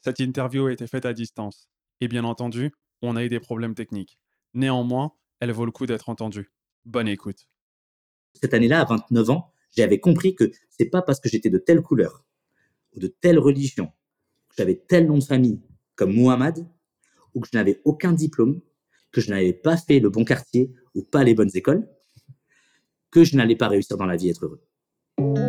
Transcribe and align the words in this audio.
Cette 0.00 0.20
interview 0.20 0.66
a 0.66 0.72
été 0.72 0.86
faite 0.86 1.04
à 1.04 1.12
distance. 1.12 1.68
Et 2.00 2.08
bien 2.08 2.24
entendu, 2.24 2.72
on 3.02 3.16
a 3.16 3.24
eu 3.24 3.28
des 3.28 3.40
problèmes 3.40 3.74
techniques. 3.74 4.18
Néanmoins, 4.54 5.12
elle 5.40 5.52
vaut 5.52 5.64
le 5.64 5.72
coup 5.72 5.86
d'être 5.86 6.08
entendue. 6.08 6.50
Bonne 6.84 7.08
écoute. 7.08 7.48
Cette 8.34 8.54
année-là, 8.54 8.82
à 8.82 8.84
29 8.84 9.30
ans, 9.30 9.52
j'avais 9.76 10.00
compris 10.00 10.34
que 10.34 10.50
c'est 10.70 10.88
pas 10.88 11.02
parce 11.02 11.20
que 11.20 11.28
j'étais 11.28 11.50
de 11.50 11.58
telle 11.58 11.82
couleur 11.82 12.24
ou 12.94 13.00
de 13.00 13.08
telle 13.08 13.38
religion, 13.38 13.86
que 14.48 14.54
j'avais 14.56 14.76
tel 14.76 15.06
nom 15.06 15.18
de 15.18 15.24
famille 15.24 15.60
comme 15.96 16.12
Muhammad, 16.12 16.66
ou 17.34 17.40
que 17.40 17.48
je 17.52 17.56
n'avais 17.56 17.80
aucun 17.84 18.12
diplôme, 18.12 18.60
que 19.10 19.20
je 19.20 19.30
n'avais 19.30 19.52
pas 19.52 19.76
fait 19.76 19.98
le 19.98 20.10
bon 20.10 20.24
quartier 20.24 20.72
ou 20.94 21.02
pas 21.02 21.24
les 21.24 21.34
bonnes 21.34 21.50
écoles, 21.54 21.88
que 23.10 23.24
je 23.24 23.36
n'allais 23.36 23.56
pas 23.56 23.68
réussir 23.68 23.96
dans 23.96 24.06
la 24.06 24.16
vie 24.16 24.28
et 24.28 24.30
être 24.30 24.44
heureux. 24.44 25.47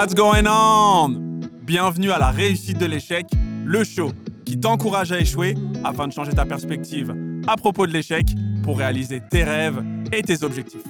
What's 0.00 0.14
going 0.14 0.46
on? 0.46 1.42
Bienvenue 1.62 2.10
à 2.10 2.18
la 2.18 2.30
réussite 2.30 2.78
de 2.78 2.86
l'échec, 2.86 3.26
le 3.66 3.84
show 3.84 4.12
qui 4.46 4.58
t'encourage 4.58 5.12
à 5.12 5.20
échouer 5.20 5.54
afin 5.84 6.08
de 6.08 6.12
changer 6.14 6.32
ta 6.32 6.46
perspective 6.46 7.14
à 7.46 7.54
propos 7.58 7.86
de 7.86 7.92
l'échec 7.92 8.24
pour 8.62 8.78
réaliser 8.78 9.20
tes 9.30 9.44
rêves 9.44 9.84
et 10.10 10.22
tes 10.22 10.42
objectifs. 10.42 10.80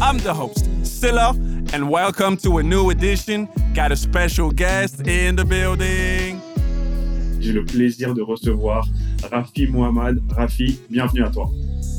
I'm 0.00 0.18
the 0.20 0.32
host, 0.32 0.64
Silla, 0.82 1.34
and 1.74 1.90
welcome 1.90 2.38
to 2.38 2.56
a 2.56 2.62
new 2.62 2.88
edition. 2.88 3.46
Got 3.74 3.92
a 3.92 3.94
special 3.94 4.50
guest 4.50 5.06
in 5.06 5.36
the 5.36 5.44
building. 5.44 6.40
J'ai 7.40 7.52
le 7.52 7.66
plaisir 7.66 8.14
de 8.14 8.22
recevoir 8.22 8.88
Rafi 9.30 9.66
Mohamed. 9.66 10.22
Rafi, 10.30 10.80
bienvenue 10.88 11.24
à 11.24 11.28
toi. 11.28 11.50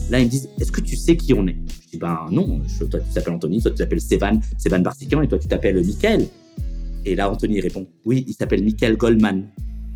Là, 0.09 0.21
ils 0.21 0.25
me 0.25 0.29
disent 0.31 0.49
Est-ce 0.59 0.71
que 0.71 0.81
tu 0.81 0.95
sais 0.95 1.17
qui 1.17 1.35
on 1.35 1.45
est? 1.45 1.57
Ben 1.97 2.27
non, 2.31 2.61
toi 2.89 2.99
tu 2.99 3.13
t'appelles 3.13 3.33
Anthony, 3.33 3.61
toi 3.61 3.71
tu 3.71 3.77
t'appelles 3.77 4.01
Sévan, 4.01 4.39
Sévan 4.57 4.79
Barsikian, 4.79 5.21
et 5.21 5.27
toi 5.27 5.39
tu 5.39 5.47
t'appelles 5.47 5.83
Michael. 5.83 6.27
Et 7.05 7.15
là, 7.15 7.31
Anthony 7.31 7.61
répond 7.61 7.87
Oui, 8.03 8.25
il 8.27 8.33
s'appelle 8.33 8.63
Michael 8.63 8.97
Goldman. 8.97 9.47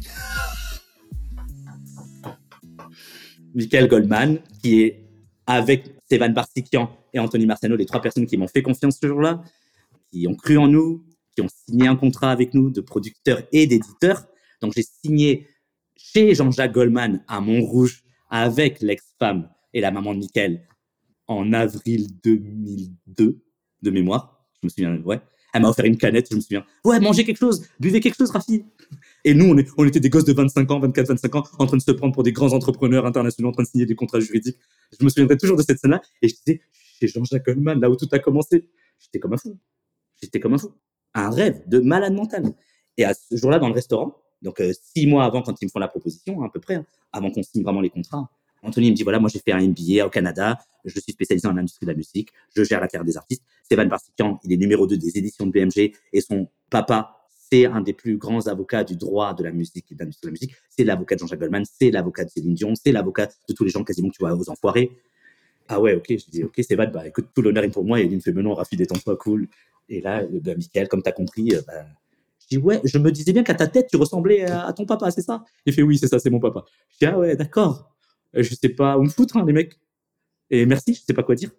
Michael 3.56 3.88
Goldman, 3.88 4.40
qui 4.62 4.82
est 4.82 5.04
avec 5.48 5.96
Sévan 6.10 6.30
Barsikian 6.30 6.92
et 7.14 7.20
Anthony 7.20 7.48
Marciano, 7.48 7.76
les 7.76 7.88
trois 7.88 8.02
personnes 8.02 8.28
qui 8.28 8.38
m'ont 8.38 8.48
fait 8.48 8.62
confiance 8.62 9.00
ce 9.02 9.08
jour-là, 9.08 9.42
qui 10.12 10.28
ont 10.28 10.36
cru 10.36 10.58
en 10.58 10.68
nous, 10.68 11.04
qui 11.36 11.42
ont 11.42 11.48
signé 11.68 11.88
un 11.88 11.96
contrat 11.96 12.32
avec 12.32 12.54
nous 12.54 12.70
de 12.70 12.82
producteurs 12.82 13.42
et 13.52 13.66
d'éditeurs. 13.66 14.28
Donc 14.62 14.74
j'ai 14.76 14.84
signé 14.84 15.48
chez 15.96 16.36
Jean-Jacques 16.36 16.74
Goldman 16.74 17.24
à 17.28 17.42
Montrouge 17.42 18.04
avec 18.30 18.82
l'ex-femme 18.82 19.50
et 19.74 19.82
la 19.82 19.90
maman 19.92 20.14
de 20.14 20.20
Michael 20.20 20.62
en 21.30 21.54
avril 21.54 22.08
2002 22.24 23.40
de 23.82 23.92
mémoire. 23.92 24.46
Je 24.62 24.68
me 24.68 24.70
souviens, 24.70 25.02
ouais. 25.04 25.22
Elle 25.54 25.62
m'a 25.62 25.70
offert 25.70 25.86
une 25.86 25.98
canette, 25.98 26.28
je 26.30 26.36
me 26.36 26.42
souviens. 26.42 26.66
Ouais, 26.84 27.00
mangez 27.00 27.24
quelque 27.24 27.38
chose, 27.38 27.66
buvez 27.80 28.02
quelque 28.02 28.18
chose, 28.18 28.30
Rafi. 28.30 28.66
Et 29.24 29.34
nous, 29.34 29.56
on, 29.78 29.86
était 29.86 30.00
des 30.00 30.10
gosses 30.10 30.26
de 30.26 30.34
25 30.34 30.70
ans, 30.70 30.80
24, 30.80 31.08
25 31.08 31.36
ans, 31.36 31.44
en 31.58 31.66
train 31.66 31.78
de 31.78 31.82
se 31.82 31.92
prendre 31.92 32.14
pour 32.14 32.24
des 32.24 32.32
grands 32.32 32.54
entrepreneurs 32.54 33.06
internationaux, 33.06 33.50
en 33.50 33.52
train 33.52 33.64
de 33.64 33.68
signer 33.68 33.86
des 33.86 33.96
contrats 33.96 34.20
juridiques. 34.20 34.58
Je 35.00 35.04
me 35.04 35.10
souviendrai 35.10 35.38
toujours 35.38 35.58
de 35.58 35.64
cette 35.64 35.80
scène-là. 35.80 36.02
Et 36.22 36.28
je 36.28 36.36
disais, 36.36 36.62
chez 37.00 37.08
Jean-Jacques 37.08 37.46
Goldman, 37.46 37.80
là 37.80 37.90
où 37.90 37.96
tout 37.96 38.08
a 38.12 38.20
commencé, 38.20 38.70
j'étais 39.00 39.20
comme 39.20 39.34
un 39.34 39.38
fou. 39.38 39.58
J'étais 40.22 40.40
comme 40.40 40.54
un 40.54 40.58
fou. 40.58 40.72
Un 41.14 41.30
rêve 41.30 41.68
de 41.68 41.80
malade 41.80 42.14
mental. 42.14 42.54
Et 42.98 43.06
à 43.06 43.14
ce 43.14 43.36
jour-là, 43.36 43.60
dans 43.60 43.70
le 43.70 43.74
restaurant, 43.74 44.18
donc 44.42 44.60
euh, 44.62 44.72
six 44.96 45.08
mois 45.08 45.26
avant, 45.26 45.42
quand 45.42 45.56
ils 45.62 45.66
me 45.66 45.70
font 45.70 45.80
la 45.80 45.88
proposition, 45.88 46.44
à 46.44 46.50
peu 46.50 46.60
près, 46.60 46.76
hein, 46.76 46.86
avant 47.12 47.32
qu'on 47.32 47.44
signe 47.44 47.64
vraiment 47.64 47.82
les 47.82 47.90
contrats, 47.90 48.30
Anthony 48.64 48.92
me 48.92 48.96
dit 48.96 49.04
voilà, 49.04 49.20
moi 49.20 49.30
j'ai 49.32 49.40
fait 49.40 49.52
un 49.52 49.62
MBA 49.62 50.06
au 50.06 50.10
Canada, 50.10 50.58
je 50.86 51.00
suis 51.00 51.12
spécialisé 51.12 51.48
en 51.48 51.58
industrie 51.58 51.86
de 51.86 51.92
la 51.92 51.98
musique, 51.98 52.30
je 52.56 52.64
gère 52.64 52.80
la 52.82 52.88
carrière 52.88 53.06
des 53.06 53.18
artistes. 53.18 53.44
Sévan 53.70 53.86
Barsikian, 53.86 54.40
il 54.44 54.54
est 54.54 54.58
numéro 54.58 54.88
2 54.88 54.98
des 54.98 55.18
éditions 55.18 55.46
de 55.46 55.52
BMG 55.52 55.94
et 56.14 56.22
son 56.22 56.48
papa, 56.70 57.16
c'est 57.52 57.66
un 57.66 57.82
des 57.82 57.94
plus 57.94 58.18
grands 58.18 58.48
avocats 58.48 58.84
du 58.84 58.96
droit 58.96 59.34
de 59.34 59.44
la 59.44 59.52
musique 59.52 59.92
et 59.92 59.96
de 59.96 60.00
l'industrie 60.00 60.28
de 60.28 60.28
la 60.28 60.32
musique. 60.34 60.56
C'est 60.70 60.84
l'avocat 60.84 61.16
de 61.16 61.22
Jean-Jacques 61.22 61.40
Goldman, 61.40 61.64
c'est 61.66 61.92
l'avocat 61.92 62.26
de 62.26 62.30
Céline 62.30 62.54
Dion, 62.54 62.74
c'est 62.76 62.92
l'avocat 62.92 63.28
de 63.48 63.54
tous 63.54 63.64
les 63.64 63.70
gens 63.70 63.84
quasiment 63.84 64.10
que 64.10 64.16
tu 64.16 64.24
vois 64.24 64.34
aux 64.36 64.50
enfoirés. 64.50 64.92
Ah 65.68 65.80
ouais, 65.80 65.96
ok, 65.96 66.06
je 66.10 66.32
dis 66.32 66.44
ok, 66.44 66.60
Sévan, 66.62 66.90
bah 66.92 67.08
écoute, 67.08 67.28
tout 67.34 67.42
l'honneur 67.42 67.64
est 67.64 67.70
pour 67.70 67.84
moi. 67.84 68.00
Il 68.00 68.12
me 68.12 68.20
fait 68.20 68.34
mais 68.34 68.42
non, 68.42 68.54
Rafi, 68.54 68.76
détends-toi, 68.76 69.16
cool. 69.18 69.48
Et 69.88 70.02
là, 70.02 70.24
bah, 70.32 70.54
Michael, 70.56 70.88
comme 70.88 71.02
tu 71.02 71.10
as 71.10 71.12
compris, 71.12 71.54
euh, 71.54 71.62
bah, 71.66 71.86
je 72.40 72.58
dis 72.58 72.58
ouais, 72.58 72.82
je 72.84 72.98
me 72.98 73.12
disais 73.12 73.34
bien 73.34 73.44
qu'à 73.44 73.54
ta 73.54 73.68
tête, 73.68 73.88
tu 73.90 73.98
ressemblais 73.98 74.44
à 74.44 74.72
ton 74.74 74.86
papa, 74.86 75.12
c'est 75.12 75.22
ça? 75.22 75.44
Il 75.66 75.74
fait 75.74 75.84
oui, 75.84 75.98
c'est 75.98 76.08
ça, 76.08 76.20
c'est 76.20 76.30
mon 76.30 76.40
papa. 76.40 76.66
Je 76.92 76.98
dis 77.00 77.06
ah 77.06 77.18
ouais, 77.18 77.36
d'accord. 77.36 77.92
Euh, 78.36 78.44
je 78.44 78.56
sais 78.56 78.70
pas 78.70 78.98
où 78.98 79.04
me 79.04 79.10
foutre, 79.10 79.38
hein, 79.38 79.46
les 79.46 79.54
mecs. 79.54 79.80
Et 80.50 80.66
merci, 80.66 80.94
je 80.94 81.02
sais 81.02 81.14
pas 81.14 81.24
quoi 81.24 81.36
dire. 81.36 81.52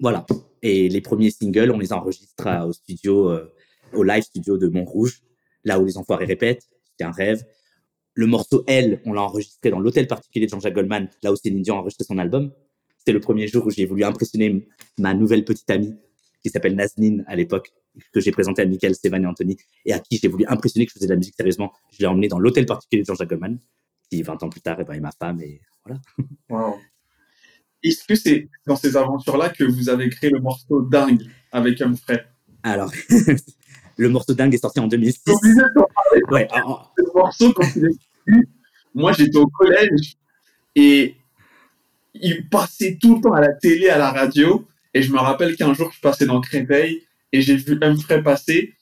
Voilà. 0.00 0.26
Et 0.62 0.88
les 0.88 1.00
premiers 1.00 1.30
singles, 1.30 1.70
on 1.70 1.78
les 1.78 1.92
enregistre 1.92 2.66
au 2.66 2.72
studio, 2.72 3.30
euh, 3.30 3.52
au 3.92 4.02
live 4.02 4.22
studio 4.22 4.58
de 4.58 4.68
Montrouge, 4.68 5.22
là 5.64 5.78
où 5.78 5.84
les 5.84 5.96
enfoirés 5.96 6.26
répètent. 6.26 6.66
C'était 6.90 7.04
un 7.04 7.12
rêve. 7.12 7.44
Le 8.14 8.26
morceau 8.26 8.64
Elle, 8.66 9.00
on 9.04 9.12
l'a 9.12 9.22
enregistré 9.22 9.70
dans 9.70 9.78
l'hôtel 9.78 10.06
particulier 10.06 10.46
de 10.46 10.50
Jean-Jacques 10.50 10.74
Goldman, 10.74 11.08
là 11.22 11.32
où 11.32 11.36
Céline 11.36 11.62
Dion 11.62 11.76
a 11.76 11.78
enregistré 11.80 12.04
son 12.04 12.18
album. 12.18 12.52
C'était 12.98 13.12
le 13.12 13.20
premier 13.20 13.46
jour 13.46 13.66
où 13.66 13.70
j'ai 13.70 13.84
voulu 13.84 14.04
impressionner 14.04 14.68
ma 14.98 15.14
nouvelle 15.14 15.44
petite 15.44 15.68
amie, 15.70 15.94
qui 16.42 16.50
s'appelle 16.50 16.74
Naznine 16.74 17.24
à 17.28 17.36
l'époque, 17.36 17.72
que 18.12 18.20
j'ai 18.20 18.32
présenté 18.32 18.62
à 18.62 18.66
Michael, 18.66 18.94
Stéphane 18.94 19.24
et 19.24 19.26
Anthony, 19.26 19.58
et 19.84 19.92
à 19.92 19.98
qui 19.98 20.18
j'ai 20.18 20.28
voulu 20.28 20.44
impressionner 20.48 20.86
que 20.86 20.92
je 20.92 20.94
faisais 20.94 21.06
de 21.06 21.12
la 21.12 21.18
musique 21.18 21.34
sérieusement. 21.36 21.72
Je 21.92 21.98
l'ai 22.00 22.06
emmené 22.06 22.28
dans 22.28 22.38
l'hôtel 22.38 22.66
particulier 22.66 23.02
de 23.02 23.06
Jean-Jacques 23.06 23.28
Goldman 23.28 23.58
qui 24.10 24.22
20 24.22 24.42
ans 24.42 24.48
plus 24.48 24.60
tard 24.60 24.76
eh 24.80 24.84
ben, 24.84 24.94
est 24.94 25.00
ma 25.00 25.12
femme 25.12 25.40
et 25.40 25.60
voilà. 25.84 26.00
Wow. 26.48 26.78
Est-ce 27.82 28.04
que 28.04 28.14
c'est 28.14 28.48
dans 28.66 28.76
ces 28.76 28.96
aventures-là 28.96 29.50
que 29.50 29.64
vous 29.64 29.88
avez 29.88 30.08
créé 30.08 30.30
le 30.30 30.40
morceau 30.40 30.82
Dingue 30.82 31.22
avec 31.52 31.80
Humphrey? 31.80 32.24
Alors, 32.62 32.90
le 33.96 34.08
morceau 34.08 34.34
Dingue 34.34 34.54
est 34.54 34.58
sorti 34.58 34.80
en 34.80 34.88
2006. 34.88 35.34
Ouais, 36.30 36.48
Le 36.96 37.14
morceau, 37.14 37.52
quand 37.52 37.66
il 37.76 37.84
est 37.84 37.88
sorti, 37.90 38.48
moi 38.94 39.12
j'étais 39.12 39.38
au 39.38 39.46
collège 39.46 40.16
et 40.74 41.16
il 42.14 42.48
passait 42.48 42.98
tout 43.00 43.16
le 43.16 43.20
temps 43.20 43.34
à 43.34 43.40
la 43.40 43.52
télé, 43.52 43.88
à 43.88 43.98
la 43.98 44.10
radio. 44.10 44.66
Et 44.94 45.02
je 45.02 45.12
me 45.12 45.18
rappelle 45.18 45.56
qu'un 45.56 45.74
jour, 45.74 45.92
je 45.92 46.00
passais 46.00 46.26
dans 46.26 46.40
Créteil 46.40 47.02
et 47.32 47.42
j'ai 47.42 47.56
vu 47.56 47.78
Humphrey 47.80 48.22
passer. 48.22 48.74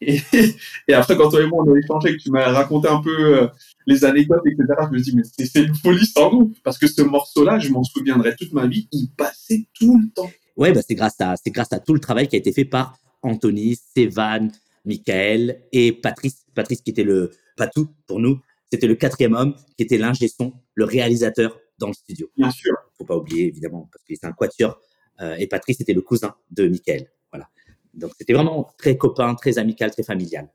Et, 0.00 0.20
et, 0.88 0.94
après, 0.94 1.16
quand 1.16 1.28
toi 1.28 1.42
et 1.42 1.46
moi, 1.46 1.62
on 1.64 1.74
a 1.74 1.78
échangé, 1.78 2.16
que 2.16 2.22
tu 2.22 2.30
m'as 2.30 2.50
raconté 2.50 2.88
un 2.88 3.02
peu 3.02 3.42
euh, 3.42 3.48
les 3.86 4.04
anecdotes, 4.04 4.42
etc., 4.46 4.66
je 4.86 4.96
me 4.96 5.00
dis, 5.00 5.16
mais 5.16 5.22
c'est 5.24 5.62
une 5.62 5.74
folie 5.74 6.06
sans 6.06 6.32
nom. 6.32 6.52
Parce 6.62 6.78
que 6.78 6.86
ce 6.86 7.02
morceau-là, 7.02 7.58
je 7.58 7.70
m'en 7.70 7.82
souviendrai 7.82 8.34
toute 8.36 8.52
ma 8.52 8.66
vie, 8.66 8.88
il 8.92 9.10
passait 9.16 9.66
tout 9.74 9.98
le 9.98 10.10
temps. 10.12 10.30
Ouais, 10.56 10.72
bah 10.72 10.80
c'est 10.86 10.94
grâce 10.94 11.20
à, 11.20 11.34
c'est 11.42 11.50
grâce 11.50 11.72
à 11.72 11.80
tout 11.80 11.94
le 11.94 12.00
travail 12.00 12.28
qui 12.28 12.36
a 12.36 12.38
été 12.38 12.52
fait 12.52 12.64
par 12.64 12.98
Anthony, 13.22 13.76
Sévan, 13.76 14.48
Michael 14.84 15.62
et 15.72 15.92
Patrice. 15.92 16.44
Patrice 16.54 16.82
qui 16.82 16.90
était 16.90 17.04
le 17.04 17.30
patou 17.56 17.88
pour 18.06 18.20
nous. 18.20 18.40
C'était 18.70 18.86
le 18.86 18.94
quatrième 18.94 19.34
homme 19.34 19.54
qui 19.76 19.84
était 19.84 19.98
l'ingé 19.98 20.28
son, 20.28 20.52
le 20.74 20.84
réalisateur 20.84 21.58
dans 21.78 21.88
le 21.88 21.94
studio. 21.94 22.30
Bien 22.36 22.50
sûr. 22.50 22.74
Faut 22.98 23.04
pas 23.04 23.16
oublier, 23.16 23.46
évidemment, 23.46 23.88
parce 23.90 24.04
que 24.04 24.14
c'est 24.14 24.26
un 24.26 24.32
quatuor. 24.32 24.78
Euh, 25.20 25.36
et 25.36 25.46
Patrice 25.46 25.80
était 25.80 25.94
le 25.94 26.02
cousin 26.02 26.34
de 26.50 26.68
Michael. 26.68 27.08
Voilà. 27.32 27.48
Donc 27.94 28.12
c'était 28.18 28.34
vraiment 28.34 28.70
très 28.78 28.96
copain, 28.96 29.34
très 29.34 29.58
amical, 29.58 29.90
très 29.90 30.02
familial 30.02 30.50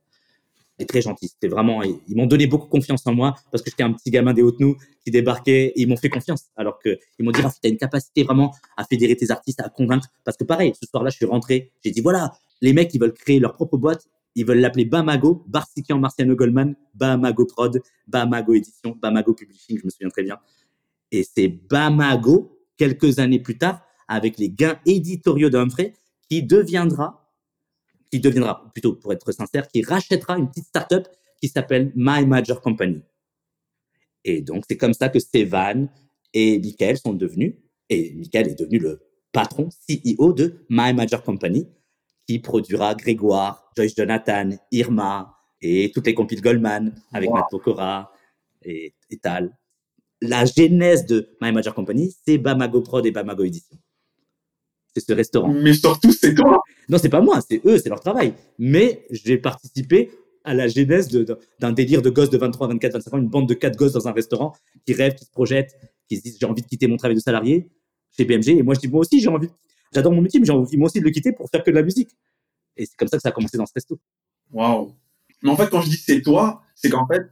et 0.80 0.86
très 0.86 1.02
gentil. 1.02 1.28
C'était 1.28 1.48
vraiment, 1.48 1.82
ils 1.84 2.16
m'ont 2.16 2.26
donné 2.26 2.48
beaucoup 2.48 2.68
confiance 2.68 3.06
en 3.06 3.14
moi 3.14 3.36
parce 3.52 3.64
que 3.64 3.70
j'étais 3.70 3.84
un 3.84 3.94
petit 3.94 4.12
gamin 4.12 4.34
des 4.34 4.42
Hautes-Nous 4.42 4.76
qui 5.04 5.12
débarquait 5.12 5.68
et 5.68 5.82
ils 5.82 5.88
m'ont 5.88 5.98
fait 5.98 6.10
confiance. 6.10 6.46
Alors 6.56 6.80
que 6.80 6.98
ils 7.18 7.26
m'ont 7.26 7.32
dit, 7.32 7.42
Rafi, 7.42 7.60
tu 7.62 7.68
as 7.68 7.72
une 7.72 7.78
capacité 7.78 8.24
vraiment 8.24 8.54
à 8.78 8.84
fédérer 8.84 9.16
tes 9.16 9.32
artistes, 9.32 9.60
à 9.62 9.70
convaincre. 9.70 10.08
Parce 10.24 10.38
que 10.38 10.44
pareil, 10.44 10.74
ce 10.80 10.88
soir-là, 10.88 11.10
je 11.10 11.18
suis 11.18 11.26
rentré, 11.26 11.72
j'ai 11.84 11.92
dit, 11.92 12.02
voilà, 12.02 12.34
les 12.62 12.74
mecs, 12.74 12.94
ils 12.94 13.00
veulent 13.00 13.14
créer 13.14 13.40
leur 13.40 13.54
propre 13.54 13.78
boîte. 13.78 14.08
Ils 14.38 14.46
veulent 14.46 14.60
l'appeler 14.60 14.84
Bamago, 14.84 15.46
Barsikian, 15.48 15.98
Marciano 15.98 16.36
Goldman, 16.36 16.76
Bamago 16.94 17.46
Prod, 17.46 17.82
Bamago 18.06 18.54
Édition, 18.54 18.98
Bamago 19.02 19.34
Publishing, 19.34 19.80
je 19.80 19.86
me 19.86 19.90
souviens 19.90 20.10
très 20.10 20.24
bien. 20.24 20.38
Et 21.12 21.24
c'est 21.24 21.48
Bamago, 21.48 22.60
quelques 22.76 23.20
années 23.20 23.40
plus 23.40 23.58
tard, 23.58 23.82
avec 24.10 24.38
les 24.38 24.50
gains 24.50 24.78
éditoriaux 24.86 25.50
de 25.50 25.58
Humphrey, 25.58 25.94
qui 26.30 26.44
deviendra 26.44 27.25
qui 28.16 28.22
deviendra, 28.22 28.72
plutôt 28.72 28.94
pour 28.94 29.12
être 29.12 29.30
sincère, 29.34 29.68
qui 29.68 29.82
rachètera 29.82 30.38
une 30.38 30.48
petite 30.48 30.68
startup 30.68 31.06
qui 31.42 31.50
s'appelle 31.50 31.92
My 31.96 32.26
Major 32.26 32.62
Company. 32.62 33.02
Et 34.24 34.42
donc, 34.42 34.64
c'est 34.70 34.78
comme 34.78 34.94
ça 34.94 35.10
que 35.10 35.20
Stéphane 35.20 35.90
et 36.34 36.58
Michael 36.60 36.98
sont 36.98 37.14
devenus, 37.14 37.56
et 37.90 38.14
Michael 38.14 38.48
est 38.48 38.60
devenu 38.60 38.80
le 38.80 39.02
patron, 39.34 39.68
CEO 39.68 40.32
de 40.32 40.66
My 40.70 40.94
Major 40.94 41.22
Company, 41.24 41.68
qui 42.26 42.40
produira 42.40 42.96
Grégoire, 42.96 43.70
Joyce 43.76 43.96
Jonathan, 43.96 44.52
Irma 44.72 45.36
et 45.60 45.92
toutes 45.94 46.08
les 46.08 46.14
compiles 46.14 46.42
Goldman 46.42 46.96
avec 47.12 47.30
wow. 47.30 47.36
Matt 47.36 47.46
Pokora 47.52 48.14
et, 48.62 48.96
et 49.10 49.18
Tal. 49.18 49.58
La 50.22 50.46
genèse 50.46 51.06
de 51.06 51.36
My 51.42 51.52
Major 51.52 51.74
Company, 51.74 52.16
c'est 52.26 52.38
Bamago 52.38 52.82
Prod 52.82 53.06
et 53.06 53.12
Bamago 53.12 53.44
Edition 53.44 53.78
c'est 54.96 55.06
ce 55.06 55.14
restaurant. 55.14 55.52
Mais 55.52 55.74
surtout, 55.74 56.12
c'est 56.12 56.34
toi 56.34 56.62
Non, 56.90 56.98
c'est 56.98 57.10
pas 57.10 57.22
moi, 57.22 57.40
c'est 57.48 57.62
eux, 57.66 57.78
c'est 57.78 57.90
leur 57.90 58.00
travail. 58.00 58.34
Mais 58.58 59.06
j'ai 59.12 59.38
participé 59.38 60.12
à 60.44 60.54
la 60.54 60.68
genèse 60.68 61.10
d'un 61.60 61.72
délire 61.72 62.02
de 62.02 62.10
gosses 62.10 62.30
de 62.30 62.38
23, 62.38 62.68
24, 62.68 62.94
25 62.94 63.14
ans, 63.14 63.18
une 63.18 63.28
bande 63.28 63.50
de 63.50 63.56
quatre 63.56 63.76
gosses 63.78 63.94
dans 63.94 64.08
un 64.08 64.12
restaurant 64.12 64.54
qui 64.86 64.94
rêvent, 64.94 65.16
qui 65.16 65.26
se 65.26 65.32
projettent, 65.32 65.76
qui 66.08 66.18
se 66.18 66.22
disent 66.22 66.38
j'ai 66.40 66.46
envie 66.46 66.62
de 66.62 66.68
quitter 66.68 66.88
mon 66.88 66.98
travail 66.98 67.16
de 67.16 67.22
salarié 67.22 67.68
chez 68.16 68.26
BMG. 68.26 68.50
Et 68.50 68.64
moi, 68.64 68.76
je 68.76 68.80
dis 68.80 68.88
moi 68.88 69.02
aussi, 69.02 69.20
j'ai 69.20 69.28
envie, 69.28 69.50
j'adore 69.94 70.14
mon 70.14 70.22
métier, 70.22 70.40
mais 70.40 70.46
j'ai 70.46 70.54
envie 70.54 70.78
moi 70.78 70.86
aussi 70.86 71.00
de 71.00 71.06
le 71.06 71.12
quitter 71.12 71.32
pour 71.32 71.50
faire 71.50 71.64
que 71.64 71.72
de 71.72 71.76
la 71.76 71.84
musique. 71.84 72.12
Et 72.78 72.86
c'est 72.86 72.96
comme 72.96 73.08
ça 73.08 73.18
que 73.18 73.24
ça 73.24 73.30
a 73.30 73.32
commencé 73.32 73.58
dans 73.58 73.66
ce 73.66 73.74
resto. 73.74 74.00
Waouh. 74.52 74.94
Mais 75.42 75.50
en 75.50 75.58
fait, 75.58 75.70
quand 75.70 75.82
je 75.82 75.90
dis 75.90 75.98
c'est 75.98 76.22
toi, 76.22 76.62
c'est 76.76 76.90
qu'en 76.90 77.08
fait, 77.08 77.24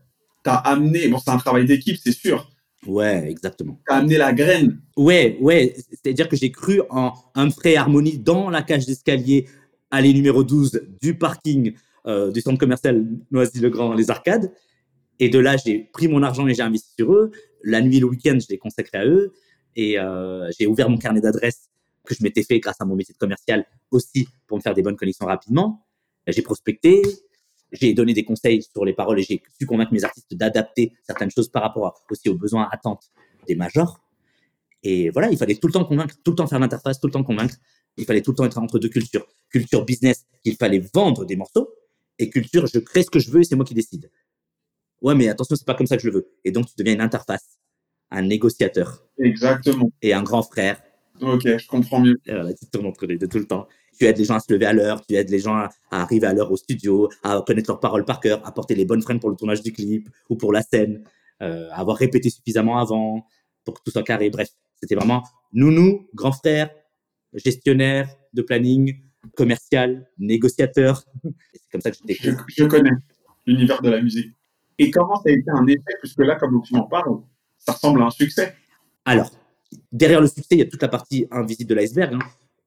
tu 0.43 0.49
as 0.49 0.55
amené, 0.55 1.07
bon, 1.07 1.19
c'est 1.19 1.31
un 1.31 1.37
travail 1.37 1.65
d'équipe, 1.65 1.97
c'est 2.01 2.11
sûr. 2.11 2.49
Ouais, 2.85 3.29
exactement. 3.29 3.79
Tu 3.87 3.93
as 3.93 3.97
amené 3.97 4.17
la 4.17 4.33
graine. 4.33 4.79
Ouais, 4.97 5.37
ouais. 5.39 5.75
C'est-à-dire 5.89 6.27
que 6.27 6.35
j'ai 6.35 6.51
cru 6.51 6.81
en 6.89 7.13
un 7.35 7.47
vrai 7.47 7.75
harmonie 7.75 8.17
dans 8.17 8.49
la 8.49 8.61
cage 8.61 8.85
d'escalier, 8.85 9.47
allée 9.91 10.13
numéro 10.13 10.43
12 10.43 10.81
du 11.01 11.17
parking 11.17 11.73
euh, 12.05 12.31
du 12.31 12.41
centre 12.41 12.59
commercial 12.59 13.05
Noisy-le-Grand, 13.31 13.93
les 13.93 14.11
arcades. 14.11 14.51
Et 15.19 15.29
de 15.29 15.39
là, 15.39 15.55
j'ai 15.57 15.79
pris 15.79 16.07
mon 16.07 16.21
argent 16.23 16.47
et 16.47 16.53
j'ai 16.53 16.63
investi 16.63 16.91
sur 16.97 17.13
eux. 17.13 17.31
La 17.63 17.81
nuit, 17.81 17.99
le 17.99 18.07
week-end, 18.07 18.37
je 18.39 18.47
l'ai 18.49 18.57
consacré 18.57 18.97
à 18.97 19.05
eux. 19.05 19.33
Et 19.75 19.97
euh, 19.97 20.49
j'ai 20.59 20.67
ouvert 20.67 20.89
mon 20.89 20.97
carnet 20.97 21.21
d'adresses 21.21 21.69
que 22.05 22.13
je 22.13 22.21
m'étais 22.23 22.43
fait 22.43 22.59
grâce 22.59 22.75
à 22.81 22.85
mon 22.85 22.95
métier 22.95 23.13
de 23.13 23.17
commercial 23.17 23.65
aussi 23.91 24.27
pour 24.47 24.57
me 24.57 24.61
faire 24.61 24.73
des 24.73 24.81
bonnes 24.81 24.97
connexions 24.97 25.25
rapidement. 25.25 25.85
J'ai 26.27 26.41
prospecté, 26.41 27.01
j'ai 27.73 27.93
donné 27.93 28.13
des 28.13 28.23
conseils 28.23 28.61
sur 28.61 28.85
les 28.85 28.93
paroles 28.93 29.19
et 29.19 29.23
j'ai 29.23 29.41
su 29.59 29.65
convaincre 29.65 29.91
mes 29.91 30.03
artistes 30.03 30.33
d'adapter 30.33 30.93
certaines 31.03 31.31
choses 31.31 31.49
par 31.49 31.63
rapport 31.63 32.03
aussi 32.09 32.29
aux 32.29 32.37
besoins, 32.37 32.69
attentes 32.71 33.11
des 33.47 33.55
majors. 33.55 33.99
Et 34.83 35.09
voilà, 35.09 35.29
il 35.29 35.37
fallait 35.37 35.55
tout 35.55 35.67
le 35.67 35.73
temps 35.73 35.83
convaincre, 35.83 36.15
tout 36.23 36.31
le 36.31 36.35
temps 36.35 36.47
faire 36.47 36.59
l'interface, 36.59 36.99
tout 36.99 37.07
le 37.07 37.13
temps 37.13 37.23
convaincre. 37.23 37.55
Il 37.97 38.05
fallait 38.05 38.21
tout 38.21 38.31
le 38.31 38.35
temps 38.35 38.45
être 38.45 38.57
entre 38.57 38.79
deux 38.79 38.89
cultures. 38.89 39.27
Culture 39.49 39.85
business, 39.85 40.25
qu'il 40.43 40.55
fallait 40.55 40.83
vendre 40.93 41.25
des 41.25 41.35
morceaux, 41.35 41.73
et 42.19 42.29
culture, 42.29 42.67
je 42.67 42.79
crée 42.79 43.03
ce 43.03 43.09
que 43.09 43.19
je 43.19 43.31
veux 43.31 43.41
et 43.41 43.43
c'est 43.43 43.55
moi 43.55 43.65
qui 43.65 43.73
décide. 43.73 44.11
Ouais, 45.01 45.15
mais 45.15 45.27
attention, 45.27 45.55
c'est 45.55 45.65
pas 45.65 45.73
comme 45.73 45.87
ça 45.87 45.97
que 45.97 46.03
je 46.03 46.07
le 46.07 46.13
veux. 46.13 46.31
Et 46.43 46.51
donc, 46.51 46.67
tu 46.67 46.73
deviens 46.77 46.93
une 46.93 47.01
interface, 47.01 47.59
un 48.11 48.21
négociateur. 48.21 49.03
Exactement. 49.17 49.91
Et 50.01 50.13
un 50.13 50.23
grand 50.23 50.43
frère. 50.43 50.81
Ok, 51.21 51.41
je 51.45 51.67
comprends 51.67 51.99
mieux. 51.99 52.19
Voilà, 52.25 52.53
tu 52.53 52.65
tournes 52.67 52.85
entre 52.85 53.05
les 53.05 53.17
deux 53.17 53.27
tout 53.27 53.39
le 53.39 53.47
temps 53.47 53.67
tu 54.03 54.09
aides 54.09 54.17
les 54.17 54.25
gens 54.25 54.35
à 54.35 54.39
se 54.41 54.51
lever 54.51 54.65
à 54.65 54.73
l'heure, 54.73 55.05
tu 55.05 55.15
aides 55.15 55.29
les 55.29 55.39
gens 55.39 55.55
à, 55.55 55.69
arriver 55.89 56.27
à 56.27 56.33
l'heure 56.33 56.51
au 56.51 56.57
studio, 56.57 57.09
à 57.23 57.41
connaître 57.47 57.71
leurs 57.71 57.79
paroles 57.79 58.03
par 58.03 58.19
cœur, 58.19 58.45
à 58.45 58.51
porter 58.51 58.75
les 58.75 58.83
bonnes 58.83 59.01
freines 59.01 59.19
pour 59.21 59.29
le 59.29 59.37
tournage 59.37 59.61
du 59.61 59.71
clip 59.71 60.09
ou 60.29 60.35
pour 60.35 60.51
la 60.51 60.61
scène, 60.61 61.03
euh, 61.41 61.69
à 61.71 61.79
avoir 61.79 61.95
répété 61.95 62.29
suffisamment 62.29 62.79
avant 62.79 63.25
pour 63.63 63.75
que 63.75 63.79
tout 63.85 63.91
soit 63.91 64.03
carré. 64.03 64.29
Bref, 64.29 64.49
c'était 64.75 64.95
vraiment 64.95 65.23
nounou, 65.53 66.05
grand 66.13 66.33
frère, 66.33 66.69
gestionnaire 67.33 68.09
de 68.33 68.41
planning, 68.41 68.99
commercial, 69.37 70.05
négociateur. 70.17 71.05
C'est 71.23 71.71
comme 71.71 71.81
ça 71.81 71.91
que 71.91 71.97
je, 72.09 72.31
je 72.49 72.63
connais 72.65 72.91
l'univers 73.45 73.81
de 73.81 73.89
la 73.89 74.01
musique. 74.01 74.35
Et 74.79 74.91
comment 74.91 75.15
ça 75.15 75.29
a 75.29 75.31
été 75.31 75.49
un 75.49 75.65
effet 75.67 75.93
Puisque 76.01 76.19
là, 76.19 76.35
comme 76.35 76.61
tu 76.61 76.75
en 76.75 76.83
parles, 76.83 77.21
ça 77.57 77.71
ressemble 77.71 78.01
à 78.01 78.07
un 78.07 78.11
succès? 78.11 78.53
Alors, 79.05 79.31
derrière 79.93 80.19
le 80.19 80.27
succès, 80.27 80.55
il 80.55 80.57
y 80.57 80.61
a 80.63 80.65
toute 80.65 80.81
la 80.81 80.89
partie 80.89 81.25
invisible 81.31 81.69
de 81.69 81.75
l'iceberg. 81.75 82.15
Hein 82.15 82.19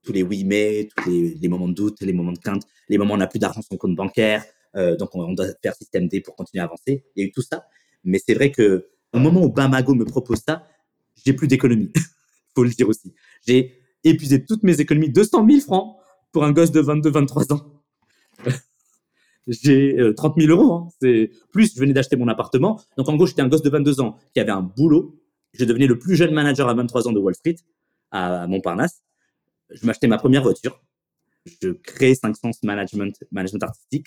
tous 0.06 0.12
les 0.12 0.22
oui 0.22 0.44
mais, 0.44 0.88
tous 0.96 1.10
les, 1.10 1.48
moments 1.48 1.68
de 1.68 1.74
doute, 1.74 2.00
les 2.00 2.12
moments 2.12 2.32
de 2.32 2.38
crainte, 2.38 2.62
les 2.88 2.96
moments 2.96 3.12
où 3.12 3.16
on 3.16 3.18
n'a 3.18 3.26
plus 3.26 3.38
d'argent 3.38 3.60
sur 3.60 3.70
son 3.72 3.76
compte 3.76 3.96
bancaire, 3.96 4.44
euh, 4.76 4.96
donc 4.96 5.14
on, 5.14 5.32
doit 5.32 5.48
faire 5.62 5.74
système 5.74 6.08
D 6.08 6.20
pour 6.20 6.36
continuer 6.36 6.62
à 6.62 6.64
avancer. 6.64 7.04
Il 7.14 7.22
y 7.22 7.24
a 7.24 7.28
eu 7.28 7.32
tout 7.32 7.42
ça. 7.42 7.66
Mais 8.04 8.18
c'est 8.24 8.34
vrai 8.34 8.50
que 8.50 8.86
au 9.12 9.18
moment 9.18 9.42
où 9.42 9.50
Bamago 9.50 9.94
me 9.94 10.04
propose 10.04 10.40
ça, 10.46 10.62
j'ai 11.24 11.32
plus 11.32 11.48
d'économie. 11.48 11.90
faut 12.54 12.64
le 12.64 12.70
dire 12.70 12.88
aussi. 12.88 13.12
J'ai 13.46 13.74
épuisé 14.04 14.44
toutes 14.44 14.62
mes 14.62 14.80
économies, 14.80 15.10
200 15.10 15.46
000 15.48 15.60
francs 15.60 15.96
pour 16.32 16.44
un 16.44 16.52
gosse 16.52 16.70
de 16.70 16.80
22, 16.80 17.10
23 17.10 17.52
ans. 17.52 17.82
j'ai 19.46 19.96
30 20.16 20.38
euh, 20.38 20.40
000 20.46 20.52
euros. 20.52 20.72
Hein. 20.72 20.88
C'est 21.00 21.30
plus, 21.52 21.74
je 21.74 21.80
venais 21.80 21.92
d'acheter 21.92 22.16
mon 22.16 22.28
appartement. 22.28 22.80
Donc 22.96 23.08
en 23.08 23.16
gros, 23.16 23.26
j'étais 23.26 23.42
un 23.42 23.48
gosse 23.48 23.62
de 23.62 23.70
22 23.70 24.00
ans 24.00 24.16
qui 24.34 24.40
avait 24.40 24.52
un 24.52 24.62
boulot. 24.62 25.18
Je 25.52 25.64
devenais 25.64 25.86
le 25.86 25.98
plus 25.98 26.16
jeune 26.16 26.32
manager 26.32 26.68
à 26.68 26.74
23 26.74 27.08
ans 27.08 27.12
de 27.12 27.18
Wall 27.18 27.34
Street 27.34 27.56
à 28.10 28.46
Montparnasse 28.46 29.02
je 29.70 29.86
m'achetais 29.86 30.06
ma 30.06 30.18
première 30.18 30.42
voiture. 30.42 30.80
Je 31.62 31.70
crée 31.70 32.14
500 32.14 32.50
Management, 32.62 33.14
management 33.30 33.62
artistique. 33.62 34.06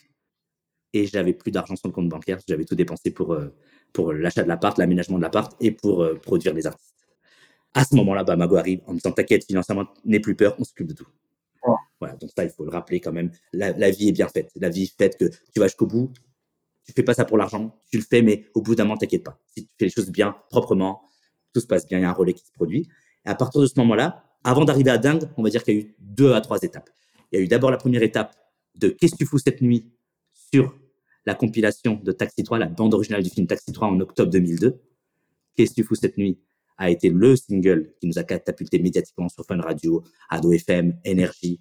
Et 0.93 1.05
j'avais 1.05 1.33
plus 1.33 1.51
d'argent 1.51 1.75
sur 1.75 1.87
le 1.87 1.93
compte 1.93 2.09
bancaire. 2.09 2.39
J'avais 2.47 2.65
tout 2.65 2.75
dépensé 2.75 3.11
pour, 3.11 3.33
euh, 3.33 3.53
pour 3.93 4.11
l'achat 4.11 4.43
de 4.43 4.47
l'appart, 4.47 4.77
l'aménagement 4.77 5.17
de 5.17 5.21
l'appart 5.21 5.55
et 5.61 5.71
pour 5.71 6.01
euh, 6.01 6.15
produire 6.15 6.53
les 6.53 6.65
artistes. 6.65 6.95
À 7.73 7.85
ce 7.85 7.95
moment-là, 7.95 8.23
Bamago 8.23 8.55
arrive 8.55 8.81
en 8.87 8.93
me 8.93 8.97
disant 8.97 9.11
T'inquiète, 9.11 9.45
financièrement, 9.45 9.87
n'aie 10.03 10.19
plus 10.19 10.35
peur, 10.35 10.55
on 10.57 10.63
s'occupe 10.63 10.87
de 10.87 10.93
tout. 10.93 11.07
Voilà, 11.99 12.15
donc 12.15 12.29
ça, 12.35 12.45
il 12.45 12.49
faut 12.49 12.63
le 12.63 12.71
rappeler 12.71 13.01
quand 13.01 13.11
même. 13.11 13.29
La, 13.51 13.71
la, 13.73 13.91
vie 13.91 14.07
est 14.07 14.13
bien 14.13 14.29
faite. 14.29 14.51
La 14.55 14.69
vie 14.69 14.83
est 14.83 14.97
faite 14.97 15.17
que 15.17 15.25
tu 15.25 15.59
vas 15.59 15.67
jusqu'au 15.67 15.85
bout. 15.85 16.11
Tu 16.85 16.93
fais 16.93 17.03
pas 17.03 17.13
ça 17.13 17.25
pour 17.25 17.37
l'argent, 17.37 17.77
tu 17.91 17.97
le 17.97 18.03
fais, 18.03 18.21
mais 18.21 18.45
au 18.55 18.61
bout 18.61 18.73
d'un 18.73 18.85
moment, 18.85 18.97
t'inquiète 18.97 19.23
pas. 19.23 19.37
Si 19.53 19.65
tu 19.65 19.71
fais 19.77 19.85
les 19.85 19.91
choses 19.91 20.09
bien, 20.09 20.35
proprement, 20.49 21.01
tout 21.53 21.59
se 21.59 21.67
passe 21.67 21.85
bien, 21.85 21.99
il 21.99 22.01
y 22.01 22.05
a 22.05 22.09
un 22.09 22.13
relais 22.13 22.33
qui 22.33 22.45
se 22.45 22.51
produit. 22.51 22.87
Et 23.25 23.29
à 23.29 23.35
partir 23.35 23.61
de 23.61 23.67
ce 23.67 23.73
moment-là, 23.79 24.28
avant 24.43 24.65
d'arriver 24.65 24.91
à 24.91 24.97
Dingue, 24.97 25.29
on 25.37 25.43
va 25.43 25.49
dire 25.49 25.63
qu'il 25.63 25.75
y 25.75 25.77
a 25.77 25.81
eu 25.81 25.95
deux 25.99 26.33
à 26.33 26.41
trois 26.41 26.59
étapes. 26.61 26.89
Il 27.31 27.39
y 27.39 27.41
a 27.41 27.43
eu 27.43 27.47
d'abord 27.47 27.71
la 27.71 27.77
première 27.77 28.03
étape 28.03 28.35
de 28.75 28.89
Qu'est-ce 28.89 29.13
que 29.13 29.17
tu 29.17 29.25
fous 29.25 29.39
cette 29.39 29.61
nuit 29.61 29.91
sur 30.33 30.75
la 31.25 31.35
compilation 31.35 31.99
de 32.03 32.11
Taxi 32.11 32.43
3, 32.43 32.57
la 32.57 32.65
bande 32.67 32.93
originale 32.93 33.23
du 33.23 33.29
film 33.29 33.45
Taxi 33.45 33.71
3 33.71 33.87
en 33.87 33.99
octobre 33.99 34.31
2002. 34.31 34.81
Qu'est-ce 35.55 35.71
que 35.71 35.75
tu 35.75 35.83
fous 35.83 35.95
cette 35.95 36.17
nuit 36.17 36.39
a 36.77 36.89
été 36.89 37.09
le 37.09 37.35
single 37.35 37.93
qui 37.99 38.07
nous 38.07 38.17
a 38.17 38.23
catapulté 38.23 38.79
médiatiquement 38.79 39.27
sur 39.27 39.45
Fun 39.45 39.59
Radio, 39.59 40.01
Ado 40.29 40.53
FM, 40.53 40.97
Énergie, 41.03 41.59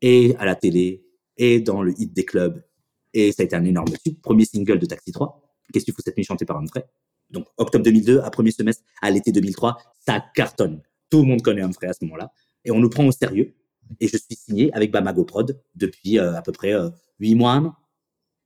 et 0.00 0.34
à 0.38 0.46
la 0.46 0.54
télé, 0.54 1.04
et 1.36 1.60
dans 1.60 1.82
le 1.82 1.92
hit 2.00 2.12
des 2.14 2.24
clubs. 2.24 2.64
Et 3.12 3.30
ça 3.32 3.42
a 3.42 3.44
été 3.44 3.54
un 3.56 3.64
énorme 3.64 3.92
tube. 4.02 4.18
Premier 4.20 4.46
single 4.46 4.78
de 4.78 4.86
Taxi 4.86 5.12
3. 5.12 5.42
Qu'est-ce 5.72 5.84
que 5.84 5.90
tu 5.90 5.94
fous 5.94 6.02
cette 6.02 6.16
nuit 6.16 6.24
chanté 6.24 6.46
par 6.46 6.56
Humphrey 6.56 6.84
Donc, 7.30 7.46
octobre 7.58 7.84
2002, 7.84 8.20
à 8.20 8.30
premier 8.30 8.50
semestre, 8.50 8.82
à 9.02 9.10
l'été 9.10 9.32
2003, 9.32 9.76
ça 10.00 10.24
cartonne. 10.34 10.80
Tout 11.10 11.22
le 11.22 11.28
monde 11.28 11.42
connaît 11.42 11.62
Humphrey 11.62 11.88
à 11.88 11.92
ce 11.92 12.04
moment-là. 12.04 12.32
Et 12.64 12.70
on 12.70 12.78
nous 12.78 12.90
prend 12.90 13.06
au 13.06 13.12
sérieux. 13.12 13.54
Et 14.00 14.08
je 14.08 14.16
suis 14.16 14.34
signé 14.34 14.72
avec 14.74 14.90
Bamago 14.90 15.24
Prod 15.24 15.60
depuis 15.74 16.18
euh, 16.18 16.36
à 16.36 16.42
peu 16.42 16.52
près 16.52 16.74
euh, 16.74 16.90
huit 17.18 17.34
mois, 17.34 17.76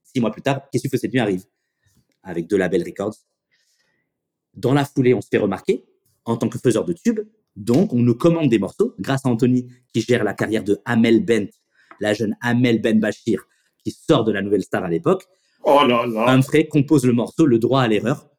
six 0.03 0.21
mois 0.21 0.31
plus 0.31 0.41
tard. 0.41 0.61
Qu'est-ce 0.71 0.87
que 0.87 0.97
cette 0.97 1.11
nuit 1.11 1.19
arrive? 1.19 1.43
Avec 2.23 2.47
deux 2.47 2.57
labels 2.57 2.83
records. 2.83 3.15
Dans 4.53 4.73
la 4.73 4.85
foulée, 4.85 5.13
on 5.13 5.21
se 5.21 5.27
fait 5.29 5.39
remarquer 5.39 5.85
en 6.25 6.37
tant 6.37 6.47
que 6.47 6.57
faiseur 6.57 6.85
de 6.85 6.93
tubes. 6.93 7.21
Donc, 7.55 7.93
on 7.93 7.99
nous 7.99 8.15
commande 8.15 8.49
des 8.49 8.59
morceaux 8.59 8.95
grâce 8.99 9.25
à 9.25 9.29
Anthony 9.29 9.67
qui 9.93 10.01
gère 10.01 10.23
la 10.23 10.33
carrière 10.33 10.63
de 10.63 10.79
Amel 10.85 11.23
Bent, 11.25 11.49
la 11.99 12.13
jeune 12.13 12.35
Amel 12.41 12.81
Ben 12.81 12.99
Bachir 12.99 13.45
qui 13.83 13.91
sort 13.91 14.23
de 14.23 14.31
la 14.31 14.41
nouvelle 14.41 14.63
star 14.63 14.83
à 14.83 14.89
l'époque. 14.89 15.25
Oh 15.63 15.81
là 15.85 16.05
là. 16.05 16.29
Humphrey 16.29 16.67
compose 16.67 17.05
le 17.05 17.13
morceau 17.13 17.45
Le 17.45 17.59
droit 17.59 17.81
à 17.81 17.87
l'erreur 17.87 18.29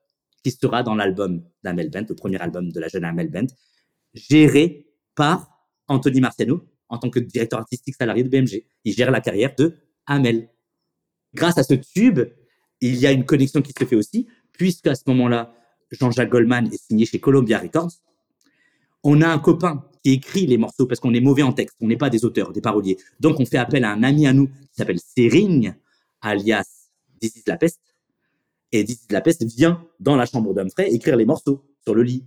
qui 0.43 0.51
sera 0.51 0.83
dans 0.83 0.95
l'album 0.95 1.43
d'Amel 1.63 1.91
Bent, 1.91 2.05
le 2.09 2.15
premier 2.15 2.41
album 2.41 2.71
de 2.71 2.81
la 2.81 2.89
jeune 2.89 3.05
Amel 3.05 3.31
Bent, 3.31 3.47
géré 4.15 4.87
par 5.15 5.69
Anthony 5.89 6.21
Marciano 6.21 6.67
en 6.89 6.99
tant 6.99 7.11
que 7.11 7.19
directeur 7.19 7.59
artistique 7.61 7.95
salarié 7.97 8.23
de 8.23 8.29
BMG. 8.29 8.65
Il 8.85 8.93
gère 8.95 9.11
la 9.11 9.21
carrière 9.21 9.55
de 9.57 9.75
Amel. 10.07 10.51
Grâce 11.35 11.59
à 11.59 11.63
ce 11.63 11.75
tube, 11.75 12.21
il 12.81 12.97
y 12.97 13.07
a 13.07 13.13
une 13.13 13.25
connexion 13.25 13.63
qui 13.63 13.73
se 13.79 13.85
fait 13.85 13.97
aussi, 13.97 14.27
puisque 14.53 14.87
à 14.87 14.95
ce 14.95 15.03
moment-là, 15.09 15.55
Jean-Jacques 15.91 16.31
Goldman 16.31 16.67
est 16.73 16.83
signé 16.83 17.07
chez 17.07 17.21
Columbia 17.21 17.59
Records. 17.59 17.93
On 19.03 19.21
a 19.21 19.29
un 19.29 19.39
copain 19.39 19.85
qui 20.03 20.13
écrit 20.13 20.47
les 20.47 20.59
morceaux 20.59 20.87
parce 20.87 21.01
qu'on 21.01 21.15
est 21.15 21.21
mauvais 21.21 21.43
en 21.43 21.53
texte, 21.53 21.77
on 21.81 21.89
n'est 21.89 21.97
pas 21.97 22.11
des 22.11 22.25
auteurs, 22.25 22.53
des 22.53 22.61
paroliers. 22.61 22.99
Donc 23.21 23.41
on 23.41 23.47
fait 23.47 23.59
appel 23.59 23.85
à 23.85 23.91
un 23.91 24.03
ami 24.03 24.27
à 24.27 24.33
nous 24.33 24.49
qui 24.49 24.77
s'appelle 24.77 24.99
Sering, 24.99 25.75
alias 26.21 26.91
This 27.21 27.37
is 27.37 27.43
la 27.47 27.57
peste. 27.57 27.81
Et 28.73 28.85
This 28.85 29.05
is 29.05 29.13
la 29.13 29.21
peste 29.21 29.45
vient 29.45 29.87
dans 30.01 30.17
la 30.17 30.27
chambre 30.27 30.53
d'Humphrey 30.53 30.93
écrire 30.93 31.17
les 31.17 31.25
morceaux 31.25 31.65
sur 31.83 31.95
le 31.95 32.03
lit. 32.03 32.25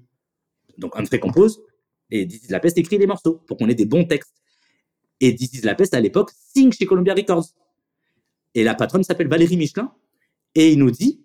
Donc 0.78 0.96
Humphrey 0.96 1.20
compose, 1.20 1.62
et 2.12 2.28
This 2.28 2.50
la 2.50 2.60
peste 2.60 2.78
écrit 2.78 2.98
les 2.98 3.08
morceaux 3.08 3.42
pour 3.48 3.58
qu'on 3.58 3.68
ait 3.70 3.76
des 3.76 3.86
bons 3.86 4.06
textes. 4.06 4.34
Et 5.20 5.36
This 5.36 5.64
la 5.64 5.76
peste, 5.76 5.94
à 5.94 6.00
l'époque, 6.00 6.32
signe 6.54 6.72
chez 6.72 6.86
Columbia 6.86 7.14
Records. 7.14 7.48
Et 8.54 8.64
la 8.64 8.76
patronne 8.76 9.04
s'appelle 9.04 9.28
Valérie 9.28 9.58
Michelin. 9.58 9.94
Et 10.56 10.72
il 10.72 10.80
nous 10.80 10.92
dit, 10.92 11.24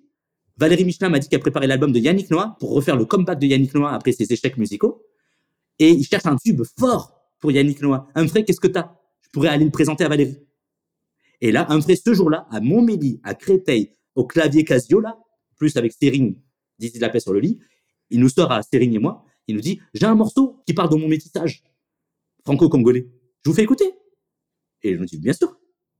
Valérie 0.57 0.85
Michelin 0.85 1.09
m'a 1.09 1.19
dit 1.19 1.29
qu'elle 1.29 1.41
préparait 1.41 1.67
l'album 1.67 1.93
de 1.93 1.99
Yannick 1.99 2.31
Noah 2.31 2.57
pour 2.61 2.73
refaire 2.75 2.97
le 2.97 3.05
comeback 3.05 3.39
de 3.39 3.47
Yannick 3.47 3.75
Noah 3.75 3.93
après 3.93 4.13
ses 4.13 4.31
échecs 4.33 4.57
musicaux. 4.57 5.07
Et 5.79 5.91
il 5.91 6.05
cherche 6.05 6.27
un 6.27 6.37
tube 6.37 6.63
fort 6.79 7.15
pour 7.41 7.53
Yannick 7.53 7.81
Noah. 7.81 8.09
Humphrey, 8.15 8.45
qu'est-ce 8.45 8.61
que 8.61 8.69
t'as? 8.69 8.95
Je 9.23 9.31
pourrais 9.31 9.49
aller 9.49 9.65
le 9.65 9.71
présenter 9.71 10.05
à 10.05 10.09
Valérie. 10.09 10.39
Et 11.41 11.51
là, 11.51 11.67
Humphrey, 11.71 11.97
ce 11.97 12.13
jour-là, 12.15 12.47
à 12.51 12.61
Montmédy, 12.61 13.21
à 13.25 13.35
Créteil, 13.35 13.97
au 14.15 14.25
clavier 14.25 14.65
Casio, 14.65 15.01
là, 15.01 15.19
plus 15.57 15.77
avec 15.77 15.93
Sering, 15.93 16.37
This 16.79 16.99
la 17.01 17.09
peste 17.09 17.25
sur 17.25 17.33
le 17.33 17.41
lit, 17.41 17.59
il 18.11 18.21
nous 18.21 18.29
sort 18.29 18.53
à 18.53 18.63
Sering 18.63 18.95
et 18.95 18.99
moi, 18.99 19.25
il 19.49 19.57
nous 19.57 19.61
dit 19.61 19.81
J'ai 19.95 20.07
un 20.07 20.15
morceau 20.15 20.63
qui 20.67 20.75
parle 20.75 20.91
de 20.91 20.97
mon 20.97 21.09
métissage 21.09 21.63
franco-congolais. 22.45 23.07
Je 23.45 23.51
vous 23.51 23.57
fais 23.57 23.63
écouter 23.63 23.93
Et 24.83 24.95
je 24.95 24.99
nous 24.99 25.07
dis 25.07 25.19
Bien 25.19 25.33
sûr, 25.33 25.57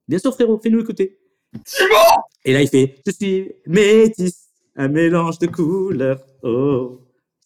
bien 0.09 0.19
sûr, 0.19 0.33
frérot, 0.35 0.59
fais-nous 0.59 0.81
écouter. 0.81 1.19
Et 2.45 2.53
là, 2.53 2.63
il 2.63 2.69
fait 2.69 2.97
Je 3.07 3.13
suis 3.13 3.53
métis, 3.67 4.49
un 4.77 4.89
mélange 4.89 5.39
de 5.39 5.47
couleurs. 5.47 6.21
Oh, 6.43 7.01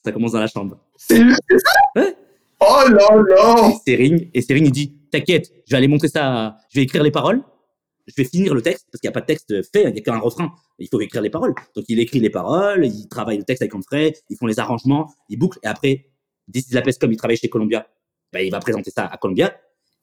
ça 0.04 0.12
commence 0.12 0.32
dans 0.32 0.40
la 0.40 0.46
chambre. 0.46 0.78
C'est 0.96 1.18
ça 1.18 1.72
ouais. 1.96 2.16
Oh 2.60 2.88
là 2.88 3.22
là 3.28 3.68
Et 3.86 3.90
Sering, 3.90 4.30
et 4.32 4.42
Sering, 4.42 4.64
il 4.64 4.72
dit 4.72 4.96
T'inquiète, 5.10 5.52
je 5.66 5.70
vais 5.72 5.76
aller 5.78 5.88
montrer 5.88 6.08
ça, 6.08 6.58
je 6.70 6.78
vais 6.78 6.84
écrire 6.84 7.02
les 7.02 7.10
paroles. 7.10 7.42
Je 8.06 8.14
vais 8.16 8.24
finir 8.24 8.54
le 8.54 8.62
texte, 8.62 8.86
parce 8.90 9.00
qu'il 9.00 9.08
n'y 9.08 9.12
a 9.12 9.14
pas 9.14 9.20
de 9.20 9.26
texte 9.26 9.48
fait, 9.72 9.84
il 9.84 9.92
n'y 9.92 9.98
a 9.98 10.02
qu'un 10.02 10.18
refrain. 10.18 10.52
Il 10.78 10.88
faut 10.88 11.00
écrire 11.00 11.22
les 11.22 11.30
paroles. 11.30 11.54
Donc, 11.74 11.84
il 11.88 11.98
écrit 11.98 12.20
les 12.20 12.30
paroles, 12.30 12.86
il 12.86 13.08
travaille 13.08 13.38
le 13.38 13.44
texte 13.44 13.62
avec 13.62 13.74
Humphrey, 13.74 14.14
ils 14.30 14.36
font 14.36 14.46
les 14.46 14.58
arrangements, 14.58 15.12
ils 15.28 15.38
bouclent. 15.38 15.58
Et 15.62 15.66
après, 15.66 16.06
This 16.52 16.70
is 16.70 16.98
comme 17.00 17.12
il 17.12 17.16
travaille 17.16 17.36
chez 17.36 17.48
Columbia, 17.48 17.86
ben, 18.32 18.40
il 18.40 18.50
va 18.50 18.60
présenter 18.60 18.90
ça 18.90 19.06
à 19.06 19.16
Columbia. 19.16 19.56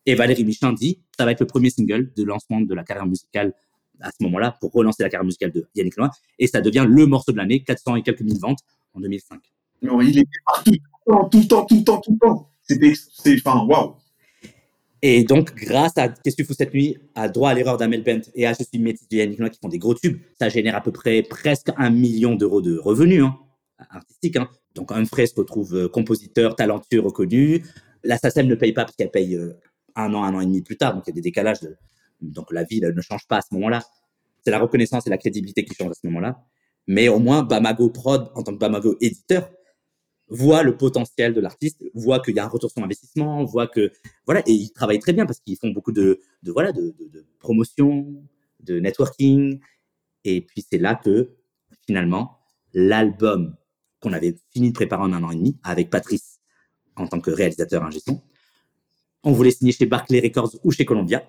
Et 0.05 0.15
Valérie 0.15 0.43
Michelin 0.43 0.73
dit, 0.73 1.01
ça 1.17 1.23
va 1.23 1.31
être 1.31 1.39
le 1.39 1.47
premier 1.47 1.69
single 1.69 2.11
de 2.13 2.23
lancement 2.23 2.59
de 2.59 2.73
la 2.73 2.83
carrière 2.83 3.05
musicale 3.05 3.53
à 4.01 4.11
ce 4.11 4.21
moment-là 4.23 4.57
pour 4.59 4.71
relancer 4.73 5.03
la 5.03 5.09
carrière 5.09 5.25
musicale 5.25 5.51
de 5.51 5.67
Yannick 5.75 5.97
Noah. 5.97 6.11
Et 6.39 6.47
ça 6.47 6.59
devient 6.59 6.85
le 6.87 7.05
morceau 7.05 7.31
de 7.31 7.37
l'année, 7.37 7.63
400 7.63 7.97
et 7.97 8.03
quelques 8.03 8.21
mille 8.21 8.39
ventes 8.39 8.59
en 8.93 8.99
2005. 8.99 9.39
Non, 9.81 10.01
il 10.01 10.19
est 10.19 10.27
partout, 10.45 10.71
tout 11.31 11.39
le 11.39 11.47
temps, 11.47 11.65
tout 11.65 11.77
le 11.77 11.83
temps, 11.83 12.01
tout 12.01 12.11
le 12.11 12.17
temps. 12.17 12.49
C'était, 12.63 12.93
enfin, 13.45 13.65
waouh. 13.65 13.95
Et 15.05 15.25
donc, 15.25 15.53
grâce 15.55 15.97
à 15.97 16.07
Qu'est-ce 16.07 16.37
que 16.37 16.43
tu 16.43 16.47
fous 16.47 16.53
cette 16.53 16.73
nuit, 16.73 16.97
à 17.13 17.27
Droit 17.27 17.49
à 17.49 17.53
l'erreur 17.53 17.75
d'Amel 17.75 18.03
Bent 18.03 18.21
et 18.35 18.47
à 18.47 18.53
Je 18.53 18.63
suis 18.63 18.79
métis 18.79 19.05
de 19.09 19.17
Yannick 19.17 19.37
Noah 19.37 19.49
qui 19.49 19.59
font 19.61 19.67
des 19.67 19.77
gros 19.77 19.93
tubes, 19.93 20.17
ça 20.39 20.47
génère 20.47 20.77
à 20.77 20.81
peu 20.81 20.93
près 20.93 21.21
presque 21.23 21.67
un 21.75 21.89
million 21.89 22.35
d'euros 22.35 22.61
de 22.61 22.77
revenus 22.77 23.25
hein, 23.25 23.37
artistiques. 23.89 24.37
Hein. 24.37 24.47
Donc, 24.75 24.93
Humphrey 24.93 25.27
se 25.27 25.35
retrouve 25.35 25.75
euh, 25.75 25.89
compositeur 25.89 26.55
talentueux 26.55 27.01
reconnu. 27.01 27.65
La 28.05 28.17
SACEM 28.17 28.47
ne 28.47 28.55
paye 28.55 28.71
pas 28.71 28.85
parce 28.85 28.95
qu'elle 28.95 29.11
paye 29.11 29.35
euh, 29.35 29.59
un 29.97 30.13
an, 30.13 30.23
un 30.23 30.35
an 30.35 30.39
et 30.39 30.45
demi 30.45 30.61
plus 30.61 30.77
tard. 30.77 30.95
Donc, 30.95 31.03
il 31.05 31.09
y 31.09 31.11
a 31.11 31.15
des 31.15 31.21
décalages. 31.21 31.57
Donc, 32.21 32.53
la 32.53 32.63
vie 32.63 32.79
ne 32.79 33.01
change 33.01 33.27
pas 33.27 33.39
à 33.39 33.41
ce 33.41 33.53
moment-là. 33.55 33.83
C'est 34.45 34.51
la 34.51 34.59
reconnaissance 34.59 35.05
et 35.05 35.09
la 35.09 35.17
crédibilité 35.17 35.65
qui 35.65 35.75
changent 35.75 35.91
à 35.91 35.95
ce 36.01 36.07
moment-là. 36.07 36.45
Mais 36.87 37.09
au 37.09 37.19
moins, 37.19 37.43
Bamago 37.43 37.89
Prod, 37.89 38.31
en 38.35 38.43
tant 38.43 38.53
que 38.53 38.57
Bamago 38.57 38.95
éditeur, 39.01 39.49
voit 40.29 40.63
le 40.63 40.77
potentiel 40.77 41.33
de 41.33 41.41
l'artiste, 41.41 41.83
voit 41.93 42.19
qu'il 42.19 42.35
y 42.35 42.39
a 42.39 42.45
un 42.45 42.49
retour 42.49 42.71
sur 42.71 42.83
investissement, 42.83 43.43
voit 43.43 43.67
que 43.67 43.91
voilà, 44.25 44.41
et 44.47 44.51
ils 44.51 44.71
travaillent 44.71 44.99
très 44.99 45.13
bien 45.13 45.25
parce 45.25 45.39
qu'ils 45.39 45.57
font 45.57 45.69
beaucoup 45.69 45.91
de, 45.91 46.19
de 46.43 46.51
voilà 46.51 46.71
de, 46.71 46.95
de, 47.11 47.25
promotion, 47.39 48.23
de 48.61 48.79
networking, 48.79 49.59
et 50.23 50.41
puis 50.41 50.65
c'est 50.69 50.77
là 50.77 50.95
que 50.95 51.35
finalement 51.85 52.39
l'album 52.73 53.55
qu'on 53.99 54.13
avait 54.13 54.35
fini 54.51 54.69
de 54.69 54.73
préparer 54.73 55.03
en 55.03 55.13
un 55.13 55.23
an 55.23 55.31
et 55.31 55.35
demi 55.35 55.57
avec 55.63 55.89
Patrice 55.89 56.39
en 56.95 57.07
tant 57.07 57.19
que 57.19 57.31
réalisateur 57.31 57.83
ingé 57.83 57.99
on 59.23 59.31
voulait 59.31 59.51
signer 59.51 59.71
chez 59.71 59.85
Barclay 59.85 60.19
Records 60.19 60.55
ou 60.63 60.71
chez 60.71 60.85
Columbia, 60.85 61.23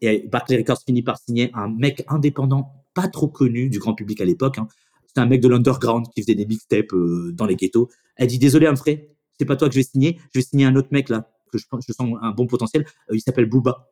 et 0.00 0.26
Barclay 0.28 0.56
Records 0.56 0.82
finit 0.86 1.02
par 1.02 1.18
signer 1.18 1.50
un 1.54 1.68
mec 1.68 2.04
indépendant 2.08 2.72
pas 2.94 3.08
trop 3.08 3.28
connu 3.28 3.68
du 3.68 3.78
grand 3.78 3.94
public 3.94 4.20
à 4.20 4.24
l'époque. 4.24 4.58
Hein, 4.58 4.68
c'est 5.08 5.20
un 5.20 5.26
mec 5.26 5.40
de 5.40 5.48
l'underground 5.48 6.06
qui 6.14 6.22
faisait 6.22 6.34
des 6.34 6.46
mixtapes 6.46 6.92
euh, 6.92 7.32
dans 7.32 7.46
les 7.46 7.56
ghettos. 7.56 7.88
Elle 8.16 8.28
dit 8.28 8.38
désolé 8.38 8.66
Humphrey, 8.66 9.10
c'est 9.38 9.44
pas 9.44 9.56
toi 9.56 9.68
que 9.68 9.74
je 9.74 9.80
vais 9.80 9.84
signer, 9.84 10.18
je 10.34 10.40
vais 10.40 10.44
signer 10.44 10.66
un 10.66 10.76
autre 10.76 10.88
mec 10.90 11.08
là 11.08 11.30
que 11.50 11.58
je, 11.58 11.64
je 11.86 11.92
sens 11.92 12.14
un 12.20 12.30
bon 12.32 12.46
potentiel. 12.46 12.84
Euh, 13.10 13.16
il 13.16 13.20
s'appelle 13.20 13.46
Booba. 13.46 13.88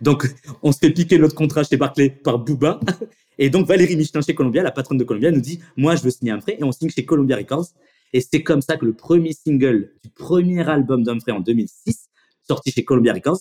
Donc 0.00 0.32
on 0.62 0.72
se 0.72 0.78
fait 0.78 0.90
piquer 0.90 1.18
notre 1.18 1.34
contrat 1.34 1.64
chez 1.64 1.76
Barclay 1.76 2.10
par 2.10 2.38
Booba. 2.38 2.80
Et 3.38 3.50
donc 3.50 3.66
Valérie 3.66 3.96
Michelin 3.96 4.20
chez 4.20 4.34
Columbia, 4.34 4.62
la 4.62 4.70
patronne 4.70 4.98
de 4.98 5.04
Columbia, 5.04 5.30
nous 5.30 5.40
dit 5.40 5.60
moi 5.76 5.96
je 5.96 6.02
veux 6.02 6.10
signer 6.10 6.32
Humphrey 6.32 6.56
et 6.60 6.64
on 6.64 6.72
signe 6.72 6.90
chez 6.90 7.04
Columbia 7.04 7.36
Records. 7.36 7.68
Et 8.12 8.20
c'est 8.20 8.42
comme 8.42 8.60
ça 8.60 8.76
que 8.76 8.84
le 8.84 8.92
premier 8.92 9.32
single 9.32 9.94
du 10.04 10.10
premier 10.10 10.68
album 10.68 11.02
d'Humphrey 11.02 11.32
en 11.32 11.40
2006, 11.40 12.10
sorti 12.46 12.70
chez 12.70 12.84
Columbia 12.84 13.14
Records, 13.14 13.40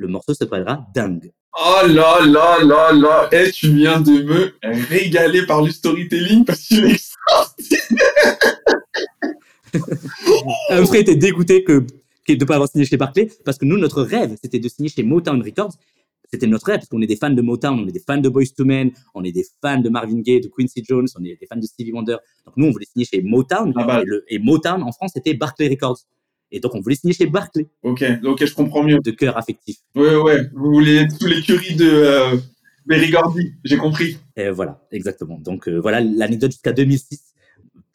le 0.00 0.08
morceau 0.08 0.34
s'appellera 0.34 0.86
Dingue. 0.94 1.30
Oh 1.52 1.86
là 1.86 2.24
là 2.24 2.64
là 2.64 2.92
là, 2.92 3.28
et 3.32 3.48
eh, 3.48 3.50
tu 3.50 3.74
viens 3.74 4.00
de 4.00 4.22
me 4.22 4.54
régaler 4.88 5.44
par 5.44 5.62
le 5.62 5.70
storytelling 5.70 6.44
parce 6.44 6.60
qu'il 6.60 6.86
est 6.86 7.12
sorti. 7.28 7.76
Humphrey 10.70 11.00
était 11.00 11.16
dégoûté 11.16 11.64
que, 11.64 11.84
de 12.28 12.34
ne 12.34 12.44
pas 12.44 12.54
avoir 12.54 12.70
signé 12.70 12.86
chez 12.86 12.96
Barclay 12.96 13.28
parce 13.44 13.58
que 13.58 13.64
nous, 13.64 13.76
notre 13.76 14.02
rêve, 14.02 14.36
c'était 14.42 14.58
de 14.58 14.68
signer 14.68 14.88
chez 14.88 15.02
Motown 15.02 15.42
Records. 15.42 15.74
C'était 16.32 16.46
notre 16.46 16.66
rêve 16.66 16.78
parce 16.78 16.88
qu'on 16.88 17.02
est 17.02 17.08
des 17.08 17.16
fans 17.16 17.30
de 17.30 17.42
Motown, 17.42 17.80
on 17.80 17.88
est 17.88 17.92
des 17.92 18.00
fans 18.06 18.16
de 18.16 18.28
Boys 18.28 18.44
to 18.56 18.64
Men, 18.64 18.92
on 19.14 19.24
est 19.24 19.32
des 19.32 19.44
fans 19.60 19.80
de 19.80 19.88
Marvin 19.88 20.20
Gaye, 20.20 20.40
de 20.40 20.48
Quincy 20.48 20.84
Jones, 20.88 21.08
on 21.18 21.24
est 21.24 21.36
des 21.38 21.46
fans 21.46 21.56
de 21.56 21.66
Stevie 21.66 21.92
Wonder. 21.92 22.16
Donc 22.46 22.56
nous, 22.56 22.66
on 22.66 22.70
voulait 22.70 22.86
signer 22.86 23.04
chez 23.04 23.20
Motown. 23.20 23.72
Ah 23.76 23.84
bah. 23.84 24.02
et, 24.28 24.36
et 24.36 24.38
Motown 24.38 24.82
en 24.82 24.92
France, 24.92 25.10
c'était 25.14 25.34
Barclay 25.34 25.68
Records. 25.68 25.98
Et 26.52 26.60
donc, 26.60 26.74
on 26.74 26.80
voulait 26.80 26.96
signer 26.96 27.14
chez 27.14 27.26
Barclay. 27.26 27.68
Ok, 27.82 28.04
ok, 28.24 28.44
je 28.44 28.54
comprends 28.54 28.82
mieux. 28.82 28.98
De 28.98 29.10
cœur 29.10 29.36
affectif. 29.36 29.76
Ouais, 29.94 30.16
ouais. 30.16 30.48
Vous 30.52 30.72
voulez 30.72 31.06
tous 31.18 31.26
les 31.26 31.40
curies 31.42 31.76
de 31.76 31.88
euh, 31.88 32.36
Berry 32.86 33.10
Gordy, 33.10 33.54
j'ai 33.64 33.76
compris. 33.76 34.18
Et 34.36 34.50
voilà, 34.50 34.84
exactement. 34.90 35.38
Donc, 35.38 35.68
euh, 35.68 35.78
voilà 35.78 36.00
l'anecdote 36.00 36.50
jusqu'à 36.52 36.72
2006 36.72 37.34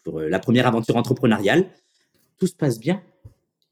pour 0.03 0.19
euh, 0.19 0.29
la 0.29 0.39
première 0.39 0.67
aventure 0.67 0.95
entrepreneuriale. 0.95 1.67
Tout 2.37 2.47
se 2.47 2.55
passe 2.55 2.79
bien. 2.79 3.01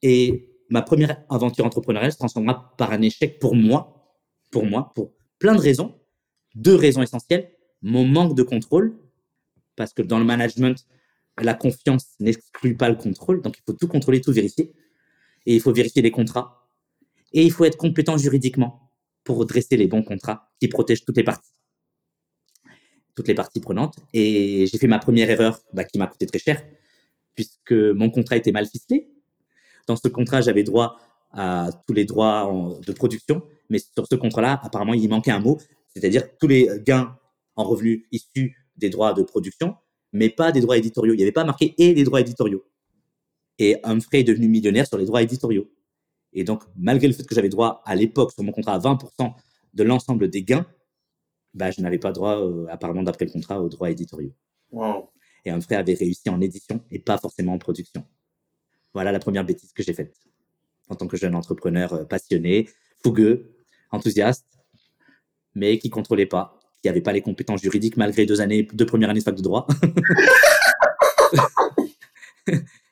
Et 0.02 0.50
ma 0.70 0.82
première 0.82 1.24
aventure 1.30 1.66
entrepreneuriale 1.66 2.12
se 2.12 2.18
transformera 2.18 2.74
par 2.78 2.92
un 2.92 3.02
échec 3.02 3.40
pour 3.40 3.56
moi. 3.56 4.18
Pour 4.52 4.66
moi, 4.66 4.92
pour 4.96 5.12
plein 5.40 5.56
de 5.56 5.62
raisons. 5.62 5.96
Deux 6.56 6.76
raisons 6.76 7.02
essentielles. 7.02 7.52
Mon 7.82 8.06
manque 8.06 8.36
de 8.36 8.44
contrôle. 8.44 8.94
Parce 9.76 9.94
que 9.94 10.02
dans 10.02 10.20
le 10.20 10.26
management, 10.26 10.86
la 11.42 11.54
confiance 11.54 12.14
n'exclut 12.20 12.76
pas 12.76 12.90
le 12.90 12.96
contrôle, 12.96 13.42
donc 13.42 13.58
il 13.58 13.62
faut 13.66 13.74
tout 13.74 13.88
contrôler, 13.88 14.22
tout 14.22 14.32
vérifier. 14.32 14.74
Et 15.46 15.56
il 15.56 15.62
faut 15.62 15.74
vérifier 15.74 16.02
les 16.02 16.12
contrats. 16.12 16.70
Et 17.34 17.44
il 17.44 17.52
faut 17.52 17.66
être 17.66 17.78
compétent 17.78 18.18
juridiquement 18.18 18.92
pour 19.24 19.46
dresser 19.46 19.78
les 19.78 19.88
bons 19.88 20.04
contrats 20.04 20.52
qui 20.60 20.68
protègent 20.68 21.06
toutes 21.06 21.18
les 21.18 21.24
parties. 21.24 21.52
Toutes 23.16 23.28
les 23.28 23.34
parties 23.34 23.60
prenantes. 23.60 23.96
Et 24.14 24.68
j'ai 24.68 24.78
fait 24.78 24.88
ma 24.88 25.00
première 25.00 25.30
erreur 25.30 25.60
bah, 25.74 25.84
qui 25.84 25.98
m'a 25.98 26.08
coûté 26.08 26.26
très 26.26 26.40
cher, 26.40 26.64
puisque 27.36 27.74
mon 27.74 28.10
contrat 28.10 28.38
était 28.38 28.52
mal 28.52 28.68
ficelé. 28.68 29.10
Dans 29.88 29.96
ce 29.96 30.08
contrat, 30.08 30.42
j'avais 30.42 30.64
droit 30.64 30.98
à 31.32 31.70
tous 31.88 31.94
les 31.94 32.06
droits 32.06 32.80
de 32.86 32.92
production, 32.94 33.44
mais 33.70 33.80
sur 33.80 34.06
ce 34.08 34.16
contrat-là, 34.16 34.60
apparemment, 34.64 34.94
il 34.94 35.10
manquait 35.10 35.32
un 35.32 35.40
mot, 35.40 35.58
c'est-à-dire 35.96 36.38
tous 36.38 36.48
les 36.48 36.70
gains 36.86 37.18
en 37.56 37.64
revenus 37.64 38.06
issus 38.12 38.56
des 38.78 38.90
droits 38.90 39.14
de 39.14 39.24
production 39.24 39.76
mais 40.14 40.30
pas 40.30 40.52
des 40.52 40.62
droits 40.62 40.78
éditoriaux. 40.78 41.14
Il 41.14 41.18
n'y 41.18 41.24
avait 41.24 41.32
pas 41.32 41.44
marqué 41.44 41.74
et 41.78 41.94
des 41.94 42.04
droits 42.04 42.22
éditoriaux. 42.22 42.64
Et 43.60 43.78
Humphrey 43.84 44.22
est 44.22 44.24
devenu 44.24 44.48
millionnaire 44.48 44.88
sur 44.88 44.98
les 44.98 45.06
droits 45.06 45.22
éditoriaux. 45.22 45.70
Et 46.32 46.44
donc, 46.44 46.64
malgré 46.76 47.08
le 47.08 47.14
fait 47.14 47.24
que 47.24 47.36
j'avais 47.36 47.50
droit 47.50 47.82
à 47.86 47.96
l'époque 47.96 48.32
sur 48.32 48.44
mon 48.44 48.52
contrat 48.52 48.74
à 48.74 48.80
20% 48.80 49.34
de 49.74 49.84
l'ensemble 49.84 50.30
des 50.30 50.44
gains, 50.44 50.66
bah, 51.54 51.70
je 51.70 51.82
n'avais 51.82 52.00
pas 52.00 52.12
droit, 52.12 52.38
euh, 52.40 52.66
apparemment 52.70 53.04
d'après 53.04 53.26
le 53.26 53.32
contrat, 53.32 53.62
aux 53.62 53.70
droits 53.70 53.92
éditoriaux. 53.92 54.34
Et 55.46 55.52
Humphrey 55.52 55.76
avait 55.76 55.94
réussi 55.94 56.30
en 56.30 56.42
édition 56.42 56.82
et 56.90 57.00
pas 57.00 57.18
forcément 57.18 57.54
en 57.54 57.60
production. 57.60 58.06
Voilà 58.94 59.12
la 59.12 59.20
première 59.20 59.46
bêtise 59.46 59.74
que 59.74 59.84
j'ai 59.84 59.94
faite 59.94 60.16
en 60.90 60.96
tant 60.96 61.08
que 61.08 61.18
jeune 61.18 61.36
entrepreneur 61.36 61.94
euh, 61.94 62.04
passionné, 62.06 62.70
fougueux, 63.04 63.56
enthousiaste, 63.92 64.46
mais 65.56 65.78
qui 65.78 65.90
contrôlait 65.90 66.26
pas 66.26 66.60
qui 66.84 66.90
n'avait 66.90 67.02
pas 67.02 67.14
les 67.14 67.22
compétences 67.22 67.62
juridiques 67.62 67.96
malgré 67.96 68.26
deux 68.26 68.42
années, 68.42 68.68
deux 68.74 68.86
premières 68.86 69.10
années 69.10 69.22
de 69.22 69.24
fac 69.24 69.36
de 69.36 69.42
droit. 69.42 69.66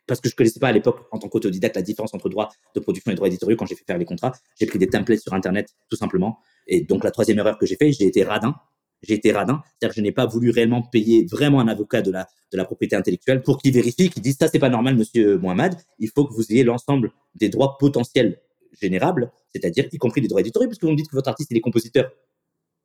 Parce 0.07 0.21
que 0.21 0.29
je 0.29 0.33
ne 0.33 0.38
connaissais 0.38 0.62
pas 0.62 0.69
à 0.69 0.71
l'époque, 0.71 1.07
en 1.12 1.19
tant 1.19 1.27
qu'autodidacte, 1.27 1.75
la 1.75 1.81
différence 1.81 2.13
entre 2.13 2.29
droit 2.29 2.50
de 2.74 2.79
production 2.79 3.12
et 3.12 3.15
droit 3.15 3.27
éditorial 3.27 3.57
quand 3.57 3.65
j'ai 3.65 3.75
fait 3.75 3.83
faire 3.86 3.98
les 3.98 4.05
contrats. 4.05 4.31
J'ai 4.57 4.65
pris 4.65 4.79
des 4.79 4.88
templates 4.88 5.19
sur 5.19 5.33
Internet, 5.33 5.75
tout 5.89 5.98
simplement. 5.98 6.39
Et 6.67 6.81
donc, 6.81 7.03
la 7.03 7.12
troisième 7.12 7.38
erreur 7.39 7.57
que 7.57 7.65
j'ai 7.65 7.75
fait, 7.75 7.91
j'ai 7.91 8.05
été 8.05 8.24
radin. 8.24 8.55
J'ai 9.03 9.15
été 9.15 9.33
radin. 9.33 9.62
C'est-à-dire 9.63 9.93
que 9.93 9.95
je 9.98 10.01
n'ai 10.01 10.13
pas 10.13 10.25
voulu 10.25 10.51
réellement 10.51 10.83
payer 10.83 11.25
vraiment 11.29 11.60
un 11.60 11.67
avocat 11.67 12.01
de 12.01 12.12
la, 12.12 12.27
de 12.53 12.57
la 12.57 12.63
propriété 12.63 12.95
intellectuelle 12.95 13.41
pour 13.41 13.57
qu'il 13.57 13.74
vérifie, 13.74 14.10
qu'il 14.10 14.21
dise 14.21 14.38
ça, 14.39 14.48
c'est 14.48 14.60
pas 14.60 14.69
normal, 14.69 14.95
monsieur 14.95 15.38
Mohamed. 15.38 15.75
Il 16.00 16.10
faut 16.10 16.25
que 16.25 16.33
vous 16.33 16.50
ayez 16.50 16.63
l'ensemble 16.63 17.12
des 17.36 17.50
droits 17.50 17.77
potentiels 17.77 18.39
générables, 18.79 19.31
c'est-à-dire 19.50 19.88
y 19.91 19.98
compris 19.98 20.21
des 20.21 20.29
droits 20.29 20.39
éditoriaux, 20.39 20.69
puisque 20.69 20.83
vous 20.83 20.91
me 20.91 20.95
dites 20.95 21.10
que 21.10 21.15
votre 21.15 21.29
artiste, 21.29 21.51
il 21.51 21.57
est 21.57 21.62
compositeur. 21.62 22.10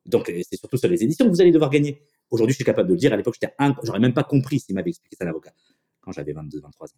Donc, 0.06 0.28
euh, 0.30 0.40
c'est 0.48 0.56
surtout 0.56 0.76
sur 0.76 0.88
les 0.88 1.02
éditions 1.02 1.26
que 1.26 1.30
vous 1.30 1.40
allez 1.40 1.50
devoir 1.50 1.70
gagner. 1.70 2.02
Aujourd'hui, 2.30 2.52
je 2.52 2.56
suis 2.56 2.64
capable 2.64 2.88
de 2.88 2.94
le 2.94 2.98
dire. 2.98 3.12
À 3.12 3.16
l'époque, 3.16 3.36
j'étais 3.40 3.54
j'aurais 3.82 4.00
même 4.00 4.14
pas 4.14 4.24
compris 4.24 4.60
s'il 4.60 4.74
m'avait 4.74 4.90
expliqué 4.90 5.16
ça 5.16 5.24
un 5.24 5.28
avocat 5.28 5.52
quand 6.00 6.12
j'avais 6.12 6.32
22, 6.32 6.60
23 6.60 6.88
ans. 6.88 6.90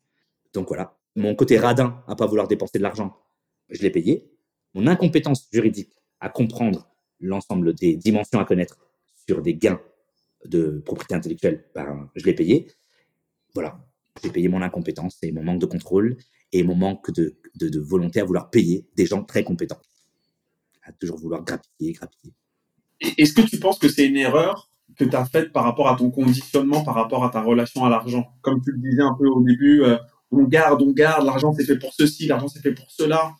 Donc 0.52 0.68
voilà, 0.68 0.96
mon 1.16 1.34
côté 1.34 1.58
radin 1.58 2.02
à 2.06 2.14
pas 2.16 2.26
vouloir 2.26 2.48
dépenser 2.48 2.78
de 2.78 2.82
l'argent, 2.82 3.16
je 3.68 3.82
l'ai 3.82 3.90
payé. 3.90 4.30
Mon 4.74 4.86
incompétence 4.86 5.48
juridique 5.52 5.92
à 6.20 6.28
comprendre 6.28 6.88
l'ensemble 7.20 7.74
des 7.74 7.96
dimensions 7.96 8.38
à 8.38 8.44
connaître 8.44 8.78
sur 9.26 9.42
des 9.42 9.54
gains 9.54 9.80
de 10.44 10.82
propriété 10.84 11.14
intellectuelle, 11.14 11.64
ben, 11.74 12.10
je 12.14 12.24
l'ai 12.24 12.34
payé. 12.34 12.68
Voilà, 13.54 13.80
j'ai 14.22 14.30
payé 14.30 14.48
mon 14.48 14.62
incompétence 14.62 15.18
et 15.22 15.32
mon 15.32 15.42
manque 15.42 15.60
de 15.60 15.66
contrôle 15.66 16.16
et 16.52 16.62
mon 16.62 16.74
manque 16.74 17.10
de, 17.10 17.36
de, 17.56 17.68
de 17.68 17.80
volonté 17.80 18.20
à 18.20 18.24
vouloir 18.24 18.50
payer 18.50 18.86
des 18.94 19.06
gens 19.06 19.24
très 19.24 19.44
compétents. 19.44 19.80
À 20.82 20.92
toujours 20.92 21.18
vouloir 21.18 21.42
grappiller, 21.44 21.92
grappiller. 21.92 22.32
Est-ce 23.00 23.32
que 23.32 23.42
tu 23.42 23.58
penses 23.58 23.78
que 23.78 23.88
c'est 23.88 24.06
une 24.06 24.16
erreur 24.16 24.70
que 24.96 25.04
tu 25.04 25.14
as 25.14 25.24
faite 25.24 25.52
par 25.52 25.64
rapport 25.64 25.88
à 25.88 25.96
ton 25.96 26.10
conditionnement, 26.10 26.82
par 26.82 26.94
rapport 26.94 27.24
à 27.24 27.30
ta 27.30 27.42
relation 27.42 27.84
à 27.84 27.90
l'argent? 27.90 28.26
Comme 28.42 28.60
tu 28.62 28.72
le 28.72 28.78
disais 28.78 29.02
un 29.02 29.14
peu 29.18 29.28
au 29.28 29.42
début, 29.42 29.82
euh, 29.82 29.96
on 30.30 30.44
garde, 30.44 30.82
on 30.82 30.92
garde, 30.92 31.24
l'argent 31.24 31.52
c'est 31.52 31.64
fait 31.64 31.78
pour 31.78 31.92
ceci, 31.92 32.26
l'argent 32.26 32.48
c'est 32.48 32.60
fait 32.60 32.72
pour 32.72 32.90
cela. 32.90 33.32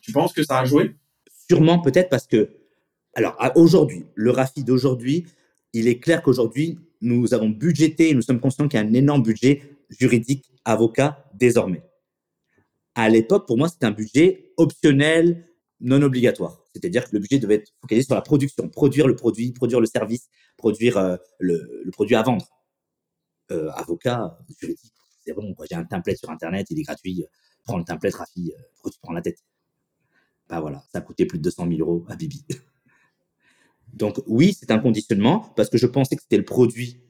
Tu 0.00 0.12
penses 0.12 0.32
que 0.32 0.42
ça 0.42 0.58
a 0.58 0.64
joué? 0.64 0.96
Sûrement, 1.48 1.78
peut-être 1.78 2.08
parce 2.08 2.26
que, 2.26 2.50
alors 3.14 3.36
aujourd'hui, 3.54 4.06
le 4.14 4.30
RAFI 4.30 4.64
d'aujourd'hui, 4.64 5.26
il 5.72 5.88
est 5.88 5.98
clair 5.98 6.22
qu'aujourd'hui, 6.22 6.78
nous 7.00 7.34
avons 7.34 7.48
budgété, 7.48 8.14
nous 8.14 8.22
sommes 8.22 8.40
conscients 8.40 8.68
qu'il 8.68 8.80
y 8.80 8.82
a 8.82 8.86
un 8.86 8.92
énorme 8.92 9.22
budget 9.22 9.62
juridique, 9.90 10.50
avocat, 10.64 11.24
désormais. 11.34 11.82
À 12.94 13.08
l'époque, 13.08 13.46
pour 13.46 13.58
moi, 13.58 13.68
c'était 13.68 13.86
un 13.86 13.90
budget 13.90 14.52
optionnel, 14.56 15.46
non 15.80 16.02
obligatoire. 16.02 16.58
C'est-à-dire 16.76 17.04
que 17.04 17.10
le 17.12 17.20
budget 17.20 17.38
devait 17.38 17.56
être 17.56 17.72
focalisé 17.80 18.06
sur 18.06 18.14
la 18.14 18.20
production, 18.20 18.68
produire 18.68 19.08
le 19.08 19.16
produit, 19.16 19.52
produire 19.52 19.80
le 19.80 19.86
service, 19.86 20.28
produire 20.56 20.98
euh, 20.98 21.16
le, 21.38 21.90
produit 21.90 22.14
à 22.14 22.22
vendre. 22.22 22.46
Euh, 23.50 23.70
avocat, 23.70 24.38
juridique, 24.60 24.92
c'est 25.24 25.32
bon, 25.32 25.54
j'ai 25.70 25.76
un 25.76 25.84
template 25.84 26.18
sur 26.18 26.30
Internet, 26.30 26.66
il 26.70 26.80
est 26.80 26.82
gratuit, 26.82 27.24
prends 27.64 27.78
le 27.78 27.84
template, 27.84 28.14
Rafi, 28.14 28.52
pourquoi 28.74 28.90
tu 28.90 28.98
prends 29.00 29.12
la 29.12 29.22
tête 29.22 29.38
Bah 30.48 30.60
voilà, 30.60 30.82
ça 30.92 30.98
a 30.98 31.00
coûté 31.00 31.26
plus 31.26 31.38
de 31.38 31.44
200 31.44 31.68
000 31.68 31.80
euros 31.80 32.04
à 32.08 32.16
Bibi. 32.16 32.44
Donc 33.92 34.20
oui, 34.26 34.56
c'est 34.58 34.70
un 34.72 34.78
conditionnement 34.78 35.52
parce 35.56 35.70
que 35.70 35.78
je 35.78 35.86
pensais 35.86 36.16
que 36.16 36.22
c'était 36.22 36.36
le 36.36 36.44
produit 36.44 37.00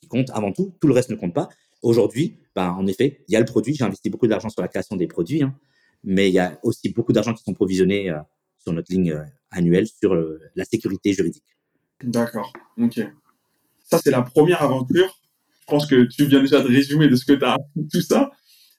qui 0.00 0.08
compte 0.08 0.30
avant 0.30 0.52
tout, 0.52 0.74
tout 0.80 0.88
le 0.88 0.94
reste 0.94 1.10
ne 1.10 1.16
compte 1.16 1.34
pas. 1.34 1.48
Aujourd'hui, 1.82 2.38
ben, 2.54 2.70
en 2.70 2.86
effet, 2.86 3.24
il 3.28 3.32
y 3.32 3.36
a 3.36 3.40
le 3.40 3.46
produit, 3.46 3.74
j'ai 3.74 3.84
investi 3.84 4.08
beaucoup 4.08 4.26
d'argent 4.26 4.48
sur 4.48 4.62
la 4.62 4.68
création 4.68 4.96
des 4.96 5.06
produits, 5.06 5.42
hein, 5.42 5.54
mais 6.04 6.28
il 6.28 6.34
y 6.34 6.38
a 6.38 6.58
aussi 6.62 6.88
beaucoup 6.90 7.12
d'argent 7.12 7.34
qui 7.34 7.42
sont 7.42 7.54
provisionnés 7.54 8.10
euh, 8.10 8.20
sur 8.62 8.72
notre 8.72 8.92
ligne 8.92 9.12
euh, 9.12 9.24
annuelle 9.50 9.86
sur 9.86 10.14
euh, 10.14 10.40
la 10.56 10.64
sécurité 10.64 11.12
juridique. 11.12 11.44
D'accord, 12.02 12.52
ok. 12.78 13.00
Ça, 13.84 13.98
c'est 13.98 14.10
la 14.10 14.22
première 14.22 14.62
aventure. 14.62 15.18
Je 15.60 15.66
pense 15.66 15.86
que 15.86 16.04
tu 16.04 16.26
viens 16.26 16.40
déjà 16.40 16.60
de 16.60 16.68
résumer 16.68 17.08
de 17.08 17.16
ce 17.16 17.24
que 17.24 17.32
tu 17.32 17.44
as 17.44 17.56
tout 17.92 18.00
ça, 18.00 18.30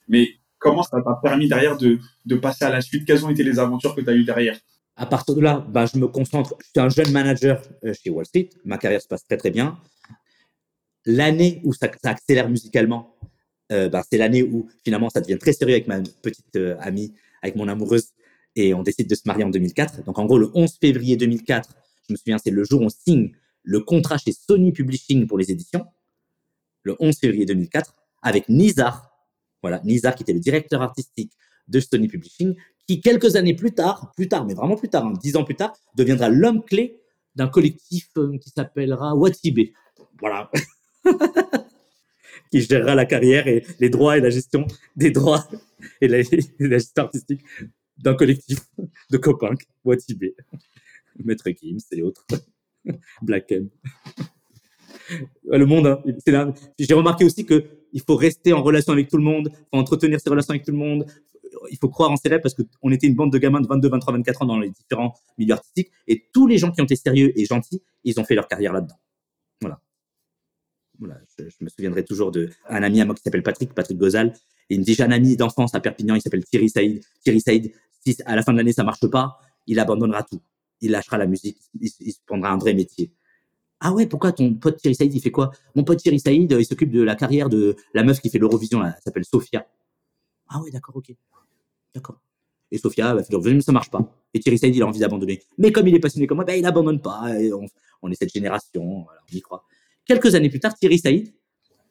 mais 0.07 0.27
comment 0.59 0.83
ça 0.83 1.01
t'a 1.01 1.19
permis 1.21 1.47
derrière 1.47 1.77
de, 1.77 1.99
de 2.25 2.35
passer 2.35 2.65
à 2.65 2.69
la 2.69 2.81
suite? 2.81 3.05
Quelles 3.05 3.25
ont 3.25 3.29
été 3.29 3.43
les 3.43 3.59
aventures 3.59 3.95
que 3.95 4.01
tu 4.01 4.09
as 4.09 4.13
eues 4.13 4.25
derrière? 4.25 4.57
À 4.95 5.05
partir 5.05 5.35
de 5.35 5.41
là, 5.41 5.65
ben, 5.69 5.85
je 5.85 5.97
me 5.97 6.07
concentre. 6.07 6.55
Je 6.59 6.65
suis 6.67 6.79
un 6.79 6.89
jeune 6.89 7.11
manager 7.11 7.61
chez 7.93 8.09
Wall 8.09 8.25
Street. 8.25 8.49
Ma 8.63 8.77
carrière 8.77 9.01
se 9.01 9.07
passe 9.07 9.25
très, 9.25 9.37
très 9.37 9.49
bien. 9.49 9.79
L'année 11.05 11.61
où 11.63 11.73
ça, 11.73 11.89
ça, 12.01 12.11
accélère 12.11 12.49
musicalement, 12.49 13.17
euh, 13.71 13.89
ben, 13.89 14.01
c'est 14.09 14.17
l'année 14.17 14.43
où 14.43 14.67
finalement 14.83 15.09
ça 15.09 15.21
devient 15.21 15.37
très 15.37 15.53
sérieux 15.53 15.75
avec 15.75 15.87
ma 15.87 15.99
petite 15.99 16.55
euh, 16.55 16.75
amie, 16.79 17.13
avec 17.41 17.55
mon 17.55 17.67
amoureuse, 17.67 18.09
et 18.55 18.73
on 18.73 18.83
décide 18.83 19.09
de 19.09 19.15
se 19.15 19.23
marier 19.25 19.43
en 19.43 19.49
2004. 19.49 20.03
Donc 20.03 20.19
en 20.19 20.25
gros, 20.25 20.37
le 20.37 20.51
11 20.53 20.77
février 20.79 21.17
2004, 21.17 21.69
je 22.07 22.13
me 22.13 22.17
souviens, 22.17 22.37
c'est 22.37 22.51
le 22.51 22.63
jour 22.63 22.81
où 22.81 22.85
on 22.85 22.89
signe 22.89 23.31
le 23.63 23.79
contrat 23.79 24.17
chez 24.17 24.33
Sony 24.33 24.71
Publishing 24.71 25.27
pour 25.27 25.37
les 25.37 25.51
éditions, 25.51 25.85
le 26.83 26.95
11 26.99 27.17
février 27.17 27.45
2004, 27.45 27.95
avec 28.21 28.49
Nizar, 28.49 29.11
voilà, 29.61 29.81
Nizar 29.83 30.15
qui 30.15 30.23
était 30.23 30.33
le 30.33 30.39
directeur 30.39 30.81
artistique 30.81 31.31
de 31.67 31.79
Sony 31.79 32.07
Publishing, 32.07 32.55
qui 32.87 32.99
quelques 32.99 33.35
années 33.37 33.55
plus 33.55 33.71
tard, 33.71 34.11
plus 34.15 34.27
tard, 34.27 34.45
mais 34.45 34.53
vraiment 34.53 34.75
plus 34.75 34.89
tard, 34.89 35.05
hein, 35.05 35.13
dix 35.21 35.37
ans 35.37 35.45
plus 35.45 35.55
tard, 35.55 35.73
deviendra 35.95 36.29
l'homme 36.29 36.63
clé 36.63 37.01
d'un 37.35 37.47
collectif 37.47 38.09
euh, 38.17 38.37
qui 38.37 38.49
s'appellera 38.49 39.15
Watibé. 39.15 39.73
Voilà. 40.19 40.51
qui 42.51 42.61
gérera 42.61 42.95
la 42.95 43.05
carrière 43.05 43.47
et 43.47 43.65
les 43.79 43.89
droits 43.89 44.17
et 44.17 44.21
la 44.21 44.29
gestion 44.29 44.67
des 44.95 45.11
droits 45.11 45.47
et 46.01 46.07
la, 46.07 46.21
gestion 46.59 47.03
artistique 47.03 47.41
d'un 47.97 48.15
collectif 48.15 48.59
de 49.11 49.17
copains, 49.17 49.55
Watibé. 49.83 50.35
Maître 51.23 51.49
Kim, 51.51 51.77
c'est 51.79 52.01
autres. 52.01 52.25
Black 53.21 53.51
M. 53.51 53.69
Le 55.45 55.65
monde, 55.65 55.87
hein, 55.87 56.53
j'ai 56.79 56.93
remarqué 56.93 57.25
aussi 57.25 57.45
que 57.45 57.65
il 57.91 58.01
faut 58.01 58.15
rester 58.15 58.53
en 58.53 58.63
relation 58.63 58.93
avec 58.93 59.09
tout 59.09 59.17
le 59.17 59.23
monde, 59.23 59.49
faut 59.71 59.77
entretenir 59.77 60.19
ses 60.19 60.29
relations 60.29 60.51
avec 60.51 60.63
tout 60.63 60.71
le 60.71 60.77
monde, 60.77 61.05
il 61.69 61.77
faut 61.77 61.89
croire 61.89 62.11
en 62.11 62.15
ses 62.15 62.29
rêves 62.29 62.41
parce 62.41 62.55
qu'on 62.55 62.91
était 62.91 63.07
une 63.07 63.15
bande 63.15 63.31
de 63.31 63.37
gamins 63.37 63.61
de 63.61 63.67
22, 63.67 63.89
23, 63.89 64.13
24 64.13 64.41
ans 64.41 64.45
dans 64.45 64.59
les 64.59 64.69
différents 64.69 65.13
milieux 65.37 65.53
artistiques 65.53 65.91
et 66.07 66.27
tous 66.33 66.47
les 66.47 66.57
gens 66.57 66.71
qui 66.71 66.81
ont 66.81 66.85
été 66.85 66.95
sérieux 66.95 67.37
et 67.39 67.45
gentils, 67.45 67.81
ils 68.03 68.19
ont 68.19 68.23
fait 68.23 68.35
leur 68.35 68.47
carrière 68.47 68.73
là-dedans. 68.73 68.99
Voilà. 69.61 69.79
Voilà, 70.99 71.19
je, 71.37 71.43
me 71.61 71.69
souviendrai 71.69 72.05
toujours 72.05 72.31
d'un 72.31 72.49
ami 72.69 73.01
à 73.01 73.05
moi 73.05 73.15
qui 73.15 73.21
s'appelle 73.21 73.43
Patrick, 73.43 73.73
Patrick 73.73 73.97
Gozal. 73.97 74.33
Il 74.73 74.79
me 74.79 74.83
dit, 74.83 74.93
j'ai 74.93 75.03
un 75.03 75.11
ami 75.11 75.35
d'enfance 75.35 75.75
à 75.75 75.79
Perpignan, 75.79 76.15
il 76.15 76.21
s'appelle 76.21 76.43
Thierry 76.43 76.69
Saïd. 76.69 77.03
Thierry 77.23 77.41
Saïd, 77.41 77.71
si 78.05 78.17
à 78.25 78.35
la 78.35 78.41
fin 78.43 78.51
de 78.51 78.57
l'année 78.57 78.73
ça 78.73 78.83
marche 78.83 79.07
pas, 79.07 79.39
il 79.67 79.79
abandonnera 79.79 80.23
tout. 80.23 80.41
Il 80.81 80.91
lâchera 80.91 81.17
la 81.17 81.27
musique, 81.27 81.57
il, 81.79 82.13
prendra 82.25 82.49
un 82.49 82.57
vrai 82.57 82.73
métier. 82.73 83.11
Ah 83.79 83.93
ouais, 83.93 84.07
pourquoi 84.07 84.31
ton 84.31 84.53
pote 84.55 84.77
Thierry 84.77 84.95
Saïd, 84.95 85.13
il 85.13 85.21
fait 85.21 85.31
quoi? 85.31 85.51
Mon 85.75 85.83
pote 85.83 85.99
Thierry 85.99 86.19
Saïd, 86.19 86.51
il 86.57 86.65
s'occupe 86.65 86.91
de 86.91 87.01
la 87.01 87.15
carrière 87.15 87.49
de 87.49 87.75
la 87.93 88.03
meuf 88.03 88.19
qui 88.19 88.29
fait 88.29 88.39
l'Eurovision, 88.39 88.83
elle 88.83 88.95
s'appelle 89.03 89.25
Sophia. 89.25 89.65
Ah 90.49 90.61
ouais, 90.61 90.71
d'accord, 90.71 90.95
ok. 90.95 91.13
D'accord. 91.93 92.19
Et 92.71 92.77
Sophia 92.77 93.13
va 93.13 93.21
dire, 93.21 93.63
ça 93.63 93.71
marche 93.71 93.91
pas. 93.91 94.11
Et 94.33 94.39
Thierry 94.39 94.57
Saïd, 94.57 94.75
il 94.75 94.81
a 94.81 94.87
envie 94.87 94.99
d'abandonner. 94.99 95.41
Mais 95.57 95.71
comme 95.71 95.87
il 95.87 95.95
est 95.95 95.99
passionné 95.99 96.27
comme 96.27 96.37
moi, 96.37 96.45
ben, 96.45 96.55
il 96.55 96.63
n'abandonne 96.63 96.99
pas. 96.99 97.25
on, 98.01 98.11
est 98.11 98.15
cette 98.15 98.33
génération, 98.33 99.05
on 99.05 99.05
y 99.31 99.41
croit. 99.41 99.63
Quelques 100.05 100.33
années 100.35 100.49
plus 100.49 100.59
tard, 100.59 100.73
Thierry 100.75 100.97
Saïd 100.97 101.33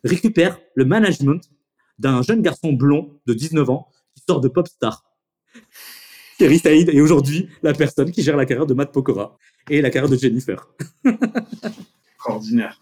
récupère 0.05 0.59
le 0.75 0.85
management 0.85 1.41
d'un 1.99 2.23
jeune 2.23 2.43
garçon 2.43 2.73
blond 2.73 3.19
de 3.27 3.35
19 3.35 3.71
ans 3.71 3.89
qui 4.15 4.23
sort 4.27 4.41
de 4.41 4.49
Popstar. 4.49 5.05
Thierry 6.39 6.59
Saïd 6.59 6.89
est 6.89 7.01
aujourd'hui 7.01 7.49
la 7.63 7.73
personne 7.73 8.11
qui 8.11 8.23
gère 8.23 8.37
la 8.37 8.47
carrière 8.47 8.67
de 8.67 8.75
Matt 8.75 8.93
Pokora 8.93 9.37
et 9.71 9.81
la 9.81 9.91
carrière 9.91 10.11
de 10.11 10.17
Jennifer. 10.17 10.69
Extraordinaire. 12.15 12.81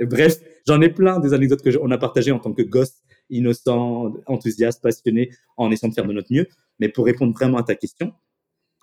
Bref, 0.00 0.40
j'en 0.66 0.80
ai 0.80 0.88
plein 0.88 1.20
des 1.20 1.34
anecdotes 1.34 1.62
que 1.62 1.70
on 1.80 1.90
a 1.90 1.98
partagées 1.98 2.32
en 2.32 2.40
tant 2.40 2.52
que 2.52 2.62
gosse 2.62 2.94
innocent, 3.30 4.14
enthousiaste, 4.26 4.82
passionné, 4.82 5.30
en 5.56 5.70
essayant 5.70 5.88
de 5.88 5.94
faire 5.94 6.06
de 6.06 6.12
notre 6.12 6.32
mieux. 6.32 6.46
Mais 6.78 6.88
pour 6.88 7.04
répondre 7.04 7.32
vraiment 7.32 7.58
à 7.58 7.62
ta 7.62 7.74
question, 7.74 8.12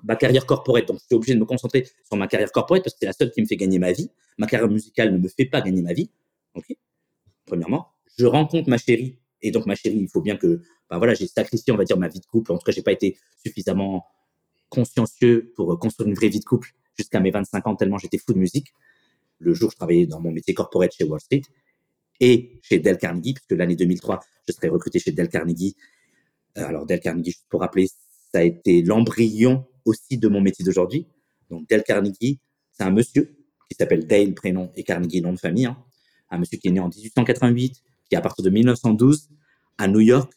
ma 0.03 0.15
carrière 0.15 0.45
corporate, 0.45 0.87
donc 0.87 0.99
je 0.99 1.05
suis 1.05 1.15
obligé 1.15 1.33
de 1.33 1.39
me 1.39 1.45
concentrer 1.45 1.87
sur 2.05 2.17
ma 2.17 2.27
carrière 2.27 2.51
corporate 2.51 2.83
parce 2.83 2.93
que 2.93 2.99
c'est 3.01 3.05
la 3.05 3.13
seule 3.13 3.31
qui 3.31 3.41
me 3.41 3.45
fait 3.45 3.57
gagner 3.57 3.79
ma 3.79 3.91
vie. 3.91 4.09
Ma 4.37 4.47
carrière 4.47 4.69
musicale 4.69 5.13
ne 5.13 5.17
me 5.17 5.27
fait 5.27 5.45
pas 5.45 5.61
gagner 5.61 5.81
ma 5.81 5.93
vie. 5.93 6.09
Ok. 6.55 6.75
Premièrement, 7.45 7.90
je 8.17 8.25
rencontre 8.25 8.69
ma 8.69 8.77
chérie 8.77 9.19
et 9.41 9.51
donc 9.51 9.65
ma 9.65 9.75
chérie, 9.75 9.97
il 9.97 10.09
faut 10.09 10.21
bien 10.21 10.37
que, 10.37 10.61
ben 10.89 10.97
voilà, 10.97 11.13
j'ai 11.13 11.27
sacrifié, 11.27 11.73
on 11.73 11.77
va 11.77 11.83
dire, 11.83 11.97
ma 11.97 12.07
vie 12.07 12.19
de 12.19 12.25
couple. 12.25 12.51
En 12.51 12.57
tout 12.57 12.65
cas, 12.65 12.71
j'ai 12.71 12.83
pas 12.83 12.91
été 12.91 13.17
suffisamment 13.43 14.05
consciencieux 14.69 15.51
pour 15.55 15.77
construire 15.79 16.09
une 16.09 16.15
vraie 16.15 16.29
vie 16.29 16.39
de 16.39 16.45
couple 16.45 16.69
jusqu'à 16.97 17.19
mes 17.19 17.31
25 17.31 17.67
ans 17.67 17.75
tellement 17.75 17.97
j'étais 17.97 18.17
fou 18.17 18.33
de 18.33 18.39
musique. 18.39 18.73
Le 19.39 19.53
jour 19.53 19.71
je 19.71 19.75
travaillais 19.75 20.05
dans 20.05 20.21
mon 20.21 20.31
métier 20.31 20.53
corporate 20.53 20.93
chez 20.93 21.03
Wall 21.03 21.19
Street, 21.19 21.41
et 22.21 22.59
chez 22.61 22.79
Dell 22.79 22.97
Carnegie, 22.97 23.33
puisque 23.33 23.51
l'année 23.51 23.75
2003, 23.75 24.21
je 24.47 24.53
serai 24.53 24.69
recruté 24.69 24.99
chez 24.99 25.11
Dell 25.11 25.27
Carnegie. 25.27 25.75
Euh, 26.57 26.65
alors, 26.65 26.85
Dell 26.85 26.99
Carnegie, 26.99 27.31
juste 27.31 27.47
pour 27.49 27.61
rappeler, 27.61 27.87
ça 27.87 28.39
a 28.39 28.43
été 28.43 28.83
l'embryon 28.83 29.65
aussi 29.83 30.17
de 30.17 30.27
mon 30.27 30.39
métier 30.39 30.63
d'aujourd'hui. 30.63 31.07
Donc, 31.49 31.67
Dell 31.67 31.83
Carnegie, 31.83 32.39
c'est 32.71 32.83
un 32.83 32.91
monsieur 32.91 33.35
qui 33.67 33.75
s'appelle 33.75 34.05
Dale, 34.05 34.35
prénom, 34.35 34.71
et 34.75 34.83
Carnegie, 34.83 35.21
nom 35.21 35.33
de 35.33 35.39
famille. 35.39 35.65
Hein. 35.65 35.83
Un 36.29 36.37
monsieur 36.37 36.59
qui 36.59 36.67
est 36.67 36.71
né 36.71 36.79
en 36.79 36.89
1888, 36.89 37.81
qui, 38.11 38.17
à 38.17 38.21
partir 38.21 38.43
de 38.43 38.49
1912, 38.49 39.29
à 39.77 39.87
New 39.87 40.01
York, 40.01 40.33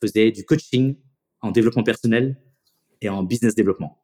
faisait 0.00 0.30
du 0.30 0.44
coaching 0.44 0.96
en 1.40 1.50
développement 1.50 1.82
personnel 1.82 2.36
et 3.00 3.08
en 3.08 3.24
business 3.24 3.56
développement. 3.56 3.98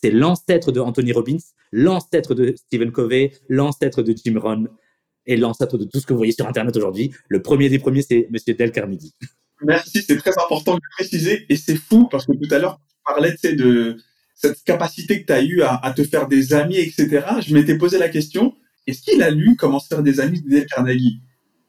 C'est 0.00 0.12
l'ancêtre 0.12 0.70
de 0.70 0.78
Anthony 0.78 1.12
Robbins, 1.12 1.38
l'ancêtre 1.72 2.34
de 2.34 2.54
Stephen 2.56 2.92
Covey, 2.92 3.32
l'ancêtre 3.48 4.02
de 4.02 4.14
Jim 4.16 4.38
Rohn, 4.38 4.68
et 5.26 5.36
l'ancêtre 5.36 5.76
de 5.78 5.84
tout 5.84 5.98
ce 5.98 6.06
que 6.06 6.12
vous 6.12 6.18
voyez 6.18 6.32
sur 6.32 6.46
Internet 6.46 6.76
aujourd'hui. 6.76 7.10
Le 7.28 7.42
premier 7.42 7.68
des 7.68 7.80
premiers, 7.80 8.02
c'est 8.02 8.28
Monsieur 8.30 8.54
Del 8.54 8.70
Carnegie. 8.70 9.12
Merci, 9.62 10.02
c'est 10.02 10.16
très 10.16 10.38
important 10.38 10.76
de 10.76 10.80
préciser. 10.96 11.44
Et 11.48 11.56
c'est 11.56 11.74
fou 11.74 12.06
parce 12.08 12.26
que 12.26 12.32
tout 12.32 12.54
à 12.54 12.58
l'heure, 12.58 12.78
tu 12.88 12.94
parlais 13.04 13.34
de 13.42 13.96
cette 14.36 14.62
capacité 14.62 15.22
que 15.22 15.26
tu 15.26 15.32
as 15.32 15.42
eue 15.42 15.62
à, 15.62 15.92
te 15.96 16.04
faire 16.04 16.28
des 16.28 16.52
amis, 16.52 16.76
etc. 16.76 17.26
Je 17.44 17.52
m'étais 17.52 17.76
posé 17.76 17.98
la 17.98 18.08
question, 18.08 18.54
est-ce 18.86 19.02
qu'il 19.02 19.20
a 19.22 19.30
lu 19.30 19.56
Comment 19.56 19.80
se 19.80 19.88
faire 19.88 20.04
des 20.04 20.20
amis 20.20 20.40
de 20.42 20.48
Del 20.48 20.66
Carnegie? 20.66 21.20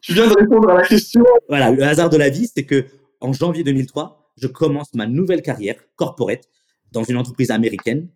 Tu 0.07 0.13
viens 0.13 0.27
de 0.27 0.33
répondre 0.33 0.69
à 0.69 0.75
la 0.75 0.87
question. 0.87 1.23
Voilà, 1.49 1.69
le 1.69 1.83
hasard 1.83 2.09
de 2.09 2.15
la 2.17 2.29
vie, 2.29 2.47
c'est 2.47 2.63
que 2.63 2.85
en 3.19 3.33
janvier 3.33 3.63
2003, 3.63 4.31
je 4.37 4.47
commence 4.47 4.93
ma 4.93 5.05
nouvelle 5.05 5.41
carrière 5.41 5.75
corporate 5.97 6.47
dans 6.93 7.03
une 7.03 7.17
entreprise 7.17 7.51
américaine 7.51 8.07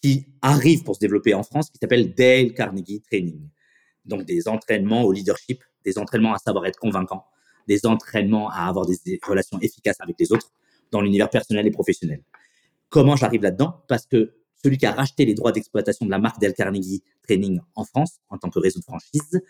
qui 0.00 0.26
arrive 0.40 0.84
pour 0.84 0.94
se 0.94 1.00
développer 1.00 1.34
en 1.34 1.42
France, 1.42 1.70
qui 1.70 1.78
s'appelle 1.80 2.14
Dale 2.14 2.54
Carnegie 2.54 3.02
Training 3.02 3.48
donc 4.06 4.24
des 4.24 4.48
entraînements 4.48 5.02
au 5.02 5.12
leadership, 5.12 5.62
des 5.84 5.98
entraînements 5.98 6.32
à 6.32 6.38
savoir 6.38 6.66
être 6.66 6.78
convaincant, 6.78 7.24
des 7.68 7.86
entraînements 7.86 8.48
à 8.50 8.68
avoir 8.68 8.86
des 8.86 9.20
relations 9.26 9.58
efficaces 9.60 10.00
avec 10.00 10.16
les 10.18 10.32
autres 10.32 10.52
dans 10.90 11.00
l'univers 11.00 11.28
personnel 11.28 11.66
et 11.66 11.70
professionnel. 11.70 12.22
Comment 12.88 13.16
j'arrive 13.16 13.42
là-dedans? 13.42 13.82
Parce 13.88 14.06
que 14.06 14.34
celui 14.62 14.78
qui 14.78 14.86
a 14.86 14.92
racheté 14.92 15.24
les 15.24 15.34
droits 15.34 15.52
d'exploitation 15.52 16.06
de 16.06 16.10
la 16.10 16.18
marque 16.18 16.40
Del 16.40 16.54
Carnegie 16.54 17.02
Training 17.24 17.60
en 17.74 17.84
France, 17.84 18.20
en 18.30 18.38
tant 18.38 18.48
que 18.48 18.58
réseau 18.58 18.78
de 18.78 18.84
franchise, 18.84 19.42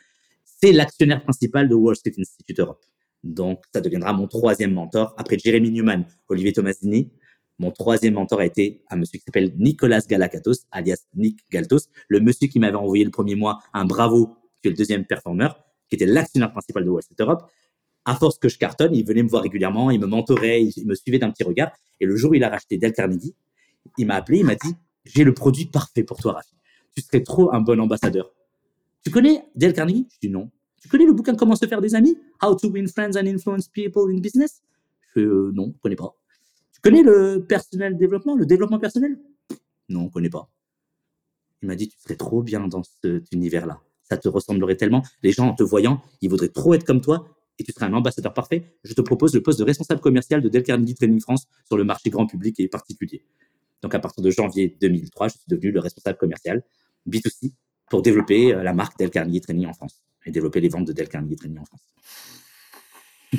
c'est 0.61 0.73
l'actionnaire 0.73 1.23
principal 1.23 1.69
de 1.69 1.75
Wall 1.75 1.97
Street 1.97 2.14
Institute 2.19 2.59
Europe. 2.59 2.85
Donc, 3.23 3.62
ça 3.75 3.81
deviendra 3.81 4.12
mon 4.12 4.27
troisième 4.27 4.73
mentor. 4.73 5.14
Après 5.16 5.38
Jeremy 5.38 5.71
Newman, 5.71 6.05
Olivier 6.29 6.53
Tomasini, 6.53 7.11
mon 7.59 7.71
troisième 7.71 8.14
mentor 8.14 8.40
a 8.40 8.47
été 8.47 8.83
un 8.90 8.97
monsieur 8.97 9.19
qui 9.19 9.25
s'appelle 9.25 9.55
Nicolas 9.59 10.01
Galakatos, 10.01 10.66
alias 10.71 11.07
Nick 11.14 11.40
Galtos, 11.51 11.88
le 12.09 12.21
monsieur 12.21 12.49
qui 12.49 12.59
m'avait 12.59 12.77
envoyé 12.77 13.05
le 13.05 13.11
premier 13.11 13.35
mois 13.35 13.61
un 13.73 13.85
bravo 13.85 14.37
qui 14.61 14.69
est 14.69 14.71
le 14.71 14.77
deuxième 14.77 15.05
performeur, 15.05 15.64
qui 15.88 15.97
était 15.97 16.07
l'actionnaire 16.07 16.53
principal 16.53 16.85
de 16.85 16.90
Wall 16.90 17.03
Street 17.03 17.16
Europe. 17.19 17.51
À 18.05 18.14
force 18.14 18.38
que 18.38 18.49
je 18.49 18.59
cartonne, 18.59 18.95
il 18.95 19.05
venait 19.05 19.23
me 19.23 19.29
voir 19.29 19.42
régulièrement, 19.42 19.90
il 19.90 20.01
me 20.01 20.07
mentorait, 20.07 20.62
il 20.64 20.87
me 20.87 20.95
suivait 20.95 21.19
d'un 21.19 21.31
petit 21.31 21.45
regard. 21.45 21.73
Et 21.99 22.07
le 22.07 22.16
jour 22.16 22.33
où 22.33 22.35
il 22.35 22.45
a 22.45 22.51
racheté 22.51 22.77
Del 22.79 22.92
Carnegie, 22.92 23.35
il 23.99 24.07
m'a 24.07 24.16
appelé, 24.16 24.38
il 24.38 24.45
m'a 24.45 24.55
dit 24.55 24.75
J'ai 25.05 25.25
le 25.25 25.35
produit 25.35 25.64
parfait 25.66 26.05
pour 26.05 26.19
toi, 26.19 26.33
Rafi. 26.35 26.55
Tu 26.95 27.03
serais 27.03 27.23
trop 27.23 27.53
un 27.53 27.61
bon 27.61 27.81
ambassadeur. 27.81 28.31
Tu 29.07 29.12
connais 29.12 29.45
Del 29.55 29.73
Carnegie? 29.73 30.09
Je 30.11 30.27
dis 30.27 30.29
non. 30.29 30.51
Tu 30.83 30.88
connais 30.88 31.07
le 31.07 31.12
bouquin 31.12 31.37
Comment 31.37 31.55
se 31.55 31.64
faire 31.66 31.81
des 31.81 31.95
amis 31.95 32.19
How 32.42 32.57
to 32.57 32.69
win 32.69 32.88
friends 32.88 33.16
and 33.16 33.29
influence 33.29 33.69
people 33.69 34.12
in 34.12 34.19
business? 34.19 34.64
Je 35.01 35.21
fais 35.21 35.25
euh, 35.25 35.53
non, 35.55 35.73
je 35.77 35.81
connais 35.81 35.95
pas. 35.95 36.16
Tu 36.73 36.81
connais 36.81 37.05
le 37.05 37.45
personnel 37.49 37.97
développement, 37.97 38.35
le 38.35 38.47
développement 38.47 38.81
personnel? 38.81 39.16
Non, 39.88 40.01
on 40.01 40.09
connaît 40.09 40.29
pas. 40.29 40.51
Il 41.62 41.69
m'a 41.69 41.77
dit, 41.77 41.87
tu 41.87 41.97
serais 42.01 42.16
trop 42.16 42.42
bien 42.42 42.66
dans 42.66 42.83
cet 42.83 43.31
univers-là. 43.31 43.81
Ça 44.03 44.16
te 44.16 44.29
ressemblerait 44.29 44.75
tellement. 44.75 45.05
Les 45.23 45.31
gens, 45.31 45.51
en 45.51 45.55
te 45.55 45.62
voyant, 45.62 46.03
ils 46.21 46.29
voudraient 46.29 46.49
trop 46.49 46.75
être 46.75 46.85
comme 46.85 47.01
toi 47.01 47.29
et 47.61 47.62
tu 47.62 47.71
serais 47.71 47.87
un 47.87 47.92
ambassadeur 47.92 48.35
parfait. 48.35 48.77
Je 48.83 48.92
te 48.92 49.03
propose 49.03 49.33
le 49.37 49.40
poste 49.40 49.61
de 49.61 49.64
responsable 49.64 50.01
commercial 50.01 50.42
de 50.42 50.49
Del 50.49 50.64
Carnegie 50.64 50.97
Training 50.97 51.21
France 51.21 51.47
sur 51.69 51.77
le 51.77 51.85
marché 51.85 52.11
grand 52.11 52.27
public 52.27 52.59
et 52.59 52.66
particulier. 52.66 53.25
Donc, 53.83 53.95
à 53.95 54.01
partir 54.01 54.25
de 54.25 54.33
janvier 54.33 54.77
2003, 54.81 55.29
je 55.29 55.33
suis 55.35 55.47
devenu 55.47 55.71
le 55.71 55.79
responsable 55.79 56.19
commercial 56.19 56.64
B2C 57.09 57.53
pour 57.90 58.03
développer 58.03 58.55
euh, 58.55 58.62
la 58.62 58.72
marque 58.72 58.99
Del 58.99 59.11
Carnegie 59.11 59.40
Training 59.40 59.66
en 59.66 59.72
France 59.72 60.03
et 60.25 60.31
développer 60.31 60.61
les 60.61 60.68
ventes 60.68 60.87
de 60.87 60.92
Del 60.92 61.09
Carnegie 61.09 61.37
Training 61.37 61.59
en 61.59 61.64
France. 61.64 61.83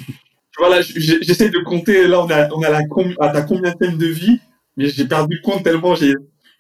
voilà, 0.58 0.82
j'essaie 0.82 1.50
de 1.50 1.60
compter. 1.60 2.08
Là, 2.08 2.24
on 2.24 2.30
a, 2.30 2.50
on 2.54 2.62
a 2.64 2.70
la 2.70 2.80
à 3.20 3.30
ta 3.30 3.42
combien 3.42 3.74
de 3.74 4.06
vie, 4.06 4.40
mais 4.76 4.90
j'ai 4.90 5.08
perdu 5.08 5.36
le 5.36 5.42
compte 5.42 5.64
tellement 5.64 5.96
j'ai 5.96 6.14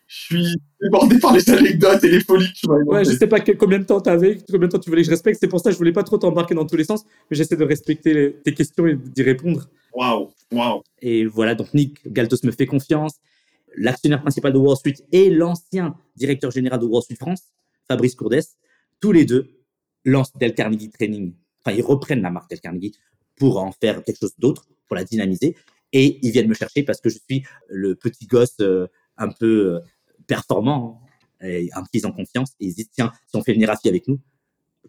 je 0.07 0.15
suis 0.15 0.55
débordé 0.81 1.19
par 1.19 1.33
les 1.33 1.49
anecdotes 1.49 2.03
et 2.05 2.09
les 2.09 2.21
folies 2.21 2.47
que 2.47 2.59
tu 2.59 2.67
m'as 2.67 2.77
Ouais, 2.77 3.03
je 3.03 3.11
sais 3.11 3.27
pas 3.27 3.41
combien 3.41 3.79
de 3.79 3.83
temps 3.83 3.99
tu 3.99 4.09
avais, 4.09 4.37
combien 4.49 4.67
de 4.67 4.71
temps 4.71 4.79
tu 4.79 4.89
voulais 4.89 5.01
que 5.01 5.07
je 5.07 5.11
respecte. 5.11 5.37
C'est 5.39 5.49
pour 5.49 5.59
ça 5.59 5.69
que 5.69 5.73
je 5.73 5.77
voulais 5.77 5.91
pas 5.91 6.03
trop 6.03 6.17
t'embarquer 6.17 6.55
dans 6.55 6.65
tous 6.65 6.77
les 6.77 6.85
sens, 6.85 7.03
mais 7.29 7.35
j'essaie 7.35 7.57
de 7.57 7.65
respecter 7.65 8.37
tes 8.43 8.53
questions 8.53 8.87
et 8.87 8.95
d'y 8.95 9.21
répondre. 9.21 9.67
Waouh, 9.93 10.29
waouh. 10.53 10.81
Et 11.01 11.25
voilà, 11.25 11.55
donc 11.55 11.73
Nick 11.73 11.99
Galtos 12.09 12.37
me 12.43 12.51
fait 12.51 12.65
confiance. 12.65 13.15
L'actionnaire 13.75 14.21
principal 14.21 14.53
de 14.53 14.57
Wall 14.57 14.77
Street 14.77 14.95
et 15.11 15.29
l'ancien 15.29 15.95
directeur 16.15 16.51
général 16.51 16.79
de 16.79 16.85
Wall 16.85 17.03
Street 17.03 17.17
France, 17.19 17.41
Fabrice 17.87 18.15
Courdes, 18.15 18.43
tous 18.99 19.11
les 19.11 19.25
deux 19.25 19.63
lancent 20.05 20.35
Del 20.37 20.53
Carnegie 20.53 20.89
Training. 20.89 21.33
Enfin, 21.61 21.75
ils 21.75 21.83
reprennent 21.83 22.21
la 22.21 22.31
marque 22.31 22.49
Del 22.49 22.59
Carnegie 22.59 22.93
pour 23.35 23.59
en 23.59 23.71
faire 23.71 24.03
quelque 24.03 24.19
chose 24.19 24.33
d'autre, 24.37 24.67
pour 24.87 24.95
la 24.95 25.03
dynamiser. 25.03 25.55
Et 25.93 26.19
ils 26.25 26.31
viennent 26.31 26.47
me 26.47 26.53
chercher 26.53 26.83
parce 26.83 26.99
que 26.99 27.09
je 27.09 27.17
suis 27.17 27.43
le 27.69 27.95
petit 27.95 28.25
gosse 28.25 28.59
euh, 28.59 28.87
un 29.17 29.29
peu 29.29 29.75
euh, 29.75 29.79
performants 30.25 31.01
hein, 31.41 31.47
et 31.47 31.69
un 31.73 31.83
qu'ils 31.85 32.05
ont 32.07 32.11
confiance. 32.11 32.51
Et 32.59 32.67
ils 32.67 32.75
disent 32.75 32.89
tiens 32.91 33.11
si 33.27 33.35
on 33.35 33.43
fait 33.43 33.53
venir 33.53 33.69
Rafi 33.69 33.87
avec 33.87 34.07
nous 34.07 34.19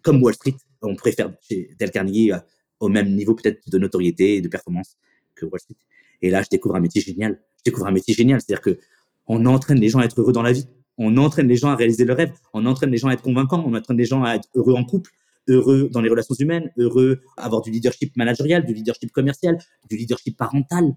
comme 0.01 0.21
Wall 0.23 0.33
Street 0.33 0.55
on 0.81 0.95
préfère 0.95 1.31
chez 1.41 1.75
Del 1.77 1.91
Carnegie 1.91 2.31
euh, 2.31 2.39
au 2.79 2.87
même 2.87 3.13
niveau 3.13 3.35
peut-être 3.35 3.69
de 3.69 3.77
notoriété 3.77 4.35
et 4.35 4.41
de 4.41 4.47
performance 4.47 4.97
que 5.35 5.45
Wall 5.45 5.59
Street. 5.59 5.75
Et 6.21 6.29
là 6.29 6.41
je 6.41 6.49
découvre 6.49 6.75
un 6.75 6.79
métier 6.79 7.01
génial. 7.01 7.41
Je 7.57 7.63
découvre 7.71 7.87
un 7.87 7.91
métier 7.91 8.13
génial. 8.13 8.41
C'est-à-dire 8.41 8.61
que 8.61 8.79
on 9.27 9.45
entraîne 9.45 9.79
les 9.79 9.89
gens 9.89 9.99
à 9.99 10.05
être 10.05 10.19
heureux 10.19 10.33
dans 10.33 10.41
la 10.41 10.51
vie 10.51 10.67
on 10.99 11.17
entraîne 11.17 11.47
les 11.47 11.55
gens 11.55 11.69
à 11.69 11.75
réaliser 11.75 12.05
leurs 12.05 12.17
rêves 12.17 12.33
on 12.53 12.65
entraîne 12.67 12.91
les 12.91 12.97
gens 12.97 13.07
à 13.07 13.13
être 13.13 13.23
convaincants 13.23 13.63
on 13.65 13.73
entraîne 13.73 13.97
les 13.97 14.05
gens 14.05 14.23
à 14.23 14.35
être 14.35 14.47
heureux 14.53 14.75
en 14.75 14.83
couple 14.83 15.11
heureux 15.47 15.89
dans 15.91 16.01
les 16.01 16.09
relations 16.09 16.35
humaines 16.35 16.69
heureux 16.77 17.21
à 17.37 17.45
avoir 17.45 17.61
du 17.61 17.71
leadership 17.71 18.15
managérial 18.15 18.65
du 18.65 18.73
leadership 18.73 19.11
commercial 19.11 19.57
du 19.89 19.97
leadership 19.97 20.37
parental 20.37 20.93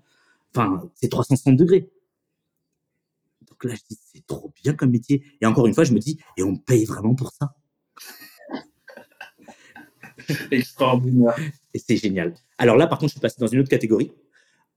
enfin 0.55 0.91
c'est 0.95 1.09
360 1.09 1.57
degrés 1.57 1.89
là, 3.65 3.75
je 3.75 3.81
dis, 3.89 3.99
c'est 4.13 4.27
trop 4.27 4.53
bien 4.63 4.75
comme 4.75 4.91
métier. 4.91 5.25
Et 5.41 5.47
encore 5.47 5.67
une 5.67 5.75
fois, 5.75 5.85
je 5.85 5.93
me 5.93 5.99
dis, 5.99 6.19
et 6.37 6.43
on 6.43 6.57
paye 6.57 6.85
vraiment 6.85 7.15
pour 7.15 7.33
ça? 7.33 7.55
Extraordinaire. 10.51 11.37
Et 11.75 11.79
c'est 11.79 11.97
génial. 11.97 12.35
Alors 12.59 12.77
là, 12.77 12.87
par 12.87 12.99
contre, 12.99 13.11
je 13.11 13.15
suis 13.15 13.21
passé 13.21 13.37
dans 13.39 13.47
une 13.47 13.61
autre 13.61 13.71
catégorie. 13.71 14.13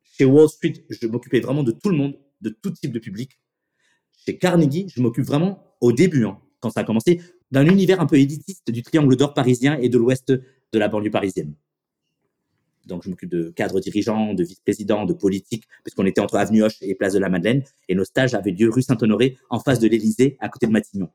Chez 0.04 0.26
Wall 0.26 0.50
Street, 0.50 0.74
je 0.90 1.08
m'occupais 1.08 1.40
vraiment 1.40 1.64
de 1.64 1.72
tout 1.72 1.90
le 1.90 1.98
monde, 1.98 2.18
de 2.42 2.50
tout 2.50 2.72
type 2.72 2.92
de 2.92 3.00
public. 3.00 3.40
Chez 4.26 4.38
Carnegie, 4.38 4.88
je 4.90 5.02
m'occupe 5.02 5.26
vraiment 5.26 5.64
au 5.82 5.92
début, 5.92 6.26
hein, 6.26 6.40
quand 6.60 6.72
ça 6.72 6.82
a 6.82 6.84
commencé, 6.84 7.22
d'un 7.52 7.66
univers 7.68 8.02
un 8.02 8.08
peu 8.08 8.18
éditiste 8.18 8.72
du 8.72 8.82
triangle 8.82 9.16
d'or 9.16 9.34
parisien 9.34 9.78
et 9.78 9.90
de 9.90 9.98
l'ouest 9.98 10.32
de 10.32 10.80
la 10.80 10.88
banlieue 10.88 11.12
parisienne. 11.12 11.54
Donc, 12.88 13.04
je 13.04 13.10
m'occupe 13.10 13.30
de 13.30 13.50
cadres 13.50 13.80
dirigeants, 13.80 14.34
de 14.34 14.44
vice-présidents, 14.44 15.06
de 15.06 15.14
politiques, 15.14 15.64
puisqu'on 15.84 16.06
était 16.06 16.22
entre 16.22 16.36
Avenue 16.36 16.64
Hoche 16.64 16.78
et 16.82 16.94
Place 16.96 17.14
de 17.14 17.20
la 17.20 17.30
Madeleine. 17.30 17.64
Et 17.90 17.96
nos 17.96 18.04
stages 18.04 18.36
avaient 18.36 18.52
lieu 18.52 18.70
rue 18.70 18.84
Saint-Honoré, 18.84 19.38
en 19.50 19.60
face 19.60 19.80
de 19.80 19.88
l'Élysée, 19.88 20.38
à 20.40 20.50
côté 20.50 20.68
de 20.68 20.72
Matignon 20.72 21.10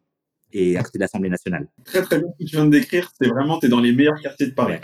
et 0.52 0.76
à 0.76 0.82
côté 0.82 0.98
de 0.98 1.02
l'Assemblée 1.02 1.30
nationale. 1.30 1.66
Très, 1.84 2.02
très 2.02 2.18
bien 2.18 2.28
ce 2.28 2.44
que 2.44 2.48
tu 2.48 2.56
viens 2.56 2.66
de 2.66 2.70
décrire. 2.70 3.12
C'est 3.20 3.28
vraiment, 3.28 3.58
tu 3.58 3.66
es 3.66 3.68
dans 3.68 3.80
les 3.80 3.92
meilleurs 3.92 4.20
quartiers 4.20 4.46
de 4.46 4.52
Paris. 4.52 4.78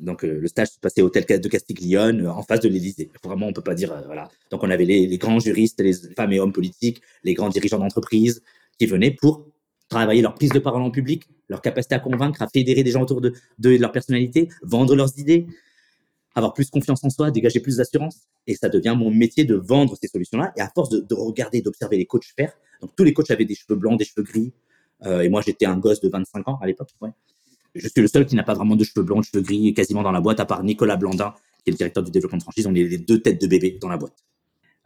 Donc, 0.00 0.24
euh, 0.24 0.40
le 0.40 0.48
stage 0.48 0.68
se 0.68 0.78
passait 0.78 1.02
au 1.02 1.06
Hôtel 1.06 1.24
de 1.40 1.48
Castiglione, 1.48 2.24
euh, 2.24 2.32
en 2.32 2.42
face 2.42 2.60
de 2.60 2.68
l'Élysée. 2.68 3.10
Vraiment, 3.22 3.48
on 3.48 3.52
peut 3.52 3.62
pas 3.62 3.74
dire, 3.74 3.92
euh, 3.92 4.00
voilà. 4.06 4.30
Donc, 4.50 4.62
on 4.64 4.70
avait 4.70 4.86
les, 4.86 5.06
les, 5.06 5.18
grands 5.18 5.38
juristes, 5.38 5.80
les 5.80 5.92
femmes 6.16 6.32
et 6.32 6.40
hommes 6.40 6.52
politiques, 6.52 7.02
les 7.22 7.34
grands 7.34 7.50
dirigeants 7.50 7.78
d'entreprise 7.78 8.42
qui 8.78 8.86
venaient 8.86 9.10
pour 9.10 9.46
travailler 9.88 10.22
leur 10.22 10.34
prise 10.34 10.50
de 10.50 10.58
parole 10.58 10.82
en 10.82 10.90
public, 10.90 11.24
leur 11.48 11.60
capacité 11.60 11.96
à 11.96 11.98
convaincre, 11.98 12.40
à 12.40 12.48
fédérer 12.48 12.82
des 12.82 12.92
gens 12.92 13.02
autour 13.02 13.20
de, 13.20 13.34
de 13.58 13.76
leur 13.76 13.92
personnalité, 13.92 14.48
vendre 14.62 14.94
leurs 14.96 15.18
idées, 15.18 15.46
avoir 16.34 16.54
plus 16.54 16.70
confiance 16.70 17.04
en 17.04 17.10
soi, 17.10 17.30
dégager 17.30 17.60
plus 17.60 17.76
d'assurance. 17.76 18.20
Et 18.46 18.54
ça 18.54 18.68
devient 18.68 18.94
mon 18.96 19.10
métier 19.10 19.44
de 19.44 19.56
vendre 19.56 19.96
ces 20.00 20.08
solutions-là. 20.08 20.52
Et 20.56 20.60
à 20.60 20.70
force 20.74 20.88
de, 20.88 21.00
de 21.00 21.14
regarder, 21.14 21.60
d'observer 21.60 21.98
les 21.98 22.06
coachs 22.06 22.24
faire, 22.36 22.52
donc 22.80 22.92
tous 22.96 23.04
les 23.04 23.12
coachs 23.12 23.30
avaient 23.30 23.44
des 23.44 23.54
cheveux 23.54 23.76
blancs, 23.76 23.98
des 23.98 24.04
cheveux 24.04 24.22
gris. 24.22 24.52
Euh, 25.06 25.22
et 25.22 25.28
moi, 25.28 25.42
j'étais 25.44 25.66
un 25.66 25.76
gosse 25.76 26.00
de 26.00 26.08
25 26.08 26.48
ans 26.48 26.58
à 26.60 26.66
l'époque. 26.66 26.90
Je 27.74 27.88
suis 27.88 28.00
le 28.00 28.08
seul 28.08 28.26
qui 28.26 28.34
n'a 28.34 28.42
pas 28.42 28.54
vraiment 28.54 28.76
de 28.76 28.84
cheveux 28.84 29.04
blancs, 29.04 29.20
de 29.20 29.26
cheveux 29.26 29.42
gris, 29.42 29.72
quasiment 29.74 30.02
dans 30.02 30.12
la 30.12 30.20
boîte, 30.20 30.40
à 30.40 30.46
part 30.46 30.62
Nicolas 30.62 30.96
Blandin, 30.96 31.34
qui 31.64 31.70
est 31.70 31.72
le 31.72 31.76
directeur 31.76 32.02
du 32.02 32.10
développement 32.10 32.38
de 32.38 32.42
franchise. 32.42 32.66
On 32.66 32.74
est 32.74 32.84
les 32.84 32.98
deux 32.98 33.20
têtes 33.20 33.40
de 33.40 33.46
bébé 33.46 33.78
dans 33.80 33.88
la 33.88 33.96
boîte. 33.96 34.24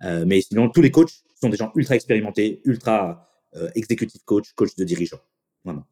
Euh, 0.02 0.24
mais 0.26 0.40
sinon, 0.40 0.68
tous 0.68 0.82
les 0.82 0.90
coachs 0.90 1.22
sont 1.40 1.48
des 1.48 1.56
gens 1.56 1.72
ultra 1.74 1.94
expérimentés, 1.94 2.60
ultra 2.64 3.28
euh, 3.56 3.70
executive 3.74 4.22
coach, 4.24 4.52
coach 4.54 4.74
de 4.76 4.84
dirigeants. 4.84 5.20
Vraiment. 5.64 5.86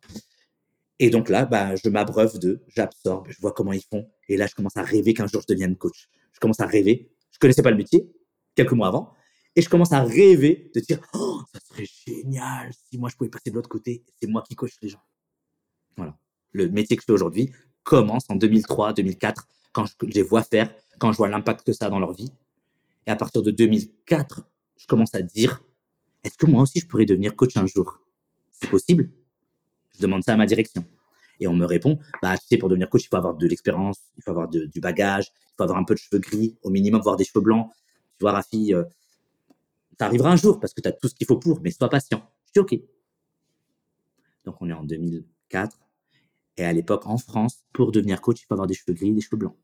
Et 0.99 1.11
donc 1.11 1.29
là, 1.29 1.47
bah, 1.47 1.75
je 1.77 1.89
m'abreuve 1.89 2.39
de, 2.39 2.61
j'absorbe, 2.69 3.29
je 3.31 3.41
vois 3.41 3.53
comment 3.53 3.73
ils 3.73 3.83
font. 3.83 4.09
Et 4.29 4.37
là, 4.37 4.47
je 4.47 4.55
commence 4.55 4.77
à 4.77 4.83
rêver 4.83 5.15
qu'un 5.15 5.27
jour 5.27 5.41
je 5.41 5.53
devienne 5.53 5.77
coach. 5.77 6.09
Je 6.33 6.41
commence 6.41 6.61
à 6.61 6.67
rêver. 6.67 7.11
Je 7.33 7.39
connaissais 7.39 7.63
pas 7.63 7.71
le 7.71 7.77
métier 7.77 8.09
quelques 8.55 8.73
mois 8.73 8.89
avant. 8.89 9.13
Et 9.55 9.63
je 9.63 9.69
commence 9.69 9.93
à 9.93 10.03
rêver 10.03 10.71
de 10.75 10.81
dire, 10.81 10.99
oh, 11.15 11.41
ça 11.53 11.61
serait 11.61 11.87
génial 12.07 12.71
si 12.73 12.99
moi 12.99 13.11
je 13.11 13.17
pouvais 13.17 13.31
passer 13.31 13.51
de 13.51 13.55
l'autre 13.55 13.69
côté. 13.69 14.03
C'est 14.21 14.27
moi 14.27 14.43
qui 14.43 14.55
coach 14.55 14.73
les 14.81 14.89
gens. 14.89 15.03
Voilà. 15.97 16.17
Le 16.53 16.69
métier 16.69 16.97
que 16.97 17.03
je 17.03 17.07
fais 17.07 17.13
aujourd'hui 17.13 17.53
commence 17.83 18.25
en 18.31 18.37
2003, 18.37 18.95
2004, 18.95 19.47
quand 19.73 19.87
je 19.87 20.07
les 20.07 20.23
vois 20.23 20.43
faire, 20.43 20.73
quand 20.99 21.13
je 21.13 21.19
vois 21.19 21.29
l'impact 21.29 21.67
que 21.67 21.73
ça 21.73 21.87
a 21.87 21.91
dans 21.91 21.99
leur 21.99 22.13
vie. 22.13 22.33
Et 23.07 23.11
à 23.11 23.17
partir 23.17 23.43
de 23.43 23.51
2004, 23.51 24.43
je 24.77 24.87
commence 24.87 25.15
à 25.15 25.23
dire, 25.23 25.63
est-ce 26.25 26.39
que 26.39 26.47
moi 26.47 26.63
aussi 26.63 26.81
je 26.81 26.87
pourrais 26.87 27.07
devenir 27.07 27.35
coach 27.37 27.57
un 27.57 27.67
jour? 27.67 28.01
C'est 28.53 28.71
possible? 28.71 29.11
Je 29.95 30.01
demande 30.01 30.23
ça 30.23 30.33
à 30.33 30.37
ma 30.37 30.47
direction. 30.47 30.85
Et 31.41 31.49
on 31.49 31.55
me 31.55 31.67
répond, 31.67 31.99
bah, 32.23 32.39
tu 32.39 32.47
sais, 32.47 32.57
pour 32.57 32.69
devenir 32.69 32.89
coach, 32.89 33.05
il 33.05 33.09
faut 33.09 33.17
avoir 33.17 33.35
de 33.35 33.47
l'expérience, 33.47 33.99
il 34.17 34.23
faut 34.23 34.31
avoir 34.31 34.49
du 34.49 34.81
bagage, 34.81 35.27
il 35.35 35.55
faut 35.57 35.65
avoir 35.65 35.79
un 35.79 35.85
peu 35.85 35.95
de 35.95 35.99
cheveux 35.99 36.21
gris, 36.21 36.57
au 36.63 36.71
minimum, 36.71 37.01
voir 37.03 37.17
des 37.17 37.25
cheveux 37.25 37.43
blancs. 37.43 37.69
Tu 38.19 38.23
vois, 38.23 38.33
Rafi, 38.33 38.73
euh, 38.75 38.85
ça 40.03 40.07
arrivera 40.07 40.33
un 40.33 40.37
jour 40.37 40.59
parce 40.59 40.75
que 40.75 40.81
tu 40.81 40.89
as 40.89 40.93
tout 40.93 41.07
ce 41.07 41.15
qu'il 41.15 41.29
faut 41.29 41.37
pour, 41.37 41.61
mais 41.63 41.71
sois 41.71 41.89
patient. 41.89 42.29
Je 42.47 42.53
dis 42.53 42.59
OK. 42.59 42.81
Donc, 44.45 44.57
on 44.61 44.69
est 44.69 44.73
en 44.73 44.83
2004. 44.83 45.79
Et 46.57 46.65
à 46.65 46.73
l'époque, 46.73 47.07
en 47.07 47.19
France, 47.19 47.63
pour 47.73 47.93
devenir 47.93 48.21
coach, 48.21 48.41
il 48.41 48.47
faut 48.47 48.55
avoir 48.55 48.67
des 48.67 48.75
cheveux 48.75 48.95
gris, 48.95 49.13
des 49.13 49.21
cheveux 49.21 49.37
blancs. 49.37 49.55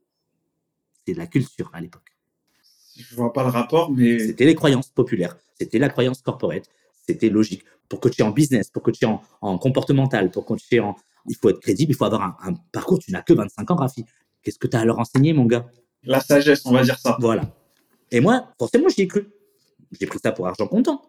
C'est 1.05 1.15
la 1.15 1.27
culture 1.27 1.71
à 1.73 1.81
l'époque. 1.81 2.17
Je 2.97 3.17
vois 3.17 3.33
pas 3.33 3.43
le 3.43 3.51
rapport, 3.51 3.91
mais. 3.91 4.21
C'était 4.21 4.45
les 4.45 4.55
croyances 4.55 4.91
populaires. 4.91 5.37
C'était 5.59 5.81
la 5.81 5.89
croyance 5.89 6.23
corporate. 6.23 6.71
C'était 7.05 7.31
logique. 7.31 7.65
Pour 7.89 7.99
coacher 7.99 8.23
en 8.23 8.31
business, 8.31 8.71
pour 8.71 8.85
coacher 8.85 9.07
en, 9.41 9.59
comportemental, 9.59 10.31
pour 10.31 10.45
coacher 10.45 10.79
en. 10.79 10.95
Il 11.29 11.35
faut 11.35 11.49
être 11.49 11.61
crédible, 11.61 11.91
il 11.91 11.97
faut 11.97 12.05
avoir 12.05 12.39
un, 12.45 12.55
parcours. 12.71 13.01
Tu 13.01 13.11
n'as 13.11 13.23
que 13.23 13.33
25 13.33 13.73
ans, 13.73 13.77
Rafi. 13.77 14.05
Qu'est-ce 14.43 14.59
que 14.61 14.69
tu 14.69 14.77
as 14.77 14.81
à 14.81 14.85
leur 14.85 15.01
enseigner, 15.01 15.33
mon 15.33 15.47
gars? 15.47 15.69
La 16.05 16.21
sagesse, 16.21 16.65
on 16.65 16.71
va 16.71 16.85
dire 16.85 16.99
ça. 16.99 17.17
Voilà. 17.21 17.53
Et 18.13 18.21
moi, 18.21 18.55
forcément, 18.57 18.89
j'y 18.89 19.03
ai 19.03 19.09
cru. 19.09 19.27
J'ai 19.93 20.07
pris 20.07 20.19
ça 20.23 20.33
pour 20.33 20.47
argent 20.47 20.67
comptant. 20.67 21.03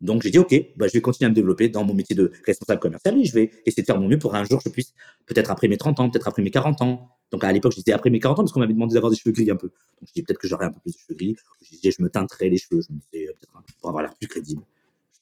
Donc, 0.00 0.22
j'ai 0.22 0.30
dit, 0.30 0.38
OK, 0.38 0.54
bah, 0.76 0.86
je 0.88 0.92
vais 0.92 1.00
continuer 1.00 1.26
à 1.26 1.30
me 1.30 1.34
développer 1.34 1.68
dans 1.68 1.84
mon 1.84 1.94
métier 1.94 2.16
de 2.16 2.32
responsable 2.44 2.80
commercial 2.80 3.18
et 3.18 3.24
je 3.24 3.32
vais 3.32 3.50
essayer 3.64 3.82
de 3.82 3.86
faire 3.86 3.98
mon 3.98 4.08
mieux 4.08 4.18
pour 4.18 4.34
un 4.34 4.44
jour, 4.44 4.60
je 4.64 4.68
puisse, 4.68 4.92
peut-être 5.26 5.50
après 5.50 5.68
mes 5.68 5.76
30 5.76 6.00
ans, 6.00 6.10
peut-être 6.10 6.28
après 6.28 6.42
mes 6.42 6.50
40 6.50 6.82
ans. 6.82 7.10
Donc, 7.30 7.44
à 7.44 7.52
l'époque, 7.52 7.72
je 7.72 7.78
disais 7.78 7.92
après 7.92 8.10
mes 8.10 8.20
40 8.20 8.38
ans 8.38 8.42
parce 8.42 8.52
qu'on 8.52 8.60
m'avait 8.60 8.74
demandé 8.74 8.94
d'avoir 8.94 9.10
des 9.10 9.16
cheveux 9.16 9.32
gris 9.32 9.50
un 9.50 9.56
peu. 9.56 9.68
Donc, 9.68 10.08
je 10.08 10.12
disais 10.12 10.24
peut-être 10.24 10.40
que 10.40 10.48
j'aurais 10.48 10.66
un 10.66 10.72
peu 10.72 10.80
plus 10.80 10.92
de 10.92 10.98
cheveux 10.98 11.14
gris. 11.14 11.36
Je 11.62 11.90
je 11.90 12.02
me 12.02 12.10
teinterais 12.10 12.48
les 12.48 12.58
cheveux. 12.58 12.82
Je 12.82 12.92
me 12.92 12.98
disais, 12.98 13.26
peut-être 13.26 13.52
pour 13.80 13.88
avoir 13.88 14.02
l'air 14.02 14.14
plus 14.14 14.28
crédible 14.28 14.62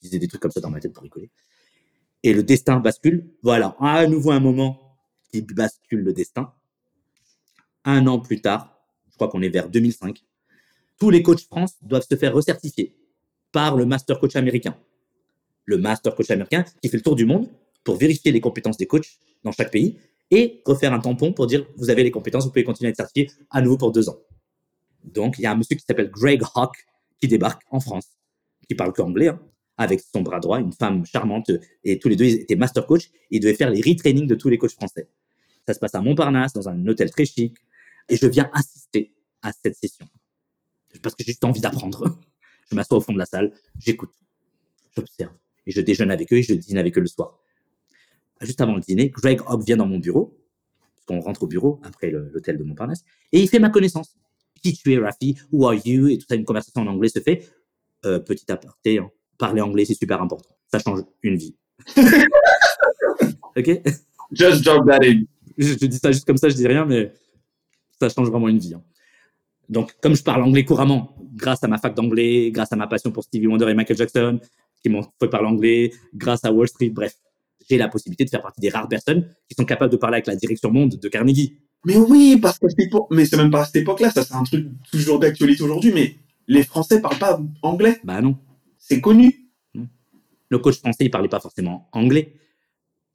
disais 0.03 0.19
des 0.19 0.27
trucs 0.27 0.41
comme 0.41 0.51
ça 0.51 0.59
dans 0.59 0.69
ma 0.69 0.79
tête 0.79 0.93
pour 0.93 1.03
rigoler. 1.03 1.31
Et 2.21 2.33
le 2.33 2.43
destin 2.43 2.79
bascule. 2.79 3.31
Voilà, 3.41 3.75
à 3.79 4.05
nouveau 4.07 4.31
un 4.31 4.39
moment 4.39 4.97
qui 5.31 5.41
bascule 5.41 6.01
le 6.01 6.13
destin. 6.13 6.53
Un 7.85 8.07
an 8.07 8.19
plus 8.19 8.41
tard, 8.41 8.79
je 9.09 9.15
crois 9.15 9.27
qu'on 9.29 9.41
est 9.41 9.49
vers 9.49 9.69
2005, 9.69 10.23
tous 11.03 11.09
les 11.09 11.21
coachs 11.21 11.41
France 11.41 11.73
doivent 11.81 12.07
se 12.09 12.15
faire 12.15 12.33
recertifier 12.33 12.95
par 13.51 13.75
le 13.75 13.85
master 13.85 14.21
coach 14.21 14.37
américain. 14.37 14.73
Le 15.65 15.77
master 15.77 16.15
coach 16.15 16.31
américain 16.31 16.63
qui 16.81 16.87
fait 16.87 16.95
le 16.95 17.03
tour 17.03 17.17
du 17.17 17.25
monde 17.25 17.49
pour 17.83 17.97
vérifier 17.97 18.31
les 18.31 18.39
compétences 18.39 18.77
des 18.77 18.87
coachs 18.87 19.19
dans 19.43 19.51
chaque 19.51 19.69
pays 19.69 19.97
et 20.31 20.61
refaire 20.65 20.93
un 20.93 20.99
tampon 20.99 21.33
pour 21.33 21.45
dire 21.45 21.65
vous 21.75 21.89
avez 21.89 22.03
les 22.03 22.11
compétences, 22.11 22.45
vous 22.45 22.51
pouvez 22.51 22.63
continuer 22.63 22.87
à 22.87 22.91
être 22.91 22.95
certifié 22.95 23.29
à 23.49 23.61
nouveau 23.61 23.75
pour 23.75 23.91
deux 23.91 24.07
ans. 24.07 24.17
Donc 25.03 25.39
il 25.39 25.41
y 25.41 25.45
a 25.45 25.51
un 25.51 25.57
monsieur 25.57 25.75
qui 25.75 25.83
s'appelle 25.85 26.09
Greg 26.09 26.41
Hawk 26.55 26.73
qui 27.19 27.27
débarque 27.27 27.63
en 27.69 27.81
France, 27.81 28.07
qui 28.69 28.73
parle 28.73 28.93
qu'anglais, 28.93 29.27
hein, 29.27 29.41
avec 29.75 29.99
son 29.99 30.21
bras 30.21 30.39
droit, 30.39 30.61
une 30.61 30.71
femme 30.71 31.05
charmante, 31.05 31.51
et 31.83 31.99
tous 31.99 32.07
les 32.07 32.15
deux 32.15 32.27
étaient 32.27 32.55
master 32.55 32.85
coach, 32.85 33.07
et 33.29 33.35
ils 33.35 33.39
devaient 33.41 33.55
faire 33.55 33.71
les 33.71 33.81
retrainings 33.81 34.27
de 34.27 34.35
tous 34.35 34.47
les 34.47 34.57
coachs 34.57 34.71
français. 34.71 35.09
Ça 35.67 35.73
se 35.73 35.79
passe 35.79 35.95
à 35.95 36.01
Montparnasse, 36.01 36.53
dans 36.53 36.69
un 36.69 36.87
hôtel 36.87 37.11
très 37.11 37.25
chic, 37.25 37.57
et 38.07 38.15
je 38.15 38.27
viens 38.27 38.49
assister 38.53 39.13
à 39.41 39.51
cette 39.51 39.75
session. 39.75 40.05
Parce 41.03 41.13
que 41.15 41.23
j'ai 41.23 41.31
juste 41.33 41.43
envie 41.43 41.61
d'apprendre. 41.61 42.17
Je 42.71 42.75
m'assois 42.75 42.97
au 42.97 43.01
fond 43.01 43.13
de 43.13 43.19
la 43.19 43.25
salle, 43.25 43.51
j'écoute, 43.77 44.09
j'observe. 44.95 45.33
Et 45.67 45.71
je 45.71 45.81
déjeune 45.81 46.09
avec 46.09 46.31
eux 46.31 46.37
et 46.37 46.43
je 46.43 46.53
dîne 46.53 46.77
avec 46.77 46.97
eux 46.97 47.01
le 47.01 47.07
soir. 47.07 47.37
Juste 48.41 48.61
avant 48.61 48.73
le 48.75 48.81
dîner, 48.81 49.09
Greg 49.09 49.41
Hogg 49.45 49.63
vient 49.63 49.77
dans 49.77 49.85
mon 49.85 49.99
bureau, 49.99 50.39
parce 50.95 51.05
qu'on 51.05 51.19
rentre 51.19 51.43
au 51.43 51.47
bureau 51.47 51.81
après 51.83 52.09
l'hôtel 52.09 52.57
de 52.57 52.63
Montparnasse, 52.63 53.03
et 53.33 53.41
il 53.41 53.49
fait 53.49 53.59
ma 53.59 53.69
connaissance. 53.69 54.15
Qui 54.63 54.73
tu 54.73 54.93
es, 54.93 54.97
Rafi? 54.97 55.37
Who 55.51 55.67
are 55.67 55.75
you? 55.85 56.07
Et 56.07 56.17
tout 56.17 56.25
ça, 56.27 56.35
une 56.35 56.45
conversation 56.45 56.81
en 56.81 56.87
anglais 56.87 57.09
se 57.09 57.19
fait. 57.19 57.47
Euh, 58.05 58.19
petit 58.19 58.49
aparté, 58.51 58.97
hein, 58.99 59.11
parler 59.37 59.61
anglais, 59.61 59.83
c'est 59.85 59.93
super 59.93 60.21
important. 60.21 60.55
Ça 60.71 60.79
change 60.79 61.01
une 61.21 61.35
vie. 61.35 61.55
ok? 63.57 63.81
Just 64.31 64.63
drop 64.63 64.87
that 64.87 65.03
in. 65.03 65.25
je, 65.57 65.73
je 65.79 65.85
dis 65.85 65.97
ça 65.97 66.11
juste 66.11 66.25
comme 66.25 66.37
ça, 66.37 66.49
je 66.49 66.55
dis 66.55 66.65
rien, 66.67 66.85
mais 66.85 67.13
ça 67.99 68.09
change 68.09 68.29
vraiment 68.29 68.47
une 68.47 68.57
vie. 68.57 68.73
hein. 68.73 68.81
Donc, 69.69 69.93
comme 70.01 70.15
je 70.15 70.23
parle 70.23 70.43
anglais 70.43 70.65
couramment, 70.65 71.15
grâce 71.35 71.63
à 71.63 71.67
ma 71.67 71.77
fac 71.77 71.95
d'anglais, 71.95 72.51
grâce 72.51 72.71
à 72.71 72.75
ma 72.75 72.87
passion 72.87 73.11
pour 73.11 73.23
Stevie 73.23 73.47
Wonder 73.47 73.69
et 73.69 73.73
Michael 73.73 73.97
Jackson, 73.97 74.39
qui 74.81 74.89
m'ont 74.89 75.03
fait 75.19 75.29
parler 75.29 75.47
anglais, 75.47 75.91
grâce 76.13 76.43
à 76.45 76.51
Wall 76.51 76.67
Street, 76.67 76.89
bref, 76.89 77.15
j'ai 77.69 77.77
la 77.77 77.87
possibilité 77.87 78.25
de 78.25 78.29
faire 78.29 78.41
partie 78.41 78.59
des 78.59 78.69
rares 78.69 78.89
personnes 78.89 79.27
qui 79.47 79.55
sont 79.55 79.65
capables 79.65 79.91
de 79.91 79.97
parler 79.97 80.15
avec 80.15 80.27
la 80.27 80.35
direction 80.35 80.69
monde 80.69 80.95
de 81.01 81.07
Carnegie. 81.07 81.57
Mais 81.85 81.97
oui, 81.97 82.37
parce 82.41 82.59
que 82.59 82.67
mais 83.11 83.25
c'est 83.25 83.37
même 83.37 83.51
pas 83.51 83.61
à 83.61 83.65
cette 83.65 83.77
époque-là, 83.77 84.11
ça 84.11 84.23
c'est 84.23 84.33
un 84.33 84.43
truc 84.43 84.67
toujours 84.91 85.19
d'actualité 85.19 85.63
aujourd'hui, 85.63 85.91
mais 85.93 86.15
les 86.47 86.63
Français 86.63 87.01
parlent 87.01 87.19
pas 87.19 87.39
anglais, 87.61 87.99
Bah 88.03 88.21
non. 88.21 88.37
c'est 88.77 88.99
connu. 89.01 89.39
Le 90.49 90.59
coach 90.59 90.77
français, 90.77 91.05
il 91.05 91.09
parlait 91.09 91.29
pas 91.29 91.39
forcément 91.39 91.89
anglais. 91.93 92.35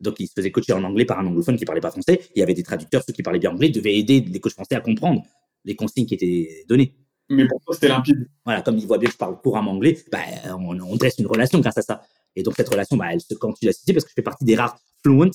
Donc, 0.01 0.17
il 0.19 0.27
se 0.27 0.33
faisait 0.35 0.51
coacher 0.51 0.73
en 0.73 0.83
anglais 0.83 1.05
par 1.05 1.19
un 1.21 1.27
anglophone 1.27 1.57
qui 1.57 1.65
parlait 1.65 1.81
pas 1.81 1.91
français. 1.91 2.21
Il 2.35 2.41
y 2.41 2.43
avait 2.43 2.55
des 2.55 2.63
traducteurs, 2.63 3.03
ceux 3.07 3.13
qui 3.13 3.23
parlaient 3.23 3.39
bien 3.39 3.51
anglais 3.53 3.69
devaient 3.69 3.97
aider 3.97 4.21
les 4.21 4.41
coachs 4.41 4.53
français 4.53 4.75
à 4.75 4.81
comprendre 4.81 5.23
les 5.69 5.77
consignes 5.77 6.07
qui 6.07 6.15
étaient 6.15 6.65
données. 6.69 6.95
Mais 7.29 7.47
pour 7.47 7.61
toi, 7.61 7.75
c'était 7.75 7.89
limpide. 7.89 8.27
voilà, 8.45 8.63
comme 8.63 8.79
il 8.79 8.87
voit 8.87 8.99
bien 8.99 9.09
que 9.09 9.13
je 9.13 9.19
parle 9.19 9.39
couramment 9.41 9.73
anglais, 9.73 9.99
bah, 10.11 10.19
on, 10.59 10.81
on 10.81 10.97
dresse 10.97 11.19
une 11.19 11.27
relation 11.27 11.61
grâce 11.61 11.77
à 11.79 11.83
ça. 11.83 12.03
Et 12.35 12.43
donc, 12.43 12.55
cette 12.57 12.69
relation, 12.69 12.97
bah, 12.97 13.13
elle 13.13 13.21
se 13.21 13.35
continue 13.35 13.69
à 13.69 13.73
susciter 13.73 13.93
parce 13.93 14.05
que 14.05 14.11
je 14.11 14.15
fais 14.15 14.23
partie 14.23 14.45
des 14.45 14.57
rares 14.57 14.79
fluent 15.05 15.31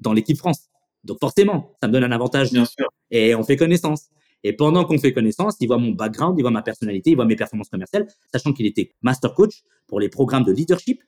dans 0.00 0.12
l'équipe 0.12 0.36
France. 0.36 0.68
Donc, 1.04 1.18
forcément, 1.20 1.76
ça 1.80 1.86
me 1.88 1.92
donne 1.92 2.04
un 2.04 2.12
avantage 2.12 2.52
Bien 2.52 2.64
sûr. 2.64 2.88
et 3.10 3.34
on 3.34 3.44
fait 3.44 3.56
connaissance. 3.56 4.08
Et 4.44 4.52
pendant 4.52 4.84
qu'on 4.84 4.98
fait 4.98 5.12
connaissance, 5.12 5.56
il 5.60 5.66
voit 5.66 5.78
mon 5.78 5.92
background, 5.92 6.36
il 6.38 6.42
voit 6.42 6.50
ma 6.50 6.62
personnalité, 6.62 7.10
il 7.10 7.16
voit 7.16 7.24
mes 7.24 7.36
performances 7.36 7.68
commerciales, 7.68 8.06
sachant 8.32 8.52
qu'il 8.52 8.66
était 8.66 8.94
master 9.02 9.34
coach 9.34 9.62
pour 9.86 10.00
les 10.00 10.08
programmes 10.08 10.44
de 10.44 10.52
leadership 10.52 11.02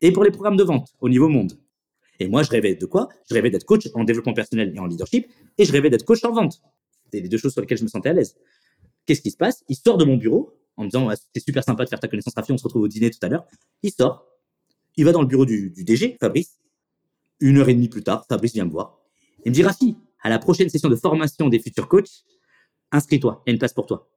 et 0.00 0.12
pour 0.12 0.24
les 0.24 0.30
programmes 0.30 0.56
de 0.56 0.64
vente 0.64 0.88
au 1.00 1.08
niveau 1.08 1.28
monde. 1.28 1.54
Et 2.20 2.28
moi, 2.28 2.42
je 2.42 2.50
rêvais 2.50 2.74
de 2.74 2.86
quoi? 2.86 3.08
Je 3.28 3.34
rêvais 3.34 3.50
d'être 3.50 3.64
coach 3.64 3.88
en 3.94 4.04
développement 4.04 4.34
personnel 4.34 4.72
et 4.74 4.78
en 4.78 4.86
leadership, 4.86 5.26
et 5.58 5.64
je 5.64 5.72
rêvais 5.72 5.90
d'être 5.90 6.04
coach 6.04 6.24
en 6.24 6.32
vente. 6.32 6.60
C'était 7.14 7.22
les 7.22 7.28
deux 7.28 7.38
choses 7.38 7.52
sur 7.52 7.60
lesquelles 7.60 7.78
je 7.78 7.84
me 7.84 7.88
sentais 7.88 8.08
à 8.08 8.12
l'aise. 8.12 8.36
Qu'est-ce 9.06 9.20
qui 9.20 9.30
se 9.30 9.36
passe? 9.36 9.62
Il 9.68 9.76
sort 9.76 9.98
de 9.98 10.04
mon 10.04 10.16
bureau 10.16 10.58
en 10.76 10.82
me 10.82 10.88
disant 10.88 11.06
Ouais, 11.06 11.14
C'est 11.32 11.40
super 11.40 11.62
sympa 11.62 11.84
de 11.84 11.88
faire 11.88 12.00
ta 12.00 12.08
connaissance, 12.08 12.34
Rafi, 12.34 12.50
on 12.50 12.58
se 12.58 12.64
retrouve 12.64 12.82
au 12.82 12.88
dîner 12.88 13.10
tout 13.10 13.18
à 13.22 13.28
l'heure. 13.28 13.46
Il 13.82 13.92
sort, 13.92 14.26
il 14.96 15.04
va 15.04 15.12
dans 15.12 15.20
le 15.20 15.28
bureau 15.28 15.46
du, 15.46 15.70
du 15.70 15.84
DG, 15.84 16.16
Fabrice. 16.20 16.58
Une 17.38 17.58
heure 17.58 17.68
et 17.68 17.74
demie 17.74 17.88
plus 17.88 18.02
tard, 18.02 18.26
Fabrice 18.28 18.52
vient 18.52 18.64
me 18.64 18.70
voir. 18.70 18.98
Il 19.44 19.50
me 19.50 19.54
dit 19.54 19.62
Rafi, 19.62 19.96
à 20.22 20.28
la 20.28 20.40
prochaine 20.40 20.68
session 20.68 20.88
de 20.88 20.96
formation 20.96 21.48
des 21.48 21.60
futurs 21.60 21.86
coachs, 21.86 22.24
inscris-toi, 22.90 23.42
il 23.46 23.50
y 23.50 23.52
a 23.52 23.52
une 23.52 23.58
place 23.60 23.74
pour 23.74 23.86
toi. 23.86 24.10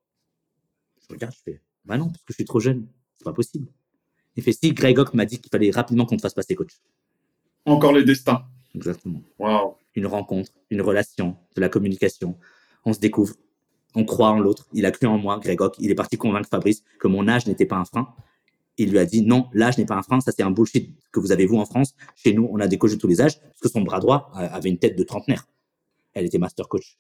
Je 1.01 1.13
regarde, 1.13 1.33
je 1.35 1.41
fais 1.43 1.61
Bah 1.85 1.97
non, 1.97 2.07
parce 2.07 2.23
que 2.23 2.29
je 2.29 2.33
suis 2.35 2.45
trop 2.45 2.59
jeune, 2.59 2.87
c'est 3.15 3.25
pas 3.25 3.33
possible. 3.33 3.67
Il 4.35 4.41
fait 4.41 4.53
Si, 4.53 4.71
Greg 4.73 4.97
Hock 4.97 5.13
m'a 5.13 5.25
dit 5.25 5.39
qu'il 5.39 5.51
fallait 5.51 5.69
rapidement 5.69 6.05
qu'on 6.05 6.17
te 6.17 6.21
fasse 6.21 6.33
passer 6.33 6.55
coach. 6.55 6.79
Encore 7.65 7.91
les 7.93 8.03
destins. 8.03 8.45
Exactement 8.75 9.21
Waouh. 9.39 9.75
une 9.95 10.05
rencontre, 10.05 10.51
une 10.69 10.81
relation, 10.81 11.35
de 11.55 11.61
la 11.61 11.69
communication. 11.69 12.37
On 12.87 12.93
se 12.93 12.99
découvre, 12.99 13.35
on 13.95 14.05
croit 14.05 14.29
en 14.29 14.39
l'autre. 14.39 14.65
Il 14.71 14.85
a 14.85 14.91
cru 14.91 15.07
en 15.07 15.17
moi, 15.17 15.39
Greg 15.39 15.59
Hock. 15.59 15.75
Il 15.77 15.91
est 15.91 15.95
parti 15.95 16.15
convaincre 16.15 16.47
Fabrice 16.47 16.83
que 17.01 17.09
mon 17.09 17.27
âge 17.27 17.45
n'était 17.45 17.65
pas 17.65 17.75
un 17.75 17.83
frein. 17.83 18.07
Il 18.77 18.91
lui 18.91 18.97
a 18.97 19.05
dit 19.05 19.23
non, 19.23 19.49
l'âge 19.51 19.77
n'est 19.77 19.85
pas 19.85 19.95
un 19.95 20.03
frein, 20.03 20.21
ça 20.21 20.31
c'est 20.31 20.41
un 20.41 20.51
bullshit 20.51 20.95
que 21.11 21.19
vous 21.19 21.33
avez 21.33 21.45
vous 21.45 21.57
en 21.57 21.65
France. 21.65 21.95
Chez 22.15 22.31
nous, 22.31 22.47
on 22.49 22.61
a 22.61 22.67
des 22.67 22.77
coachs 22.77 22.91
de 22.91 22.95
tous 22.95 23.07
les 23.07 23.19
âges, 23.19 23.41
parce 23.41 23.59
que 23.59 23.67
son 23.67 23.81
bras 23.81 23.99
droit 23.99 24.31
euh, 24.35 24.47
avait 24.53 24.69
une 24.69 24.77
tête 24.77 24.97
de 24.97 25.03
trentenaire. 25.03 25.49
Elle 26.13 26.25
était 26.25 26.37
master 26.37 26.69
coach. 26.69 26.97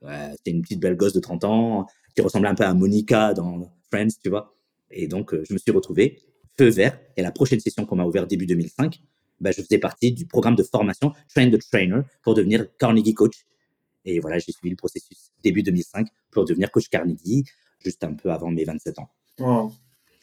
C'était 0.00 0.52
une 0.52 0.62
petite 0.62 0.78
belle 0.78 0.94
gosse 0.94 1.12
de 1.12 1.18
30 1.18 1.42
ans 1.42 1.86
qui 2.14 2.22
ressemblait 2.22 2.48
un 2.48 2.54
peu 2.54 2.62
à 2.62 2.72
Monica 2.72 3.34
dans 3.34 3.72
Friends, 3.90 4.14
tu 4.22 4.28
vois. 4.28 4.54
Et 4.92 5.08
donc, 5.08 5.34
euh, 5.34 5.42
je 5.48 5.52
me 5.52 5.58
suis 5.58 5.72
retrouvé 5.72 6.22
feu 6.56 6.68
vert. 6.68 7.00
Et 7.16 7.22
la 7.22 7.32
prochaine 7.32 7.58
session 7.58 7.84
qu'on 7.84 7.96
m'a 7.96 8.04
ouvert 8.04 8.28
début 8.28 8.46
2005, 8.46 9.02
bah, 9.40 9.50
je 9.50 9.60
faisais 9.60 9.78
partie 9.78 10.12
du 10.12 10.24
programme 10.26 10.54
de 10.54 10.62
formation 10.62 11.12
Train 11.34 11.50
the 11.50 11.58
Trainer 11.58 12.02
pour 12.22 12.34
devenir 12.34 12.66
Carnegie 12.78 13.14
Coach. 13.14 13.44
Et 14.08 14.20
voilà, 14.20 14.38
j'ai 14.38 14.52
suivi 14.52 14.70
le 14.70 14.76
processus 14.76 15.30
début 15.42 15.62
2005 15.62 16.08
pour 16.30 16.46
devenir 16.46 16.70
coach 16.70 16.88
Carnegie, 16.88 17.44
juste 17.84 18.02
un 18.04 18.14
peu 18.14 18.30
avant 18.32 18.50
mes 18.50 18.64
27 18.64 18.98
ans. 18.98 19.10
Wow. 19.38 19.72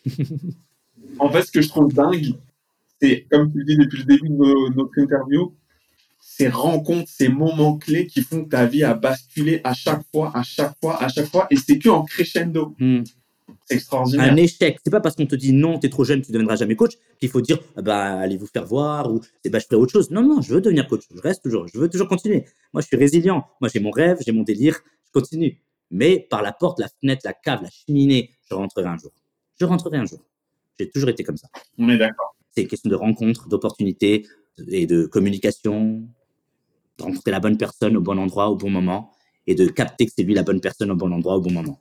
en 1.19 1.29
fait, 1.29 1.43
ce 1.43 1.51
que 1.51 1.61
je 1.61 1.69
trouve 1.69 1.93
dingue, 1.93 2.33
c'est, 2.99 3.27
comme 3.29 3.51
tu 3.51 3.59
le 3.59 3.65
dis 3.65 3.77
depuis 3.77 3.99
le 3.99 4.05
début 4.05 4.29
de 4.29 4.33
no- 4.33 4.69
notre 4.69 4.97
interview, 4.97 5.53
ces 6.19 6.47
rencontres, 6.49 7.09
ces 7.09 7.29
moments 7.29 7.77
clés 7.77 8.07
qui 8.07 8.23
font 8.23 8.43
que 8.43 8.49
ta 8.49 8.65
vie 8.65 8.83
a 8.83 8.95
basculé 8.95 9.61
à 9.63 9.73
chaque 9.73 10.01
fois, 10.11 10.31
à 10.35 10.41
chaque 10.41 10.73
fois, 10.81 11.01
à 11.03 11.07
chaque 11.07 11.27
fois, 11.27 11.45
et 11.51 11.55
c'est 11.55 11.77
que 11.77 11.89
en 11.89 12.03
crescendo. 12.03 12.75
C'est 13.65 13.75
extraordinaire. 13.75 14.31
Un 14.31 14.35
échec, 14.35 14.79
c'est 14.83 14.89
pas 14.89 15.01
parce 15.01 15.15
qu'on 15.15 15.25
te 15.25 15.35
dit 15.35 15.53
non, 15.53 15.79
t'es 15.79 15.89
trop 15.89 16.03
jeune, 16.03 16.21
tu 16.21 16.31
deviendras 16.31 16.55
jamais 16.55 16.75
coach, 16.75 16.93
qu'il 17.19 17.29
faut 17.29 17.41
dire 17.41 17.59
ah 17.75 17.81
bah 17.81 18.19
allez 18.19 18.37
vous 18.37 18.47
faire 18.47 18.65
voir 18.65 19.11
ou 19.11 19.21
eh 19.43 19.49
bah, 19.49 19.59
je 19.59 19.65
ferai 19.65 19.75
autre 19.75 19.91
chose. 19.91 20.09
Non, 20.11 20.21
non, 20.21 20.41
je 20.41 20.53
veux 20.53 20.61
devenir 20.61 20.87
coach, 20.87 21.03
je 21.13 21.21
reste 21.21 21.43
toujours, 21.43 21.67
je 21.67 21.77
veux 21.77 21.89
toujours 21.89 22.07
continuer. 22.07 22.45
Moi, 22.73 22.81
je 22.81 22.87
suis 22.87 22.97
résilient. 22.97 23.45
Moi, 23.61 23.69
j'ai 23.73 23.79
mon 23.79 23.91
rêve, 23.91 24.17
j'ai 24.25 24.31
mon 24.31 24.43
délire, 24.43 24.79
je 25.05 25.11
continue. 25.11 25.59
Mais 25.91 26.19
par 26.29 26.41
la 26.41 26.51
porte, 26.51 26.79
la 26.79 26.87
fenêtre, 26.87 27.21
la 27.25 27.33
cave, 27.33 27.61
la 27.61 27.69
cheminée, 27.69 28.31
je 28.49 28.55
rentrerai 28.55 28.87
un 28.87 28.97
jour. 28.97 29.11
Je 29.59 29.65
rentrerai 29.65 29.97
un 29.97 30.05
jour. 30.05 30.19
J'ai 30.79 30.89
toujours 30.89 31.09
été 31.09 31.23
comme 31.23 31.37
ça. 31.37 31.47
On 31.77 31.89
est 31.89 31.97
d'accord. 31.97 32.35
C'est 32.51 32.63
une 32.63 32.67
question 32.67 32.89
de 32.89 32.95
rencontre, 32.95 33.47
d'opportunité 33.47 34.25
et 34.67 34.87
de 34.87 35.05
communication, 35.05 36.07
de 36.97 37.03
rencontrer 37.03 37.31
la 37.31 37.39
bonne 37.39 37.57
personne 37.57 37.95
au 37.97 38.01
bon 38.01 38.17
endroit, 38.17 38.49
au 38.49 38.55
bon 38.55 38.69
moment, 38.69 39.11
et 39.47 39.55
de 39.55 39.67
capter 39.67 40.05
que 40.05 40.11
c'est 40.15 40.23
lui 40.23 40.33
la 40.33 40.43
bonne 40.43 40.61
personne 40.61 40.91
au 40.91 40.95
bon 40.95 41.11
endroit, 41.11 41.35
au 41.35 41.41
bon 41.41 41.51
moment. 41.51 41.79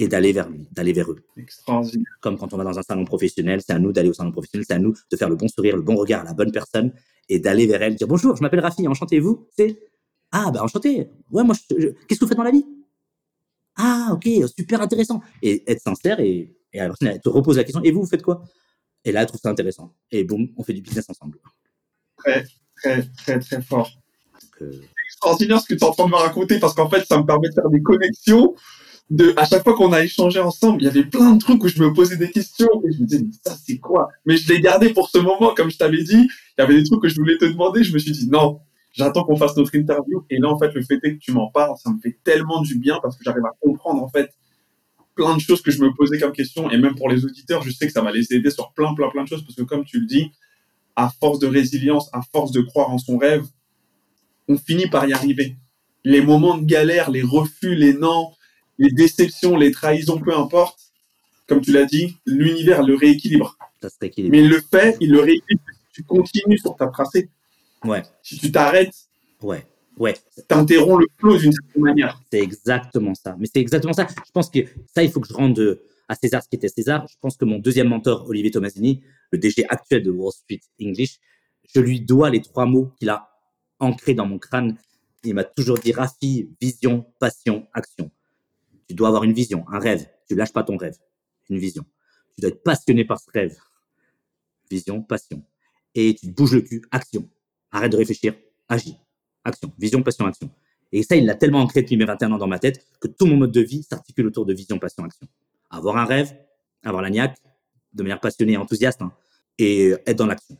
Et 0.00 0.06
d'aller 0.06 0.32
vers 0.32 0.48
d'aller 0.70 0.92
vers 0.92 1.10
eux. 1.10 1.18
Extraordinaire. 1.36 2.12
Comme 2.20 2.38
quand 2.38 2.52
on 2.54 2.56
va 2.56 2.64
dans 2.64 2.78
un 2.78 2.82
salon 2.82 3.04
professionnel, 3.04 3.60
c'est 3.66 3.72
à 3.72 3.78
nous 3.80 3.92
d'aller 3.92 4.08
au 4.08 4.12
salon 4.12 4.30
professionnel, 4.30 4.64
c'est 4.68 4.74
à 4.74 4.78
nous 4.78 4.94
de 5.10 5.16
faire 5.16 5.28
le 5.28 5.34
bon 5.36 5.48
sourire, 5.48 5.74
le 5.76 5.82
bon 5.82 5.96
regard 5.96 6.20
à 6.20 6.24
la 6.24 6.34
bonne 6.34 6.52
personne, 6.52 6.92
et 7.28 7.40
d'aller 7.40 7.66
vers 7.66 7.82
elle, 7.82 7.96
dire 7.96 8.06
bonjour, 8.06 8.36
je 8.36 8.42
m'appelle 8.42 8.60
Rafi, 8.60 8.86
enchanté, 8.86 9.18
vous 9.18 9.48
C'est 9.56 9.76
Ah, 10.30 10.50
bah 10.52 10.62
enchanté. 10.62 11.08
Ouais, 11.32 11.42
moi, 11.42 11.54
je- 11.70 11.88
qu'est-ce 12.06 12.20
que 12.20 12.24
vous 12.24 12.28
faites 12.28 12.36
dans 12.38 12.44
la 12.44 12.50
vie? 12.52 12.64
Ah, 13.76 14.10
ok, 14.12 14.28
super 14.56 14.80
intéressant. 14.82 15.20
Et 15.42 15.70
être 15.70 15.80
sincère, 15.80 16.20
et, 16.20 16.54
et 16.72 16.78
la 16.78 16.86
personne, 16.86 17.08
elle 17.08 17.20
te 17.20 17.28
repose 17.28 17.56
la 17.56 17.64
question, 17.64 17.82
et 17.82 17.90
vous, 17.90 18.02
vous 18.02 18.06
faites 18.08 18.22
quoi? 18.22 18.44
Et 19.04 19.12
là, 19.12 19.22
elle 19.22 19.26
trouve 19.26 19.40
ça 19.40 19.50
intéressant. 19.50 19.94
Et 20.10 20.24
boum, 20.24 20.48
on 20.56 20.62
fait 20.64 20.74
du 20.74 20.82
business 20.82 21.06
ensemble. 21.08 21.38
Très, 22.18 22.44
très, 22.76 23.02
très, 23.16 23.38
très 23.38 23.62
fort. 23.62 23.90
Donc, 24.42 24.62
euh, 24.62 24.80
extraordinaire 25.06 25.60
ce 25.60 25.66
que 25.66 25.74
tu 25.74 25.80
es 25.80 25.84
en 25.84 25.92
train 25.92 26.06
de 26.06 26.10
me 26.10 26.16
raconter 26.16 26.58
parce 26.58 26.74
qu'en 26.74 26.90
fait, 26.90 27.04
ça 27.06 27.18
me 27.18 27.24
permet 27.24 27.48
de 27.48 27.54
faire 27.54 27.70
des 27.70 27.82
connexions. 27.82 28.54
De, 29.10 29.32
à 29.38 29.46
chaque 29.46 29.64
fois 29.64 29.74
qu'on 29.74 29.92
a 29.92 30.04
échangé 30.04 30.38
ensemble, 30.38 30.82
il 30.82 30.84
y 30.84 30.88
avait 30.88 31.04
plein 31.04 31.32
de 31.32 31.38
trucs 31.38 31.64
où 31.64 31.68
je 31.68 31.80
me 31.82 31.94
posais 31.94 32.18
des 32.18 32.30
questions 32.30 32.68
et 32.86 32.92
je 32.92 33.00
me 33.00 33.06
disais, 33.06 33.22
mais 33.22 33.30
ça, 33.42 33.56
c'est 33.56 33.78
quoi? 33.78 34.10
Mais 34.26 34.36
je 34.36 34.52
l'ai 34.52 34.60
gardé 34.60 34.90
pour 34.90 35.08
ce 35.08 35.16
moment, 35.16 35.54
comme 35.54 35.70
je 35.70 35.78
t'avais 35.78 36.02
dit. 36.02 36.28
Il 36.58 36.60
y 36.60 36.60
avait 36.60 36.74
des 36.74 36.84
trucs 36.84 37.00
que 37.00 37.08
je 37.08 37.16
voulais 37.16 37.38
te 37.38 37.46
demander. 37.46 37.82
Je 37.84 37.94
me 37.94 37.98
suis 37.98 38.12
dit, 38.12 38.28
non, 38.28 38.60
j'attends 38.92 39.24
qu'on 39.24 39.36
fasse 39.36 39.56
notre 39.56 39.74
interview. 39.74 40.26
Et 40.28 40.38
là, 40.38 40.48
en 40.50 40.58
fait, 40.58 40.74
le 40.74 40.82
fait 40.82 40.98
est 41.02 41.14
que 41.14 41.20
tu 41.20 41.32
m'en 41.32 41.50
parles, 41.50 41.74
ça 41.82 41.90
me 41.90 41.98
fait 42.00 42.18
tellement 42.22 42.60
du 42.60 42.76
bien 42.76 42.98
parce 43.02 43.16
que 43.16 43.24
j'arrive 43.24 43.46
à 43.46 43.52
comprendre, 43.60 44.02
en 44.02 44.08
fait, 44.08 44.30
plein 45.14 45.34
de 45.34 45.40
choses 45.40 45.62
que 45.62 45.70
je 45.70 45.82
me 45.82 45.94
posais 45.94 46.18
comme 46.18 46.32
question. 46.32 46.70
Et 46.70 46.76
même 46.76 46.94
pour 46.94 47.08
les 47.08 47.24
auditeurs, 47.24 47.62
je 47.62 47.70
sais 47.70 47.86
que 47.86 47.92
ça 47.92 48.02
va 48.02 48.12
les 48.12 48.30
aider 48.34 48.50
sur 48.50 48.72
plein, 48.72 48.94
plein, 48.94 49.08
plein 49.08 49.24
de 49.24 49.28
choses 49.28 49.42
parce 49.42 49.54
que, 49.54 49.62
comme 49.62 49.86
tu 49.86 50.00
le 50.00 50.06
dis, 50.06 50.32
à 50.96 51.08
force 51.08 51.38
de 51.38 51.46
résilience, 51.46 52.10
à 52.12 52.20
force 52.30 52.52
de 52.52 52.60
croire 52.60 52.90
en 52.90 52.98
son 52.98 53.16
rêve, 53.16 53.46
on 54.48 54.58
finit 54.58 54.88
par 54.88 55.08
y 55.08 55.14
arriver. 55.14 55.56
Les 56.04 56.20
moments 56.20 56.58
de 56.58 56.64
galère, 56.64 57.10
les 57.10 57.22
refus, 57.22 57.74
les 57.74 57.94
non, 57.94 58.32
les 58.78 58.90
déceptions, 58.90 59.56
les 59.56 59.70
trahisons, 59.72 60.18
peu 60.20 60.34
importe, 60.36 60.78
comme 61.46 61.60
tu 61.60 61.72
l'as 61.72 61.84
dit, 61.84 62.16
l'univers 62.26 62.82
le 62.82 62.94
rééquilibre. 62.94 63.56
ça. 63.82 63.88
Mais 64.00 64.40
il 64.40 64.48
le 64.48 64.60
fait, 64.60 64.96
il 65.00 65.10
le 65.12 65.20
rééquilibre. 65.20 65.62
Si 65.88 65.92
tu 65.94 66.02
continues 66.04 66.58
sur 66.58 66.76
ta 66.76 66.86
tracée, 66.88 67.28
Ouais, 67.84 68.02
si 68.22 68.36
tu 68.38 68.50
t'arrêtes, 68.50 68.92
ouais, 69.40 69.64
ouais. 69.98 70.14
t'interromps 70.48 71.00
le 71.00 71.06
flow 71.18 71.38
d'une 71.38 71.52
certaine 71.52 71.82
manière. 71.82 72.20
C'est 72.30 72.40
exactement 72.40 73.14
ça. 73.14 73.36
Mais 73.38 73.46
c'est 73.46 73.60
exactement 73.60 73.92
ça. 73.92 74.06
Je 74.26 74.32
pense 74.32 74.50
que 74.50 74.58
ça, 74.92 75.04
il 75.04 75.10
faut 75.12 75.20
que 75.20 75.28
je 75.28 75.32
rende 75.34 75.80
à 76.08 76.16
César 76.16 76.42
ce 76.42 76.48
qui 76.48 76.56
était 76.56 76.68
César. 76.68 77.06
Je 77.08 77.14
pense 77.20 77.36
que 77.36 77.44
mon 77.44 77.58
deuxième 77.60 77.88
mentor, 77.88 78.28
Olivier 78.28 78.50
Tomasini, 78.50 79.00
le 79.30 79.38
DG 79.38 79.64
actuel 79.68 80.02
de 80.02 80.10
Wall 80.10 80.32
Street 80.32 80.58
English, 80.82 81.18
je 81.72 81.80
lui 81.80 82.00
dois 82.00 82.30
les 82.30 82.42
trois 82.42 82.66
mots 82.66 82.90
qu'il 82.98 83.10
a 83.10 83.30
ancrés 83.78 84.14
dans 84.14 84.26
mon 84.26 84.38
crâne. 84.38 84.76
Il 85.22 85.34
m'a 85.34 85.44
toujours 85.44 85.78
dit, 85.78 85.92
Rafi, 85.92 86.48
vision, 86.60 87.06
passion, 87.20 87.66
action. 87.74 88.10
Tu 88.88 88.94
dois 88.94 89.08
avoir 89.08 89.24
une 89.24 89.32
vision, 89.32 89.64
un 89.68 89.78
rêve. 89.78 90.08
Tu 90.26 90.34
lâches 90.34 90.52
pas 90.52 90.64
ton 90.64 90.76
rêve. 90.76 90.96
Une 91.50 91.58
vision. 91.58 91.84
Tu 92.34 92.40
dois 92.40 92.50
être 92.50 92.62
passionné 92.62 93.04
par 93.04 93.20
ce 93.20 93.30
rêve. 93.32 93.56
Vision, 94.70 95.02
passion. 95.02 95.42
Et 95.94 96.14
tu 96.14 96.26
te 96.26 96.32
bouges 96.32 96.54
le 96.54 96.62
cul, 96.62 96.82
action. 96.90 97.28
Arrête 97.70 97.92
de 97.92 97.96
réfléchir, 97.96 98.34
agis. 98.68 98.96
Action. 99.44 99.72
Vision, 99.78 100.02
passion, 100.02 100.26
action. 100.26 100.50
Et 100.92 101.02
ça, 101.02 101.16
il 101.16 101.26
l'a 101.26 101.34
tellement 101.34 101.60
ancré 101.60 101.82
depuis 101.82 101.96
mes 101.96 102.04
21 102.04 102.32
ans 102.32 102.38
dans 102.38 102.46
ma 102.46 102.58
tête 102.58 102.86
que 103.00 103.08
tout 103.08 103.26
mon 103.26 103.36
mode 103.36 103.52
de 103.52 103.60
vie 103.60 103.82
s'articule 103.82 104.26
autour 104.26 104.46
de 104.46 104.54
vision, 104.54 104.78
passion, 104.78 105.04
action. 105.04 105.26
Avoir 105.70 105.96
un 105.98 106.04
rêve, 106.04 106.34
avoir 106.82 107.02
la 107.02 107.10
niaque, 107.10 107.38
de 107.92 108.02
manière 108.02 108.20
passionnée 108.20 108.54
et 108.54 108.56
enthousiaste, 108.56 109.02
hein, 109.02 109.12
et 109.58 109.94
être 110.06 110.16
dans 110.16 110.26
l'action. 110.26 110.56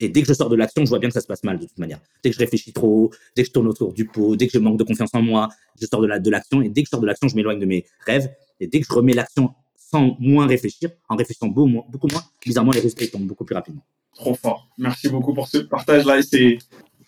Et 0.00 0.08
dès 0.08 0.22
que 0.22 0.28
je 0.28 0.34
sors 0.34 0.48
de 0.48 0.56
l'action, 0.56 0.84
je 0.84 0.88
vois 0.88 0.98
bien 0.98 1.08
que 1.08 1.14
ça 1.14 1.20
se 1.20 1.26
passe 1.26 1.44
mal 1.44 1.58
de 1.58 1.64
toute 1.64 1.78
manière. 1.78 2.00
Dès 2.22 2.30
que 2.30 2.34
je 2.34 2.40
réfléchis 2.40 2.72
trop, 2.72 3.10
dès 3.34 3.42
que 3.42 3.48
je 3.48 3.52
tourne 3.52 3.68
autour 3.68 3.92
du 3.92 4.06
pot, 4.06 4.36
dès 4.36 4.46
que 4.46 4.52
je 4.52 4.58
manque 4.58 4.78
de 4.78 4.84
confiance 4.84 5.10
en 5.14 5.22
moi, 5.22 5.48
je 5.80 5.86
sors 5.86 6.00
de 6.00 6.06
l'action. 6.06 6.58
La, 6.58 6.64
de 6.64 6.66
et 6.66 6.68
dès 6.68 6.82
que 6.82 6.86
je 6.86 6.90
sors 6.90 7.00
de 7.00 7.06
l'action, 7.06 7.28
je 7.28 7.36
m'éloigne 7.36 7.58
de 7.58 7.66
mes 7.66 7.84
rêves. 8.04 8.28
Et 8.60 8.66
dès 8.66 8.80
que 8.80 8.86
je 8.88 8.92
remets 8.92 9.14
l'action 9.14 9.54
sans 9.76 10.16
moins 10.18 10.46
réfléchir, 10.46 10.90
en 11.08 11.16
réfléchissant 11.16 11.48
beaucoup 11.48 11.68
moins, 11.68 11.84
beaucoup 11.88 12.08
moins 12.08 12.22
bizarrement, 12.44 12.72
les 12.72 12.80
résultats 12.80 13.06
tombent 13.06 13.26
beaucoup 13.26 13.44
plus 13.44 13.54
rapidement. 13.54 13.82
Trop 14.14 14.34
fort. 14.34 14.68
Merci 14.78 15.08
beaucoup 15.08 15.32
pour 15.32 15.48
ce 15.48 15.58
partage-là. 15.58 16.18
Et 16.18 16.22
c'est 16.22 16.58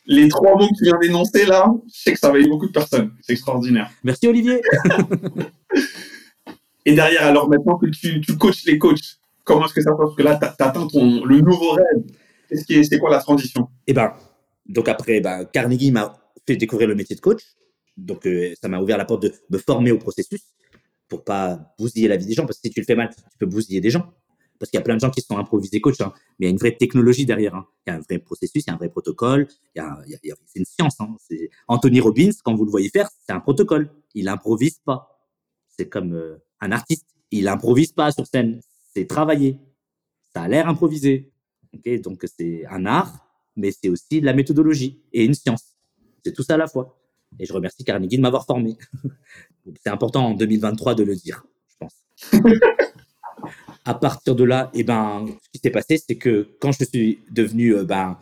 les 0.06 0.28
trois 0.28 0.56
mots 0.56 0.68
que 0.68 0.78
tu 0.78 0.84
viens 0.84 0.98
d'énoncer 0.98 1.44
là, 1.44 1.70
je 1.86 2.02
sais 2.02 2.12
que 2.12 2.18
ça 2.18 2.30
va 2.30 2.38
aider 2.38 2.48
beaucoup 2.48 2.66
de 2.66 2.72
personnes. 2.72 3.12
C'est 3.20 3.34
extraordinaire. 3.34 3.90
Merci 4.02 4.28
Olivier. 4.28 4.62
et 6.86 6.94
derrière, 6.94 7.24
alors 7.24 7.48
maintenant 7.48 7.76
que 7.76 7.86
tu, 7.86 8.20
tu 8.20 8.36
coaches 8.36 8.64
les 8.64 8.78
coachs, 8.78 9.18
comment 9.44 9.66
est-ce 9.66 9.74
que 9.74 9.82
ça 9.82 9.90
se 9.90 9.96
passe? 9.96 10.06
Parce 10.06 10.16
que 10.16 10.22
là, 10.22 10.38
tu 10.40 10.62
atteint 10.62 10.86
ton, 10.86 11.24
le 11.24 11.40
nouveau 11.40 11.72
rêve 11.72 12.04
c'est 12.50 12.98
quoi 12.98 13.10
la 13.10 13.20
transition? 13.20 13.68
Eh 13.86 13.92
ben, 13.92 14.14
donc 14.66 14.88
après, 14.88 15.20
ben, 15.20 15.44
Carnegie 15.46 15.90
m'a 15.90 16.14
fait 16.46 16.56
découvrir 16.56 16.88
le 16.88 16.94
métier 16.94 17.16
de 17.16 17.20
coach. 17.20 17.42
Donc, 17.96 18.26
euh, 18.26 18.54
ça 18.60 18.68
m'a 18.68 18.80
ouvert 18.80 18.96
la 18.96 19.04
porte 19.04 19.22
de 19.22 19.34
me 19.50 19.58
former 19.58 19.90
au 19.90 19.98
processus 19.98 20.40
pour 21.08 21.24
pas 21.24 21.74
bousiller 21.78 22.08
la 22.08 22.16
vie 22.16 22.26
des 22.26 22.34
gens. 22.34 22.46
Parce 22.46 22.58
que 22.58 22.68
si 22.68 22.70
tu 22.74 22.80
le 22.80 22.86
fais 22.86 22.94
mal, 22.94 23.10
tu 23.10 23.38
peux 23.38 23.46
bousiller 23.46 23.80
des 23.80 23.90
gens. 23.90 24.12
Parce 24.58 24.70
qu'il 24.70 24.78
y 24.78 24.80
a 24.80 24.84
plein 24.84 24.96
de 24.96 25.00
gens 25.00 25.10
qui 25.10 25.20
sont 25.20 25.38
improvisés 25.38 25.80
coach, 25.80 26.00
hein. 26.00 26.12
mais 26.38 26.46
il 26.46 26.48
y 26.48 26.48
a 26.48 26.50
une 26.50 26.58
vraie 26.58 26.76
technologie 26.76 27.24
derrière. 27.24 27.54
Hein. 27.54 27.66
Il 27.86 27.90
y 27.90 27.92
a 27.92 27.96
un 27.96 28.00
vrai 28.00 28.18
processus, 28.18 28.64
il 28.66 28.68
y 28.68 28.70
a 28.70 28.74
un 28.74 28.76
vrai 28.76 28.88
protocole. 28.88 29.46
Il 29.74 29.78
y 29.78 29.80
a, 29.80 30.34
c'est 30.46 30.58
une 30.58 30.64
science. 30.64 30.96
Hein. 31.00 31.16
Anthony 31.68 32.00
Robbins, 32.00 32.30
quand 32.42 32.54
vous 32.54 32.64
le 32.64 32.70
voyez 32.70 32.88
faire, 32.88 33.08
c'est 33.24 33.32
un 33.32 33.40
protocole. 33.40 33.90
Il 34.14 34.28
improvise 34.28 34.80
pas. 34.84 35.24
C'est 35.68 35.88
comme 35.88 36.12
euh, 36.14 36.38
un 36.60 36.72
artiste. 36.72 37.06
Il 37.30 37.46
improvise 37.46 37.92
pas 37.92 38.10
sur 38.10 38.26
scène. 38.26 38.60
C'est 38.94 39.06
travaillé. 39.06 39.58
Ça 40.34 40.42
a 40.42 40.48
l'air 40.48 40.68
improvisé. 40.68 41.30
Donc, 42.02 42.24
c'est 42.38 42.64
un 42.66 42.86
art, 42.86 43.26
mais 43.56 43.70
c'est 43.70 43.88
aussi 43.88 44.20
de 44.20 44.26
la 44.26 44.34
méthodologie 44.34 45.00
et 45.12 45.24
une 45.24 45.34
science. 45.34 45.76
C'est 46.24 46.32
tout 46.32 46.42
ça 46.42 46.54
à 46.54 46.56
la 46.56 46.66
fois. 46.66 46.98
Et 47.38 47.46
je 47.46 47.52
remercie 47.52 47.84
Carnegie 47.84 48.16
de 48.16 48.22
m'avoir 48.22 48.46
formé. 48.46 48.76
c'est 49.82 49.90
important 49.90 50.26
en 50.28 50.34
2023 50.34 50.94
de 50.94 51.04
le 51.04 51.14
dire, 51.14 51.44
je 51.68 51.76
pense. 51.78 52.32
à 53.84 53.94
partir 53.94 54.34
de 54.34 54.44
là, 54.44 54.70
eh 54.74 54.84
ben, 54.84 55.26
ce 55.42 55.50
qui 55.50 55.58
s'est 55.62 55.70
passé, 55.70 55.98
c'est 55.98 56.16
que 56.16 56.48
quand 56.60 56.72
je 56.72 56.84
suis 56.84 57.20
devenu 57.30 57.74
euh, 57.74 57.84
ben, 57.84 58.18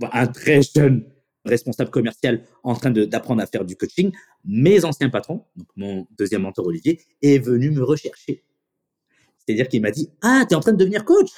un 0.00 0.26
très 0.26 0.62
jeune 0.62 1.04
responsable 1.44 1.90
commercial 1.90 2.42
en 2.62 2.74
train 2.74 2.90
d'apprendre 2.90 3.42
à 3.42 3.46
faire 3.46 3.64
du 3.64 3.76
coaching, 3.76 4.12
mes 4.44 4.84
anciens 4.84 5.10
patrons, 5.10 5.44
donc 5.56 5.68
mon 5.76 6.06
deuxième 6.18 6.42
mentor 6.42 6.66
Olivier, 6.66 7.00
est 7.22 7.38
venu 7.38 7.70
me 7.70 7.82
rechercher. 7.82 8.42
C'est-à-dire 9.36 9.68
qu'il 9.68 9.82
m'a 9.82 9.90
dit 9.90 10.10
Ah, 10.22 10.44
tu 10.48 10.54
es 10.54 10.56
en 10.56 10.60
train 10.60 10.72
de 10.72 10.78
devenir 10.78 11.04
coach 11.04 11.30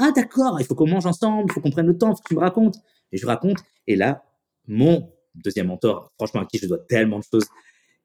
ah 0.00 0.12
d'accord, 0.12 0.58
il 0.60 0.66
faut 0.66 0.74
qu'on 0.74 0.88
mange 0.88 1.06
ensemble, 1.06 1.44
il 1.48 1.52
faut 1.52 1.60
qu'on 1.60 1.70
prenne 1.70 1.86
le 1.86 1.98
temps, 1.98 2.14
faut 2.14 2.22
que 2.22 2.28
tu 2.28 2.34
me 2.34 2.40
racontes. 2.40 2.76
Et 3.12 3.18
je 3.18 3.26
raconte. 3.26 3.58
Et 3.86 3.96
là, 3.96 4.24
mon 4.66 5.12
deuxième 5.34 5.66
mentor, 5.66 6.10
franchement 6.16 6.40
à 6.40 6.46
qui 6.46 6.58
je 6.58 6.66
dois 6.66 6.78
tellement 6.78 7.18
de 7.18 7.24
choses, 7.24 7.46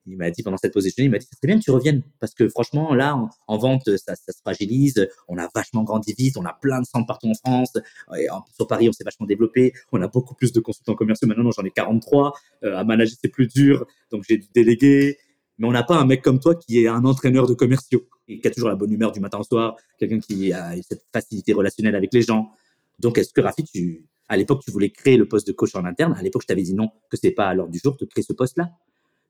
il 0.07 0.17
m'a 0.17 0.29
dit 0.29 0.43
pendant 0.43 0.57
cette 0.57 0.73
position, 0.73 1.03
il 1.03 1.09
m'a 1.09 1.17
dit, 1.17 1.27
c'est 1.31 1.47
bien 1.47 1.57
que 1.57 1.63
tu 1.63 1.71
reviennes 1.71 2.03
parce 2.19 2.33
que 2.33 2.47
franchement, 2.49 2.93
là, 2.93 3.17
en, 3.47 3.57
vente, 3.57 3.89
ça, 3.97 4.15
se 4.15 4.39
fragilise. 4.41 5.07
On 5.27 5.37
a 5.37 5.47
vachement 5.55 5.83
grandi 5.83 6.13
vite. 6.17 6.37
On 6.37 6.45
a 6.45 6.53
plein 6.53 6.81
de 6.81 6.85
centres 6.85 7.07
partout 7.07 7.27
en 7.27 7.33
France. 7.33 7.73
Et 8.17 8.27
sur 8.53 8.67
Paris, 8.67 8.87
on 8.87 8.91
s'est 8.91 9.03
vachement 9.03 9.25
développé. 9.25 9.73
On 9.91 10.01
a 10.01 10.07
beaucoup 10.07 10.35
plus 10.35 10.51
de 10.51 10.59
consultants 10.59 10.95
commerciaux 10.95 11.27
maintenant. 11.27 11.49
J'en 11.51 11.63
ai 11.63 11.71
43. 11.71 12.33
Euh, 12.63 12.77
à 12.77 12.83
manager, 12.83 13.17
c'est 13.19 13.29
plus 13.29 13.47
dur. 13.47 13.87
Donc, 14.11 14.25
j'ai 14.27 14.37
dû 14.37 14.47
déléguer. 14.53 15.17
Mais 15.57 15.67
on 15.67 15.71
n'a 15.71 15.83
pas 15.83 15.97
un 15.97 16.05
mec 16.05 16.21
comme 16.21 16.39
toi 16.39 16.53
qui 16.53 16.83
est 16.83 16.87
un 16.87 17.03
entraîneur 17.05 17.47
de 17.47 17.55
commerciaux 17.55 18.07
et 18.27 18.39
qui 18.39 18.47
a 18.47 18.51
toujours 18.51 18.69
la 18.69 18.75
bonne 18.75 18.91
humeur 18.91 19.11
du 19.11 19.19
matin 19.19 19.37
au 19.39 19.43
soir, 19.43 19.75
quelqu'un 19.97 20.19
qui 20.19 20.51
a 20.51 20.75
cette 20.81 21.05
facilité 21.13 21.53
relationnelle 21.53 21.95
avec 21.95 22.13
les 22.13 22.21
gens. 22.21 22.51
Donc, 22.99 23.17
est-ce 23.17 23.33
que 23.33 23.41
Rafi, 23.41 23.63
tu, 23.63 24.05
à 24.27 24.37
l'époque, 24.37 24.63
tu 24.63 24.71
voulais 24.71 24.89
créer 24.89 25.17
le 25.17 25.27
poste 25.27 25.47
de 25.47 25.51
coach 25.51 25.75
en 25.75 25.85
interne? 25.85 26.13
À 26.13 26.21
l'époque, 26.21 26.43
je 26.43 26.47
t'avais 26.47 26.63
dit 26.63 26.73
non, 26.73 26.89
que 27.09 27.17
c'est 27.17 27.31
pas 27.31 27.47
à 27.47 27.53
l'heure 27.53 27.67
du 27.67 27.79
jour 27.79 27.95
de 27.97 28.05
créer 28.05 28.23
ce 28.23 28.33
poste-là. 28.33 28.71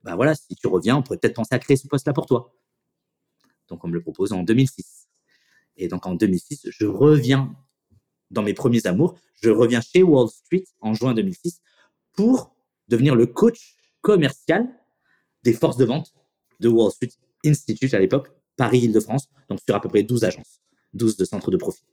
Ben 0.04 0.16
voilà, 0.16 0.34
si 0.34 0.54
tu 0.54 0.66
reviens, 0.66 0.96
on 0.96 1.02
pourrait 1.02 1.18
peut-être 1.18 1.34
penser 1.34 1.54
à 1.54 1.58
créer 1.58 1.76
ce 1.76 1.88
poste-là 1.88 2.12
pour 2.12 2.26
toi. 2.26 2.54
Donc, 3.68 3.84
on 3.84 3.88
me 3.88 3.94
le 3.94 4.00
propose 4.00 4.32
en 4.32 4.42
2006. 4.42 5.08
Et 5.76 5.88
donc, 5.88 6.06
en 6.06 6.14
2006, 6.14 6.68
je 6.70 6.86
reviens 6.86 7.54
dans 8.30 8.42
mes 8.42 8.54
premiers 8.54 8.86
amours. 8.86 9.18
Je 9.42 9.50
reviens 9.50 9.80
chez 9.80 10.02
Wall 10.02 10.28
Street 10.28 10.64
en 10.80 10.94
juin 10.94 11.12
2006 11.12 11.60
pour 12.14 12.54
devenir 12.88 13.14
le 13.14 13.26
coach 13.26 13.76
commercial 14.00 14.66
des 15.42 15.52
forces 15.52 15.76
de 15.76 15.84
vente 15.84 16.14
de 16.60 16.68
Wall 16.68 16.90
Street 16.90 17.10
Institute 17.44 17.92
à 17.94 17.98
l'époque, 17.98 18.30
Paris-Île-de-France, 18.56 19.28
donc 19.48 19.60
sur 19.64 19.74
à 19.74 19.80
peu 19.80 19.88
près 19.88 20.02
12 20.02 20.24
agences, 20.24 20.60
12 20.94 21.16
de 21.16 21.24
centres 21.24 21.50
de 21.50 21.56
profit. 21.56 21.84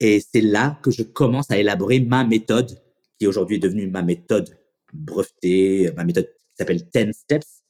Et 0.00 0.20
c'est 0.20 0.40
là 0.40 0.78
que 0.82 0.90
je 0.90 1.02
commence 1.02 1.50
à 1.50 1.58
élaborer 1.58 2.00
ma 2.00 2.24
méthode, 2.24 2.80
qui 3.18 3.26
aujourd'hui 3.26 3.56
est 3.56 3.60
devenue 3.60 3.86
ma 3.86 4.02
méthode 4.02 4.58
brevetée, 4.94 5.92
ma 5.94 6.04
méthode 6.04 6.26
qui 6.26 6.56
s'appelle 6.56 6.82
10 6.82 7.12
Steps. 7.12 7.62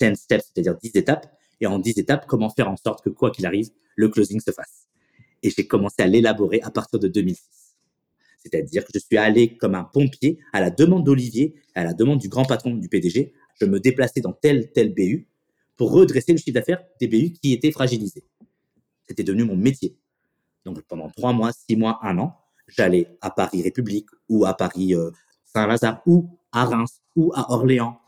10 0.00 0.16
Steps, 0.16 0.50
c'est-à-dire 0.52 0.76
10 0.76 0.92
étapes. 0.94 1.30
Et 1.60 1.66
en 1.66 1.78
10 1.78 1.98
étapes, 1.98 2.26
comment 2.26 2.48
faire 2.48 2.68
en 2.68 2.76
sorte 2.76 3.04
que 3.04 3.10
quoi 3.10 3.30
qu'il 3.30 3.46
arrive, 3.46 3.68
le 3.96 4.08
closing 4.08 4.40
se 4.40 4.50
fasse. 4.50 4.88
Et 5.42 5.50
j'ai 5.50 5.66
commencé 5.66 5.96
à 5.98 6.06
l'élaborer 6.06 6.60
à 6.62 6.70
partir 6.70 6.98
de 6.98 7.06
2006. 7.06 7.42
C'est-à-dire 8.38 8.84
que 8.84 8.90
je 8.94 8.98
suis 8.98 9.16
allé 9.16 9.56
comme 9.56 9.74
un 9.74 9.84
pompier 9.84 10.38
à 10.52 10.60
la 10.60 10.70
demande 10.70 11.04
d'Olivier, 11.04 11.54
à 11.74 11.84
la 11.84 11.92
demande 11.94 12.18
du 12.18 12.28
grand 12.28 12.44
patron 12.44 12.74
du 12.74 12.88
PDG. 12.88 13.32
Je 13.60 13.66
me 13.66 13.78
déplaçais 13.78 14.20
dans 14.20 14.32
tel, 14.32 14.72
tel 14.72 14.92
BU 14.92 15.28
pour 15.76 15.92
redresser 15.92 16.32
le 16.32 16.38
chiffre 16.38 16.54
d'affaires 16.54 16.82
des 17.00 17.08
BU 17.08 17.32
qui 17.32 17.52
étaient 17.52 17.72
fragilisés. 17.72 18.24
C'était 19.06 19.24
devenu 19.24 19.44
mon 19.44 19.56
métier. 19.56 19.96
Donc 20.64 20.80
pendant 20.82 21.10
trois 21.10 21.32
mois, 21.32 21.52
six 21.52 21.76
mois, 21.76 21.98
un 22.02 22.18
an, 22.18 22.36
j'allais 22.68 23.16
à 23.20 23.30
Paris 23.30 23.62
République 23.62 24.08
ou 24.28 24.44
à 24.44 24.54
Paris 24.54 24.94
euh, 24.94 25.10
Saint-Lazare 25.44 26.02
ou 26.06 26.38
à 26.52 26.64
Reims 26.64 27.00
ou 27.16 27.32
à 27.34 27.52
Orléans. 27.52 28.00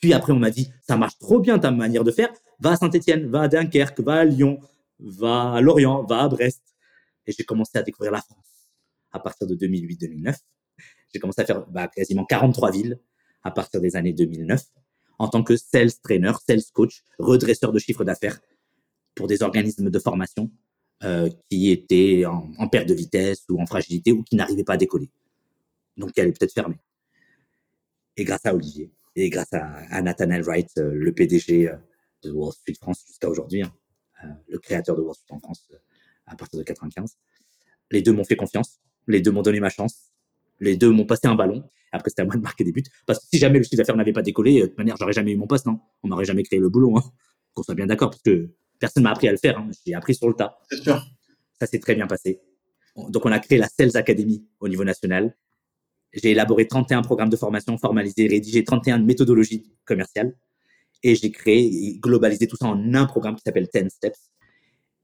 Puis 0.00 0.12
après, 0.12 0.32
on 0.32 0.38
m'a 0.38 0.50
dit, 0.50 0.70
ça 0.82 0.96
marche 0.96 1.18
trop 1.18 1.40
bien 1.40 1.58
ta 1.58 1.70
manière 1.70 2.04
de 2.04 2.10
faire, 2.10 2.30
va 2.58 2.72
à 2.72 2.76
Saint-Etienne, 2.76 3.30
va 3.30 3.42
à 3.42 3.48
Dunkerque, 3.48 4.00
va 4.00 4.20
à 4.20 4.24
Lyon, 4.24 4.58
va 4.98 5.52
à 5.52 5.60
Lorient, 5.60 6.04
va 6.04 6.22
à 6.22 6.28
Brest. 6.28 6.62
Et 7.26 7.32
j'ai 7.32 7.44
commencé 7.44 7.76
à 7.78 7.82
découvrir 7.82 8.12
la 8.12 8.20
France 8.20 8.68
à 9.12 9.20
partir 9.20 9.46
de 9.46 9.54
2008-2009. 9.54 10.36
J'ai 11.12 11.20
commencé 11.20 11.42
à 11.42 11.44
faire 11.44 11.66
bah, 11.66 11.88
quasiment 11.88 12.24
43 12.24 12.70
villes 12.70 12.98
à 13.42 13.50
partir 13.50 13.80
des 13.80 13.96
années 13.96 14.12
2009 14.12 14.62
en 15.20 15.28
tant 15.28 15.42
que 15.42 15.54
sales 15.54 15.92
trainer, 16.02 16.32
sales 16.46 16.62
coach, 16.72 17.04
redresseur 17.18 17.72
de 17.72 17.78
chiffre 17.78 18.04
d'affaires 18.04 18.40
pour 19.14 19.26
des 19.26 19.42
organismes 19.42 19.90
de 19.90 19.98
formation 19.98 20.50
euh, 21.04 21.28
qui 21.50 21.70
étaient 21.70 22.24
en, 22.24 22.68
perte 22.68 22.88
de 22.88 22.94
vitesse 22.94 23.44
ou 23.50 23.60
en 23.60 23.66
fragilité 23.66 24.12
ou 24.12 24.22
qui 24.22 24.34
n'arrivaient 24.34 24.64
pas 24.64 24.72
à 24.72 24.76
décoller. 24.78 25.10
Donc, 25.98 26.12
qui 26.12 26.22
allaient 26.22 26.32
peut-être 26.32 26.54
fermer. 26.54 26.78
Et 28.16 28.24
grâce 28.24 28.46
à 28.46 28.54
Olivier. 28.54 28.90
Et 29.14 29.28
grâce 29.28 29.52
à, 29.52 30.00
Nathaniel 30.00 30.42
Wright, 30.42 30.70
euh, 30.78 30.94
le 30.94 31.12
PDG 31.12 31.68
euh, 31.68 31.76
de 32.22 32.30
Wall 32.30 32.54
Street 32.54 32.76
France 32.80 33.04
jusqu'à 33.06 33.28
aujourd'hui, 33.28 33.62
hein, 33.62 33.72
le 34.48 34.58
créateur 34.58 34.96
de 34.96 35.02
Wall 35.02 35.14
Street 35.14 35.34
en 35.34 35.40
France 35.40 35.68
à 36.24 36.34
partir 36.34 36.58
de 36.58 36.64
95, 36.64 37.18
les 37.90 38.00
deux 38.00 38.12
m'ont 38.12 38.24
fait 38.24 38.36
confiance, 38.36 38.80
les 39.06 39.20
deux 39.20 39.32
m'ont 39.32 39.42
donné 39.42 39.60
ma 39.60 39.68
chance, 39.68 40.09
les 40.60 40.76
deux 40.76 40.90
m'ont 40.90 41.06
passé 41.06 41.26
un 41.26 41.34
ballon 41.34 41.64
après, 41.92 42.10
c'était 42.10 42.22
à 42.22 42.24
moi 42.24 42.36
de 42.36 42.40
marquer 42.40 42.64
des 42.64 42.72
buts. 42.72 42.82
Parce 43.06 43.18
que 43.20 43.26
si 43.32 43.38
jamais 43.38 43.58
le 43.58 43.64
chiffre 43.64 43.76
d'affaires 43.76 43.96
n'avait 43.96 44.12
pas 44.12 44.22
décollé, 44.22 44.60
de 44.60 44.66
toute 44.66 44.78
manière, 44.78 44.96
j'aurais 44.96 45.12
jamais 45.12 45.32
eu 45.32 45.36
mon 45.36 45.46
poste. 45.46 45.66
non 45.66 45.80
On 46.02 46.08
m'aurait 46.08 46.24
jamais 46.24 46.42
créé 46.42 46.58
le 46.58 46.68
boulot. 46.68 46.96
Hein. 46.96 47.02
Qu'on 47.54 47.62
soit 47.62 47.74
bien 47.74 47.86
d'accord, 47.86 48.10
parce 48.10 48.22
que 48.22 48.50
personne 48.78 49.02
m'a 49.02 49.10
appris 49.10 49.28
à 49.28 49.32
le 49.32 49.38
faire. 49.38 49.58
Hein. 49.58 49.68
J'ai 49.84 49.94
appris 49.94 50.14
sur 50.14 50.28
le 50.28 50.34
tas. 50.34 50.58
C'est 50.70 50.82
sûr. 50.82 51.04
Ça 51.58 51.66
s'est 51.66 51.80
très 51.80 51.94
bien 51.94 52.06
passé. 52.06 52.40
Donc, 52.96 53.26
on 53.26 53.32
a 53.32 53.38
créé 53.38 53.58
la 53.58 53.68
Sales 53.68 53.96
Academy 53.96 54.46
au 54.60 54.68
niveau 54.68 54.84
national. 54.84 55.36
J'ai 56.12 56.30
élaboré 56.30 56.66
31 56.66 57.02
programmes 57.02 57.28
de 57.28 57.36
formation 57.36 57.76
formalisés, 57.78 58.26
rédigé 58.26 58.64
31 58.64 58.98
méthodologies 58.98 59.72
commerciales. 59.84 60.34
Et 61.02 61.14
j'ai 61.14 61.30
créé 61.30 61.64
et 61.64 61.98
globalisé 61.98 62.46
tout 62.46 62.56
ça 62.56 62.66
en 62.66 62.94
un 62.94 63.06
programme 63.06 63.34
qui 63.34 63.42
s'appelle 63.42 63.68
10 63.72 63.88
Steps. 63.90 64.30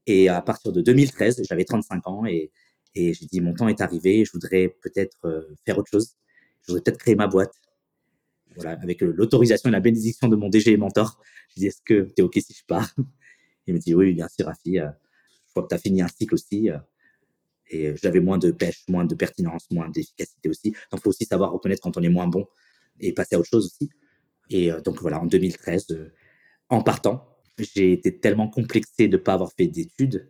Et 0.05 0.29
à 0.29 0.41
partir 0.41 0.71
de 0.71 0.81
2013, 0.81 1.41
j'avais 1.47 1.65
35 1.65 2.07
ans 2.07 2.25
et, 2.25 2.51
et 2.97 3.13
j'ai 3.13 3.25
dit, 3.25 3.41
mon 3.41 3.53
temps 3.53 3.67
est 3.67 3.81
arrivé, 3.81 4.25
je 4.25 4.31
voudrais 4.31 4.75
peut-être 4.81 5.17
euh, 5.25 5.55
faire 5.65 5.77
autre 5.77 5.91
chose 5.91 6.15
je 6.67 6.73
voudrais 6.73 6.83
peut-être 6.83 6.99
créer 6.99 7.15
ma 7.15 7.27
boîte. 7.27 7.53
Voilà, 8.55 8.71
avec 8.71 9.01
euh, 9.01 9.13
l'autorisation 9.15 9.69
et 9.69 9.71
la 9.71 9.79
bénédiction 9.79 10.27
de 10.27 10.35
mon 10.35 10.49
DG 10.49 10.71
et 10.71 10.77
mentor. 10.77 11.19
Je 11.49 11.61
dis, 11.61 11.67
est-ce 11.67 11.81
que 11.81 12.03
tu 12.03 12.13
es 12.17 12.21
OK 12.21 12.33
si 12.35 12.53
je 12.53 12.65
pars? 12.65 12.93
Il 13.67 13.73
me 13.73 13.79
dit, 13.79 13.95
oui, 13.95 14.13
bien 14.13 14.27
sûr, 14.27 14.47
Rafi. 14.47 14.79
Euh, 14.79 14.89
je 15.45 15.51
crois 15.51 15.63
que 15.63 15.69
tu 15.69 15.75
as 15.75 15.77
fini 15.77 16.01
un 16.01 16.07
cycle 16.07 16.33
aussi. 16.33 16.69
Et 17.69 17.95
j'avais 17.97 18.19
moins 18.19 18.37
de 18.37 18.51
pêche, 18.51 18.83
moins 18.87 19.05
de 19.05 19.15
pertinence, 19.15 19.69
moins 19.71 19.89
d'efficacité 19.89 20.49
aussi. 20.49 20.71
Donc, 20.71 20.99
il 20.99 21.01
faut 21.01 21.09
aussi 21.09 21.25
savoir 21.25 21.51
reconnaître 21.51 21.81
quand 21.81 21.97
on 21.97 22.03
est 22.03 22.09
moins 22.09 22.27
bon 22.27 22.47
et 22.99 23.13
passer 23.13 23.35
à 23.35 23.39
autre 23.39 23.49
chose 23.49 23.65
aussi. 23.65 23.89
Et 24.49 24.71
donc, 24.83 25.01
voilà, 25.01 25.19
en 25.19 25.25
2013, 25.25 25.87
en 26.69 26.81
partant, 26.81 27.37
j'ai 27.57 27.91
été 27.91 28.19
tellement 28.19 28.49
complexé 28.49 29.07
de 29.07 29.17
ne 29.17 29.21
pas 29.21 29.33
avoir 29.33 29.51
fait 29.51 29.67
d'études 29.67 30.29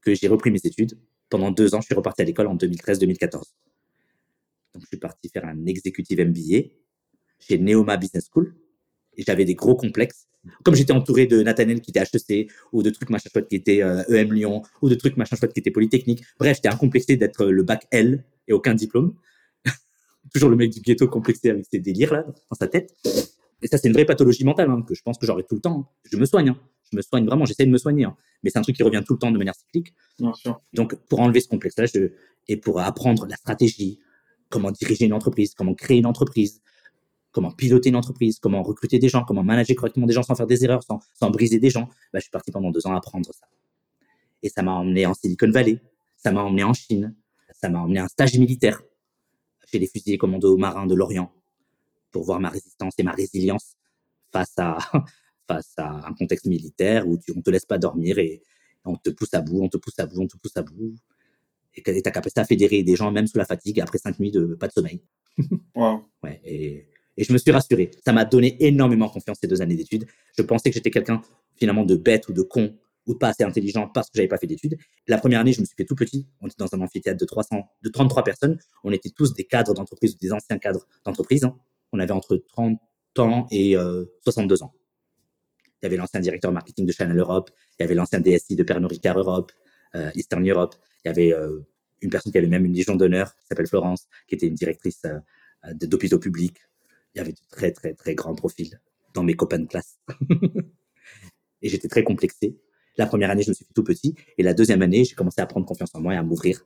que 0.00 0.14
j'ai 0.14 0.28
repris 0.28 0.50
mes 0.50 0.60
études. 0.64 0.98
Pendant 1.28 1.50
deux 1.50 1.74
ans, 1.74 1.80
je 1.80 1.86
suis 1.86 1.94
reparti 1.94 2.22
à 2.22 2.24
l'école 2.24 2.46
en 2.46 2.56
2013-2014. 2.56 3.32
Donc, 3.32 4.82
je 4.82 4.86
suis 4.86 4.96
parti 4.96 5.28
faire 5.28 5.44
un 5.44 5.66
executive 5.66 6.20
MBA 6.20 6.68
chez 7.40 7.58
Neoma 7.58 7.96
Business 7.96 8.28
School. 8.32 8.54
Et 9.16 9.24
j'avais 9.26 9.44
des 9.44 9.54
gros 9.54 9.74
complexes 9.74 10.28
Comme 10.64 10.76
j'étais 10.76 10.92
entouré 10.92 11.26
de 11.26 11.42
Nathaniel 11.42 11.80
qui 11.80 11.90
était 11.90 12.00
HEC, 12.00 12.50
ou 12.72 12.82
de 12.82 12.90
trucs 12.90 13.10
machin 13.10 13.28
chouette 13.32 13.48
qui 13.48 13.56
étaient 13.56 13.80
EM 13.80 14.32
Lyon, 14.32 14.62
ou 14.80 14.88
de 14.88 14.94
trucs 14.94 15.16
machin 15.16 15.36
chouette 15.36 15.52
qui 15.52 15.60
étaient 15.60 15.72
Polytechnique. 15.72 16.22
Bref, 16.38 16.56
j'étais 16.56 16.68
incomplexé 16.68 17.16
d'être 17.16 17.46
le 17.46 17.62
bac 17.62 17.86
L 17.90 18.24
et 18.46 18.52
aucun 18.52 18.74
diplôme. 18.74 19.14
Toujours 20.32 20.48
le 20.48 20.56
mec 20.56 20.70
du 20.70 20.80
ghetto 20.80 21.08
complexé 21.08 21.50
avec 21.50 21.66
ses 21.70 21.80
délires 21.80 22.12
là, 22.12 22.24
dans 22.24 22.56
sa 22.58 22.68
tête. 22.68 22.94
Et 23.62 23.66
ça, 23.66 23.78
c'est 23.78 23.88
une 23.88 23.94
vraie 23.94 24.04
pathologie 24.04 24.44
mentale 24.44 24.70
hein, 24.70 24.82
que 24.82 24.94
je 24.94 25.02
pense 25.02 25.18
que 25.18 25.26
j'aurai 25.26 25.42
tout 25.42 25.56
le 25.56 25.60
temps. 25.60 25.90
Je 26.04 26.16
me 26.16 26.26
soigne. 26.26 26.50
Hein. 26.50 26.58
Je 26.90 26.96
me 26.96 27.02
soigne 27.02 27.26
vraiment, 27.26 27.44
j'essaie 27.44 27.66
de 27.66 27.70
me 27.70 27.78
soigner. 27.78 28.04
Hein. 28.04 28.16
Mais 28.42 28.50
c'est 28.50 28.58
un 28.58 28.62
truc 28.62 28.76
qui 28.76 28.82
revient 28.82 29.02
tout 29.06 29.14
le 29.14 29.18
temps 29.18 29.30
de 29.30 29.38
manière 29.38 29.54
cyclique. 29.54 29.94
Bien 30.18 30.32
sûr. 30.34 30.60
Donc, 30.72 30.94
pour 31.08 31.20
enlever 31.20 31.40
ce 31.40 31.48
complexe-là, 31.48 31.86
je... 31.86 32.12
et 32.46 32.56
pour 32.56 32.80
apprendre 32.80 33.26
la 33.26 33.36
stratégie, 33.36 34.00
comment 34.48 34.70
diriger 34.70 35.04
une 35.04 35.12
entreprise, 35.12 35.54
comment 35.54 35.74
créer 35.74 35.98
une 35.98 36.06
entreprise, 36.06 36.62
comment 37.32 37.50
piloter 37.50 37.90
une 37.90 37.96
entreprise, 37.96 38.38
comment 38.38 38.62
recruter 38.62 38.98
des 38.98 39.08
gens, 39.08 39.24
comment 39.24 39.42
manager 39.42 39.76
correctement 39.76 40.06
des 40.06 40.14
gens 40.14 40.22
sans 40.22 40.34
faire 40.34 40.46
des 40.46 40.64
erreurs, 40.64 40.82
sans, 40.82 41.00
sans 41.14 41.30
briser 41.30 41.58
des 41.58 41.70
gens, 41.70 41.88
bah, 42.12 42.18
je 42.18 42.22
suis 42.22 42.30
parti 42.30 42.50
pendant 42.50 42.70
deux 42.70 42.86
ans 42.86 42.94
à 42.94 42.98
apprendre 42.98 43.32
ça. 43.34 43.46
Et 44.42 44.48
ça 44.48 44.62
m'a 44.62 44.72
emmené 44.72 45.04
en 45.06 45.14
Silicon 45.14 45.50
Valley, 45.50 45.82
ça 46.16 46.32
m'a 46.32 46.42
emmené 46.42 46.64
en 46.64 46.72
Chine, 46.72 47.14
ça 47.52 47.68
m'a 47.68 47.80
emmené 47.80 47.98
à 47.98 48.04
un 48.04 48.08
stage 48.08 48.38
militaire 48.38 48.80
chez 49.66 49.78
les 49.78 49.86
fusiliers 49.86 50.18
commandos 50.18 50.56
marins 50.56 50.86
de 50.86 50.94
l'Orient 50.94 51.32
pour 52.18 52.24
voir 52.24 52.40
ma 52.40 52.48
résistance 52.48 52.94
et 52.98 53.04
ma 53.04 53.12
résilience 53.12 53.76
face 54.32 54.54
à, 54.56 54.76
face 55.46 55.72
à 55.76 56.04
un 56.04 56.12
contexte 56.14 56.46
militaire 56.46 57.06
où 57.06 57.16
tu, 57.16 57.32
on 57.36 57.40
te 57.40 57.48
laisse 57.48 57.64
pas 57.64 57.78
dormir 57.78 58.18
et 58.18 58.42
on 58.84 58.96
te 58.96 59.10
pousse 59.10 59.32
à 59.34 59.40
bout, 59.40 59.62
on 59.62 59.68
te 59.68 59.76
pousse 59.76 60.00
à 60.00 60.06
bout, 60.06 60.20
on 60.20 60.26
te 60.26 60.36
pousse 60.36 60.56
à 60.56 60.62
bout. 60.62 60.96
Et 61.74 62.02
ta 62.02 62.10
capacité 62.10 62.40
à 62.40 62.44
fédérer 62.44 62.82
des 62.82 62.96
gens 62.96 63.12
même 63.12 63.28
sous 63.28 63.38
la 63.38 63.44
fatigue 63.44 63.78
après 63.80 63.98
cinq 63.98 64.18
nuits 64.18 64.32
de 64.32 64.56
pas 64.56 64.66
de 64.66 64.72
sommeil. 64.72 65.00
Wow. 65.76 66.02
Ouais, 66.24 66.40
et, 66.44 66.88
et 67.16 67.22
je 67.22 67.32
me 67.32 67.38
suis 67.38 67.52
rassuré. 67.52 67.92
Ça 68.04 68.12
m'a 68.12 68.24
donné 68.24 68.56
énormément 68.66 69.08
confiance 69.08 69.38
ces 69.40 69.46
deux 69.46 69.62
années 69.62 69.76
d'études. 69.76 70.06
Je 70.36 70.42
pensais 70.42 70.70
que 70.70 70.74
j'étais 70.74 70.90
quelqu'un 70.90 71.22
finalement 71.54 71.84
de 71.84 71.94
bête 71.94 72.26
ou 72.28 72.32
de 72.32 72.42
con 72.42 72.76
ou 73.06 73.14
de 73.14 73.18
pas 73.18 73.28
assez 73.28 73.44
intelligent 73.44 73.88
parce 73.88 74.08
que 74.08 74.16
j'avais 74.16 74.26
pas 74.26 74.38
fait 74.38 74.48
d'études. 74.48 74.76
La 75.06 75.18
première 75.18 75.38
année, 75.38 75.52
je 75.52 75.60
me 75.60 75.66
suis 75.66 75.76
fait 75.76 75.84
tout 75.84 75.94
petit. 75.94 76.26
On 76.40 76.48
était 76.48 76.56
dans 76.58 76.74
un 76.74 76.80
amphithéâtre 76.80 77.20
de 77.20 77.24
300, 77.24 77.62
de 77.82 77.88
33 77.88 78.24
personnes. 78.24 78.58
On 78.82 78.90
était 78.90 79.10
tous 79.10 79.34
des 79.34 79.44
cadres 79.44 79.72
d'entreprise 79.72 80.14
ou 80.14 80.18
des 80.18 80.32
anciens 80.32 80.58
cadres 80.58 80.84
d'entreprise. 81.04 81.44
Hein. 81.44 81.56
On 81.92 81.98
avait 81.98 82.12
entre 82.12 82.36
30 82.36 82.80
ans 83.18 83.46
et 83.50 83.76
62 84.24 84.54
euh, 84.54 84.64
ans. 84.64 84.74
Il 85.80 85.84
y 85.84 85.86
avait 85.86 85.96
l'ancien 85.96 86.20
directeur 86.20 86.52
marketing 86.52 86.86
de 86.86 86.92
Chanel 86.92 87.16
Europe, 87.16 87.50
il 87.78 87.82
y 87.82 87.84
avait 87.84 87.94
l'ancien 87.94 88.20
DSI 88.20 88.56
de 88.56 88.62
Pernod 88.64 88.90
Ricard 88.90 89.18
Europe, 89.18 89.52
euh, 89.94 90.10
Eastern 90.14 90.48
Europe. 90.48 90.74
Il 91.04 91.08
y 91.08 91.10
avait 91.10 91.32
euh, 91.32 91.60
une 92.00 92.10
personne 92.10 92.32
qui 92.32 92.38
avait 92.38 92.48
même 92.48 92.64
une 92.64 92.74
légion 92.74 92.96
d'honneur, 92.96 93.34
qui 93.36 93.46
s'appelle 93.46 93.66
Florence, 93.66 94.08
qui 94.26 94.34
était 94.34 94.46
une 94.46 94.54
directrice 94.54 95.02
d'hôpitaux 95.74 96.18
publics. 96.18 96.58
Il 97.14 97.18
y 97.18 97.20
avait 97.20 97.32
de 97.32 97.40
très, 97.50 97.72
très, 97.72 97.94
très 97.94 98.14
grands 98.14 98.34
profils 98.34 98.80
dans 99.14 99.22
mes 99.22 99.34
copains 99.34 99.58
de 99.58 99.66
classe. 99.66 99.98
et 101.62 101.68
j'étais 101.68 101.88
très 101.88 102.04
complexé. 102.04 102.56
La 102.96 103.06
première 103.06 103.30
année, 103.30 103.42
je 103.42 103.50
me 103.50 103.54
suis 103.54 103.64
fait 103.64 103.72
tout 103.74 103.84
petit. 103.84 104.14
Et 104.36 104.42
la 104.42 104.54
deuxième 104.54 104.82
année, 104.82 105.04
j'ai 105.04 105.14
commencé 105.14 105.40
à 105.40 105.46
prendre 105.46 105.66
confiance 105.66 105.94
en 105.94 106.00
moi 106.00 106.14
et 106.14 106.16
à 106.16 106.22
m'ouvrir 106.22 106.64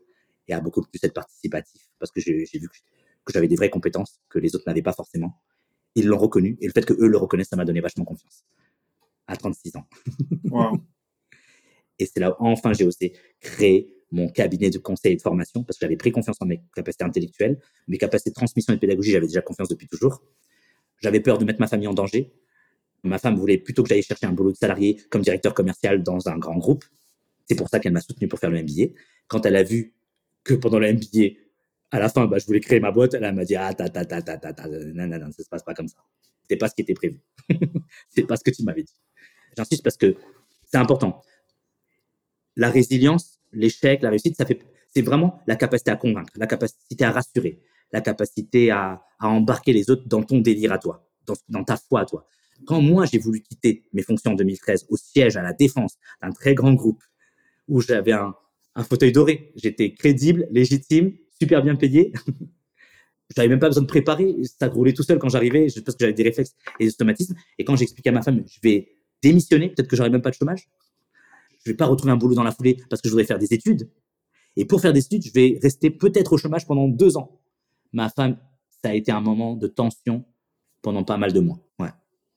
et 0.49 0.55
à 0.55 0.61
beaucoup 0.61 0.83
plus 0.83 1.03
être 1.03 1.14
participatif 1.14 1.89
parce 1.99 2.11
que 2.11 2.20
j'ai 2.20 2.45
vu 2.59 2.68
que 2.68 2.77
j'avais 3.31 3.49
des 3.49 3.57
vraies 3.57 3.70
compétences 3.70 4.20
que 4.29 4.39
les 4.39 4.55
autres 4.55 4.64
n'avaient 4.66 4.83
pas 4.83 4.93
forcément. 4.93 5.41
Ils 5.95 6.07
l'ont 6.07 6.18
reconnu 6.18 6.57
et 6.61 6.66
le 6.66 6.73
fait 6.73 6.85
que 6.85 6.95
eux 6.95 7.07
le 7.07 7.18
reconnaissent, 7.18 7.49
ça 7.49 7.57
m'a 7.57 7.64
donné 7.64 7.81
vachement 7.81 8.05
confiance. 8.05 8.45
À 9.27 9.37
36 9.37 9.77
ans. 9.77 9.87
et 11.99 12.07
c'est 12.07 12.20
là 12.20 12.31
où 12.31 12.47
enfin 12.47 12.73
j'ai 12.73 12.85
osé 12.85 13.12
créer 13.41 13.95
mon 14.11 14.29
cabinet 14.29 14.70
de 14.70 14.79
conseil 14.79 15.12
et 15.12 15.16
de 15.16 15.23
formation 15.23 15.64
parce 15.64 15.79
que 15.79 15.85
j'avais 15.85 15.97
pris 15.97 16.12
confiance 16.12 16.37
en 16.41 16.47
mes 16.47 16.62
capacités 16.75 17.05
intellectuelles, 17.05 17.59
mes 17.89 17.99
capacités 17.99 18.31
de 18.31 18.35
transmission 18.35 18.73
et 18.73 18.77
de 18.77 18.81
pédagogie, 18.81 19.12
j'avais 19.12 19.27
déjà 19.27 19.41
confiance 19.41 19.68
depuis 19.68 19.87
toujours. 19.87 20.23
J'avais 21.01 21.20
peur 21.20 21.39
de 21.39 21.45
mettre 21.45 21.61
ma 21.61 21.66
famille 21.66 21.89
en 21.89 21.95
danger. 21.95 22.33
Ma 23.03 23.18
femme 23.18 23.37
voulait 23.37 23.59
plutôt 23.59 23.83
que 23.83 23.89
j'aille 23.89 24.03
chercher 24.03 24.27
un 24.27 24.33
boulot 24.33 24.53
de 24.53 24.57
salarié 24.57 25.01
comme 25.11 25.23
directeur 25.23 25.55
commercial 25.55 26.03
dans 26.03 26.29
un 26.29 26.39
grand 26.39 26.57
groupe. 26.57 26.85
C'est 27.49 27.57
pour 27.57 27.68
ça 27.68 27.81
qu'elle 27.81 27.93
m'a 27.93 28.01
soutenu 28.01 28.29
pour 28.29 28.39
faire 28.39 28.51
le 28.51 28.62
MBA. 28.62 28.95
Quand 29.27 29.45
elle 29.45 29.57
a 29.57 29.62
vu 29.64 29.95
que 30.45 30.55
pendant 30.55 30.79
le 30.79 30.93
MBA, 30.93 31.37
à 31.93 31.99
la 31.99 32.09
fin, 32.09 32.26
bah, 32.26 32.38
je 32.38 32.47
voulais 32.47 32.61
créer 32.61 32.80
ma 32.80 32.90
boîte, 32.90 33.14
elle 33.14 33.34
m'a 33.34 33.45
dit 33.45 33.55
ah 33.55 33.72
ta 33.74 33.88
ta 33.88 34.05
ta 34.07 34.22
ta 34.22 34.38
ta 34.38 34.53
ta 34.55 34.66
non 34.66 35.30
ça 35.30 35.43
se 35.45 35.49
passe 35.49 35.62
pas 35.62 35.74
comme 35.74 35.88
ça. 35.88 35.99
C'est 36.49 36.57
pas 36.57 36.68
ce 36.68 36.74
qui 36.74 36.82
était 36.82 36.95
prévu. 36.95 37.20
c'est 38.09 38.26
pas 38.26 38.36
ce 38.36 38.43
que 38.43 38.51
tu 38.51 38.64
m'avais 38.64 38.82
dit. 38.82 38.97
J'insiste 39.57 39.82
parce 39.84 39.99
que 39.99 40.16
c'est 40.64 40.78
important. 40.78 41.22
La 42.57 42.70
résilience, 42.70 43.38
l'échec, 43.53 44.03
la 44.03 44.09
réussite, 44.09 44.36
ça 44.36 44.47
fait 44.47 44.59
c'est 44.95 45.03
vraiment 45.03 45.40
la 45.47 45.57
capacité 45.57 45.90
à 45.90 45.97
convaincre, 45.97 46.32
la 46.36 46.47
capacité 46.47 47.05
à 47.05 47.12
rassurer, 47.12 47.61
la 47.93 48.01
capacité 48.01 48.70
à, 48.70 49.03
embarquer 49.20 49.72
les 49.72 49.88
autres 49.90 50.07
dans 50.07 50.22
ton 50.22 50.40
délire 50.40 50.72
à 50.72 50.78
toi, 50.78 51.09
dans, 51.49 51.64
ta 51.64 51.76
foi 51.76 52.01
à 52.01 52.05
toi. 52.05 52.26
Quand 52.66 52.82
moi, 52.82 53.07
j'ai 53.07 53.18
voulu 53.18 53.40
quitter 53.40 53.84
mes 53.93 54.03
fonctions 54.03 54.32
en 54.32 54.34
2013 54.34 54.86
au 54.90 54.97
siège 54.97 55.36
à 55.36 55.43
la 55.43 55.53
défense 55.53 55.97
d'un 56.20 56.30
très 56.30 56.55
grand 56.55 56.74
groupe 56.74 57.03
où 57.68 57.80
j'avais 57.80 58.12
un 58.12 58.34
fauteuil 58.82 59.12
doré, 59.12 59.53
j'étais 59.57 59.95
crédible, 59.95 60.47
légitime, 60.51 61.12
super 61.43 61.62
bien 61.62 61.74
payé. 61.74 62.12
j'avais 63.36 63.49
même 63.49 63.59
pas 63.59 63.68
besoin 63.68 63.82
de 63.82 63.88
préparer, 63.88 64.36
ça 64.45 64.68
roulait 64.68 64.93
tout 64.93 65.03
seul 65.03 65.18
quand 65.18 65.28
j'arrivais, 65.28 65.66
parce 65.84 65.97
que 65.97 66.05
j'avais 66.05 66.12
des 66.12 66.22
réflexes 66.22 66.55
et 66.78 66.84
des 66.84 66.90
automatismes. 66.93 67.34
Et 67.59 67.64
quand 67.64 67.74
j'expliquais 67.74 68.11
à 68.11 68.12
ma 68.12 68.22
femme, 68.22 68.45
je 68.47 68.59
vais 68.62 68.88
démissionner, 69.22 69.70
peut-être 69.70 69.88
que 69.88 69.97
j'aurais 69.97 70.11
même 70.11 70.22
pas 70.22 70.30
de 70.30 70.36
chômage. 70.36 70.68
Je 71.64 71.70
vais 71.70 71.76
pas 71.76 71.86
retrouver 71.86 72.12
un 72.12 72.16
boulot 72.16 72.34
dans 72.34 72.43
la 72.45 72.53
foulée 72.53 72.76
parce 72.90 73.03
que 73.03 73.09
je 73.09 73.12
voudrais 73.12 73.24
faire 73.24 73.38
des 73.38 73.53
études. 73.53 73.88
Et 74.57 74.64
pour 74.64 74.80
faire 74.80 74.93
des 74.93 75.05
études, 75.05 75.24
je 75.24 75.32
vais 75.32 75.59
rester 75.62 75.90
peut-être 75.90 76.32
au 76.32 76.38
chômage 76.38 76.66
pendant 76.66 76.86
deux 76.86 77.16
ans. 77.16 77.40
Ma 77.93 78.09
femme, 78.09 78.36
ça 78.82 78.90
a 78.90 78.95
été 78.95 79.11
un 79.11 79.20
moment 79.20 79.57
de 79.57 79.66
tension 79.66 80.24
pendant 80.80 81.03
pas 81.05 81.16
mal 81.16 81.32
de 81.32 81.40
mois. 81.40 81.59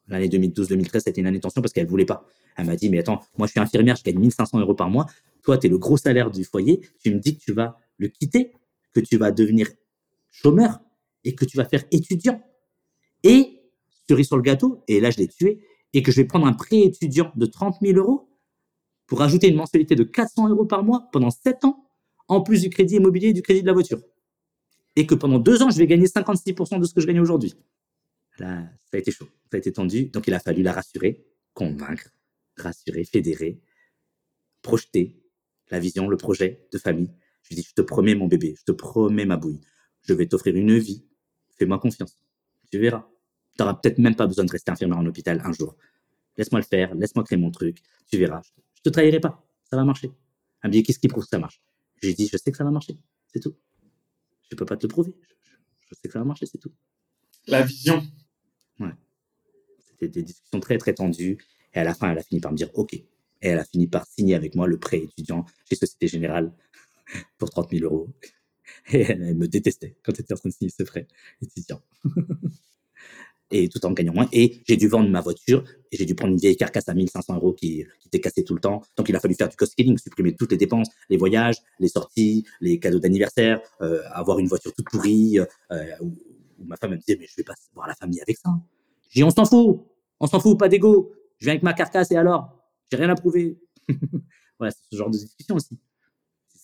L'année 0.08 0.28
2012-2013, 0.28 1.00
c'était 1.00 1.22
une 1.22 1.28
année 1.28 1.40
de 1.40 1.42
tension 1.42 1.62
parce 1.62 1.74
qu'elle 1.74 1.88
voulait 1.88 2.06
pas. 2.06 2.26
Elle 2.58 2.68
m'a 2.68 2.76
dit, 2.76 2.90
mais 2.90 3.00
attends, 3.00 3.22
moi 3.38 3.48
je 3.48 3.52
suis 3.52 3.60
infirmière, 3.60 3.96
je 3.96 4.04
gagne 4.04 4.20
1500 4.20 4.60
euros 4.60 4.76
par 4.76 4.90
mois. 4.90 5.08
Toi, 5.42 5.58
tu 5.58 5.66
es 5.66 5.70
le 5.70 5.80
gros 5.80 5.98
salaire 5.98 6.30
du 6.30 6.44
foyer. 6.44 6.80
Tu 7.00 7.14
me 7.14 7.20
dis 7.20 7.38
que 7.38 7.44
tu 7.44 7.54
vas 7.54 7.80
le 7.98 8.08
quitter, 8.08 8.52
que 8.96 9.02
tu 9.02 9.18
vas 9.18 9.32
devenir 9.32 9.68
chômeur 10.32 10.80
et 11.24 11.36
que 11.36 11.46
tu 11.46 11.58
vas 11.58 11.66
faire 11.66 11.84
étudiant. 11.92 12.42
Et, 13.24 13.62
cerise 14.08 14.28
sur 14.28 14.38
le 14.38 14.42
gâteau, 14.42 14.84
et 14.88 15.00
là 15.00 15.12
je 15.12 15.18
l'ai 15.18 15.28
tué, 15.28 15.60
et 15.94 16.02
que 16.02 16.12
je 16.12 16.18
vais 16.22 16.26
prendre 16.26 16.48
un 16.48 16.54
prêt 16.54 16.80
étudiant 16.80 17.32
de 17.36 17.46
30 17.46 17.78
000 17.82 17.98
euros 17.98 18.30
pour 19.08 19.22
ajouter 19.22 19.50
une 19.50 19.58
mensualité 19.58 19.96
de 19.96 20.04
400 20.04 20.50
euros 20.50 20.66
par 20.66 20.84
mois 20.84 21.10
pendant 21.12 21.30
7 21.30 21.66
ans, 21.66 21.90
en 22.28 22.42
plus 22.42 22.62
du 22.62 22.70
crédit 22.70 22.96
immobilier 22.96 23.30
et 23.30 23.34
du 23.34 23.42
crédit 23.42 23.62
de 23.62 23.68
la 23.68 23.74
voiture. 23.74 24.02
Et 24.96 25.06
que 25.06 25.14
pendant 25.14 25.40
2 25.40 25.62
ans, 25.62 25.70
je 25.70 25.78
vais 25.78 25.88
gagner 25.88 26.08
56% 26.08 26.80
de 26.80 26.86
ce 26.86 26.94
que 26.94 27.02
je 27.02 27.08
gagne 27.08 27.20
aujourd'hui. 27.20 27.54
Là, 28.40 28.64
ça 28.86 28.98
a 28.98 28.98
été 28.98 29.12
chaud, 29.12 29.28
ça 29.52 29.56
a 29.56 29.58
été 29.58 29.72
tendu. 29.72 30.06
Donc 30.06 30.28
il 30.28 30.34
a 30.34 30.40
fallu 30.40 30.64
la 30.64 30.74
rassurer, 30.74 31.26
convaincre, 31.54 32.10
rassurer, 32.58 33.04
fédérer, 33.04 33.60
projeter 34.62 35.22
la 35.70 35.80
vision, 35.80 36.08
le 36.08 36.18
projet 36.18 36.68
de 36.72 36.78
famille. 36.78 37.12
Je 37.46 37.50
lui 37.50 37.62
dis, 37.62 37.68
je 37.70 37.76
te 37.76 37.82
promets 37.82 38.16
mon 38.16 38.28
bébé, 38.28 38.56
je 38.58 38.64
te 38.64 38.72
promets 38.72 39.26
ma 39.26 39.38
bouille. 39.38 39.62
Je 40.02 40.14
vais 40.14 40.26
t'offrir 40.26 40.56
une 40.56 40.78
vie. 40.78 41.06
Fais-moi 41.58 41.78
confiance. 41.80 42.18
Tu 42.72 42.80
verras. 42.80 43.08
Tu 43.56 43.64
n'auras 43.64 43.76
peut-être 43.76 44.00
même 44.00 44.16
pas 44.16 44.26
besoin 44.26 44.46
de 44.46 44.52
rester 44.52 44.72
infirmière 44.72 44.98
en 44.98 45.06
hôpital 45.06 45.42
un 45.44 45.54
jour. 45.54 45.76
Laisse-moi 46.38 46.60
le 46.60 46.66
faire, 46.66 46.94
laisse-moi 46.96 47.24
créer 47.24 47.38
mon 47.38 47.52
truc. 47.52 47.82
Tu 48.10 48.18
verras. 48.18 48.42
Je 48.76 48.82
te 48.82 48.90
trahirai 48.90 49.20
pas. 49.20 49.48
Ça 49.70 49.78
va 49.78 49.84
marcher. 49.84 50.12
Elle 50.64 50.70
me 50.70 50.74
dit, 50.74 50.84
qu'est-ce 50.84 51.00
qui 51.00 51.08
prouve 51.08 51.24
que 51.24 51.30
ça 51.30 51.40
marche? 51.40 51.62
Je 52.02 52.08
lui 52.08 52.16
dis, 52.16 52.28
je 52.28 52.38
sais 52.38 52.52
que 52.52 52.58
ça 52.58 52.64
va 52.64 52.72
marcher. 52.72 52.98
C'est 53.32 53.40
tout. 53.40 53.56
Je 54.50 54.56
peux 54.56 54.66
pas 54.66 54.76
te 54.76 54.84
le 54.84 54.90
prouver. 54.90 55.14
Je, 55.90 55.96
sais 55.96 56.08
que 56.08 56.12
ça 56.12 56.20
va 56.20 56.26
marcher, 56.26 56.48
c'est 56.48 56.58
tout. 56.58 56.72
La 57.48 57.62
vision. 57.62 58.04
Ouais. 58.80 58.94
C'était 59.80 60.08
des 60.08 60.24
discussions 60.24 60.60
très, 60.60 60.78
très 60.78 60.94
tendues. 60.94 61.38
Et 61.74 61.80
à 61.80 61.84
la 61.84 61.94
fin, 61.94 62.12
elle 62.12 62.18
a 62.18 62.24
fini 62.24 62.42
par 62.42 62.52
me 62.52 62.58
dire, 62.58 62.70
OK. 62.74 62.94
Et 62.94 63.06
elle 63.42 63.60
a 63.60 63.66
fini 63.66 63.88
par 63.88 64.06
signer 64.08 64.36
avec 64.36 64.56
moi 64.56 64.68
le 64.68 64.80
prêt 64.80 64.98
étudiant 64.98 65.46
chez 65.70 65.76
Société 65.76 66.08
Générale 66.08 66.52
pour 67.38 67.50
30 67.50 67.72
000 67.72 67.84
euros. 67.84 68.10
Et 68.92 69.02
elle, 69.02 69.36
me 69.36 69.48
détestait 69.48 69.96
quand 70.04 70.14
elle 70.14 70.22
était 70.22 70.34
en 70.34 70.38
train 70.38 70.50
de 70.50 70.54
signer 70.54 70.72
ce 70.76 70.84
prêt 70.84 71.08
étudiant. 71.42 71.82
et 73.52 73.70
tout 73.70 73.84
en 73.86 73.92
gagnant 73.92 74.14
moins. 74.14 74.28
Et 74.32 74.62
j'ai 74.68 74.78
dû 74.78 74.88
vendre 74.88 75.10
ma 75.10 75.22
voiture 75.22 75.64
et 75.92 75.98
j'ai 75.98 76.06
dû 76.06 76.16
prendre 76.16 76.34
une 76.34 76.40
vieille 76.40 76.58
carcasse 76.58 76.90
à 76.90 76.94
1500 76.94 77.36
euros 77.36 77.54
qui, 77.54 77.86
était 78.06 78.20
cassée 78.20 78.44
tout 78.44 78.56
le 78.56 78.60
temps. 78.60 78.82
Donc 78.98 79.10
il 79.10 79.16
a 79.16 79.20
fallu 79.20 79.36
faire 79.36 79.50
du 79.50 79.56
cost 79.56 79.76
killing, 79.76 79.98
supprimer 79.98 80.36
toutes 80.36 80.52
les 80.52 80.58
dépenses, 80.58 80.90
les 81.10 81.18
voyages, 81.18 81.58
les 81.80 81.88
sorties, 81.88 82.46
les 82.60 82.80
cadeaux 82.80 83.00
d'anniversaire, 83.00 83.62
euh, 83.82 84.02
avoir 84.12 84.40
une 84.40 84.48
voiture 84.48 84.74
toute 84.74 84.90
pourrie. 84.90 85.40
Euh, 85.40 85.86
ma 86.60 86.76
femme 86.78 86.92
me 86.92 86.98
disait 86.98 87.18
mais 87.20 87.28
je 87.28 87.36
vais 87.38 87.44
pas 87.44 87.54
voir 87.74 87.88
la 87.88 87.96
famille 87.96 88.22
avec 88.22 88.38
ça. 88.38 88.50
J'ai 89.10 89.20
dit 89.20 89.24
on 89.24 89.30
s'en 89.30 89.46
fout, 89.46 89.86
on 90.20 90.28
s'en 90.28 90.40
fout, 90.40 90.58
pas 90.58 90.70
d'ego. 90.70 91.14
Je 91.38 91.46
viens 91.46 91.54
avec 91.54 91.64
ma 91.64 91.74
carcasse 91.74 92.12
et 92.12 92.16
alors, 92.16 92.50
j'ai 92.92 92.98
rien 92.98 93.10
à 93.10 93.16
prouver. 93.16 93.58
voilà, 94.58 94.72
c'est 94.72 94.84
ce 94.92 94.98
genre 94.98 95.10
de 95.10 95.18
discussion 95.18 95.56
aussi. 95.56 95.78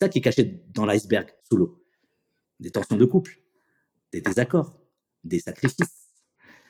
Ça 0.01 0.09
qui 0.09 0.17
est 0.17 0.21
caché 0.21 0.63
dans 0.73 0.87
l'iceberg 0.87 1.27
sous 1.47 1.57
l'eau 1.57 1.79
des 2.59 2.71
tensions 2.71 2.97
de 2.97 3.05
couple, 3.05 3.39
des 4.11 4.19
désaccords, 4.19 4.81
des 5.23 5.37
sacrifices, 5.37 6.09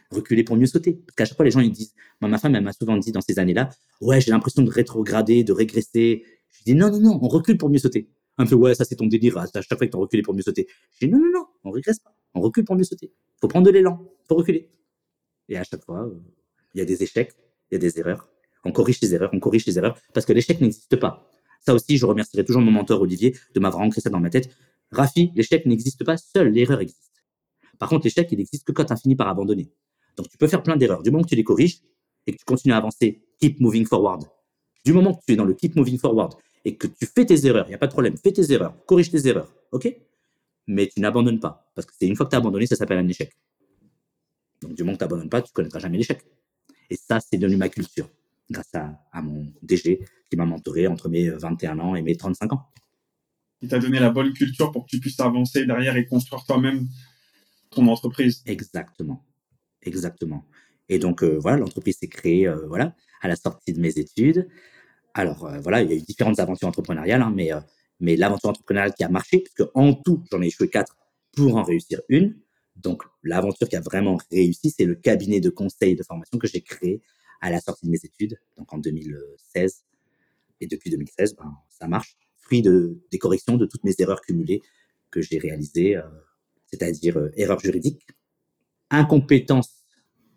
reculer 0.09 0.43
pour 0.43 0.57
mieux 0.57 0.65
sauter. 0.65 0.95
Parce 0.95 1.15
qu'à 1.15 1.23
chaque 1.23 1.37
fois, 1.37 1.45
les 1.45 1.51
gens 1.51 1.61
ils 1.61 1.71
disent, 1.71 1.93
ma 2.19 2.37
femme, 2.37 2.55
elle 2.55 2.63
m'a 2.65 2.73
souvent 2.73 2.97
dit 2.97 3.13
dans 3.13 3.21
ces 3.21 3.39
années-là, 3.39 3.69
ouais, 4.01 4.19
j'ai 4.19 4.31
l'impression 4.31 4.63
de 4.63 4.69
rétrograder, 4.69 5.45
de 5.45 5.53
régresser. 5.53 6.25
Je 6.49 6.63
dis, 6.65 6.75
non, 6.75 6.91
non, 6.91 6.99
non, 6.99 7.19
on 7.21 7.29
recule 7.29 7.57
pour 7.57 7.69
mieux 7.69 7.77
sauter. 7.77 8.09
Un 8.37 8.45
peu, 8.45 8.55
ouais, 8.55 8.75
ça 8.75 8.83
c'est 8.83 8.97
ton 8.97 9.07
délire, 9.07 9.37
à 9.37 9.45
chaque 9.45 9.77
fois 9.77 9.87
que 9.87 9.91
tu 9.91 9.95
recules 9.95 10.23
pour 10.23 10.33
mieux 10.33 10.41
sauter. 10.41 10.67
Je 10.99 11.05
dis, 11.05 11.11
non, 11.13 11.19
non, 11.19 11.31
non, 11.33 11.45
on 11.63 11.71
régresse 11.71 11.99
pas, 11.99 12.13
on 12.33 12.41
recule 12.41 12.65
pour 12.65 12.75
mieux 12.75 12.83
sauter. 12.83 13.13
faut 13.39 13.47
prendre 13.47 13.65
de 13.65 13.71
l'élan, 13.71 14.05
faut 14.27 14.35
reculer. 14.35 14.69
Et 15.47 15.55
à 15.55 15.63
chaque 15.63 15.85
fois, 15.85 16.05
euh, 16.05 16.19
il 16.73 16.79
y 16.79 16.81
a 16.81 16.85
des 16.85 17.01
échecs, 17.01 17.31
il 17.71 17.75
y 17.75 17.77
a 17.77 17.79
des 17.79 17.97
erreurs. 17.97 18.27
On 18.65 18.73
corrige 18.73 18.99
les 18.99 19.15
erreurs, 19.15 19.29
on 19.31 19.39
corrige 19.39 19.65
les 19.65 19.77
erreurs, 19.77 19.97
parce 20.13 20.25
que 20.25 20.33
l'échec 20.33 20.59
n'existe 20.59 20.97
pas. 20.97 21.30
Ça 21.61 21.73
aussi, 21.73 21.97
je 21.97 22.05
remercierai 22.05 22.43
toujours 22.43 22.61
mon 22.61 22.71
mentor 22.71 23.01
Olivier 23.01 23.35
de 23.53 23.59
m'avoir 23.59 23.83
ancré 23.83 24.01
ça 24.01 24.09
dans 24.09 24.19
ma 24.19 24.29
tête. 24.29 24.49
Rafi, 24.91 25.31
l'échec 25.35 25.65
n'existe 25.65 26.03
pas, 26.03 26.17
seule 26.17 26.49
l'erreur 26.49 26.81
existe. 26.81 27.11
Par 27.79 27.89
contre, 27.89 28.05
l'échec, 28.05 28.27
il 28.31 28.37
n'existe 28.37 28.63
que 28.63 28.71
quand 28.71 28.85
tu 28.85 28.93
as 28.93 28.97
fini 28.97 29.15
par 29.15 29.27
abandonner. 29.27 29.69
Donc, 30.17 30.29
tu 30.29 30.37
peux 30.37 30.47
faire 30.47 30.63
plein 30.63 30.75
d'erreurs. 30.75 31.03
Du 31.03 31.11
moment 31.11 31.23
que 31.23 31.29
tu 31.29 31.35
les 31.35 31.43
corriges 31.43 31.79
et 32.27 32.33
que 32.33 32.37
tu 32.37 32.45
continues 32.45 32.73
à 32.73 32.77
avancer, 32.77 33.23
keep 33.39 33.59
moving 33.59 33.85
forward. 33.85 34.23
Du 34.83 34.93
moment 34.93 35.13
que 35.13 35.21
tu 35.25 35.33
es 35.33 35.35
dans 35.35 35.45
le 35.45 35.53
keep 35.53 35.75
moving 35.75 35.97
forward 35.97 36.33
et 36.65 36.75
que 36.75 36.87
tu 36.87 37.05
fais 37.05 37.25
tes 37.25 37.45
erreurs, 37.45 37.65
il 37.67 37.69
n'y 37.69 37.75
a 37.75 37.77
pas 37.77 37.87
de 37.87 37.91
problème, 37.91 38.17
fais 38.17 38.31
tes 38.31 38.51
erreurs, 38.51 38.75
corrige 38.85 39.09
tes 39.09 39.27
erreurs, 39.27 39.51
ok? 39.71 39.95
Mais 40.67 40.87
tu 40.87 40.99
n'abandonnes 40.99 41.39
pas. 41.39 41.71
Parce 41.75 41.85
que 41.85 41.93
c'est 41.97 42.07
une 42.07 42.15
fois 42.15 42.25
que 42.25 42.31
tu 42.31 42.35
as 42.35 42.39
abandonné, 42.39 42.65
ça 42.65 42.75
s'appelle 42.75 42.99
un 42.99 43.07
échec. 43.07 43.35
Donc, 44.61 44.73
du 44.73 44.83
moment 44.83 44.93
que 44.93 44.99
tu 44.99 45.03
n'abandonnes 45.03 45.29
pas, 45.29 45.41
tu 45.41 45.49
ne 45.51 45.53
connaîtras 45.53 45.79
jamais 45.79 45.97
l'échec. 45.97 46.23
Et 46.89 46.95
ça, 46.95 47.19
c'est 47.19 47.37
devenu 47.37 47.57
ma 47.57 47.69
culture, 47.69 48.09
grâce 48.51 48.73
à, 48.75 49.01
à 49.11 49.21
mon 49.21 49.51
DG 49.63 50.05
qui 50.29 50.37
m'a 50.37 50.45
mentoré 50.45 50.87
entre 50.87 51.09
mes 51.09 51.29
21 51.29 51.79
ans 51.79 51.95
et 51.95 52.01
mes 52.01 52.15
35 52.15 52.53
ans. 52.53 52.69
Il 53.61 53.69
t'a 53.69 53.79
donné 53.79 53.99
la 53.99 54.09
bonne 54.09 54.33
culture 54.33 54.71
pour 54.71 54.85
que 54.85 54.89
tu 54.89 54.99
puisses 54.99 55.19
avancer 55.19 55.65
derrière 55.65 55.95
et 55.95 56.05
construire 56.05 56.43
toi-même 56.45 56.87
ton 57.69 57.87
entreprise. 57.87 58.41
Exactement. 58.45 59.25
Exactement. 59.83 60.45
Et 60.89 60.99
donc, 60.99 61.23
euh, 61.23 61.37
voilà, 61.39 61.57
l'entreprise 61.57 61.97
s'est 61.97 62.07
créée 62.07 62.47
euh, 62.47 62.67
voilà, 62.67 62.95
à 63.21 63.27
la 63.27 63.35
sortie 63.35 63.73
de 63.73 63.79
mes 63.79 63.97
études. 63.97 64.47
Alors, 65.13 65.45
euh, 65.45 65.59
voilà, 65.59 65.81
il 65.81 65.89
y 65.89 65.93
a 65.93 65.95
eu 65.95 66.01
différentes 66.01 66.39
aventures 66.39 66.67
entrepreneuriales, 66.67 67.21
hein, 67.21 67.31
mais, 67.35 67.51
mais 67.99 68.15
l'aventure 68.15 68.49
entrepreneuriale 68.49 68.93
qui 68.93 69.03
a 69.03 69.09
marché, 69.09 69.39
puisque 69.39 69.69
en 69.75 69.93
tout, 69.93 70.23
j'en 70.31 70.41
ai 70.41 70.47
échoué 70.47 70.69
quatre 70.69 70.95
pour 71.33 71.55
en 71.55 71.63
réussir 71.63 72.01
une. 72.09 72.35
Donc, 72.75 73.03
l'aventure 73.23 73.69
qui 73.69 73.75
a 73.75 73.81
vraiment 73.81 74.17
réussi, 74.31 74.71
c'est 74.71 74.85
le 74.85 74.95
cabinet 74.95 75.39
de 75.39 75.49
conseil 75.49 75.95
de 75.95 76.03
formation 76.03 76.37
que 76.37 76.47
j'ai 76.47 76.61
créé 76.61 77.01
à 77.41 77.49
la 77.49 77.59
sortie 77.59 77.85
de 77.85 77.91
mes 77.91 77.99
études, 78.03 78.37
donc 78.57 78.71
en 78.73 78.77
2016. 78.77 79.83
Et 80.61 80.67
depuis 80.67 80.89
2016, 80.89 81.35
ben, 81.35 81.57
ça 81.69 81.87
marche, 81.87 82.15
fruit 82.37 82.61
de, 82.61 82.99
des 83.11 83.17
corrections 83.17 83.57
de 83.57 83.65
toutes 83.65 83.83
mes 83.83 83.95
erreurs 83.99 84.21
cumulées 84.21 84.61
que 85.09 85.21
j'ai 85.21 85.39
réalisées, 85.39 85.99
c'est-à-dire 86.67 87.29
erreurs 87.35 87.59
juridiques, 87.59 88.07
incompétence 88.89 89.81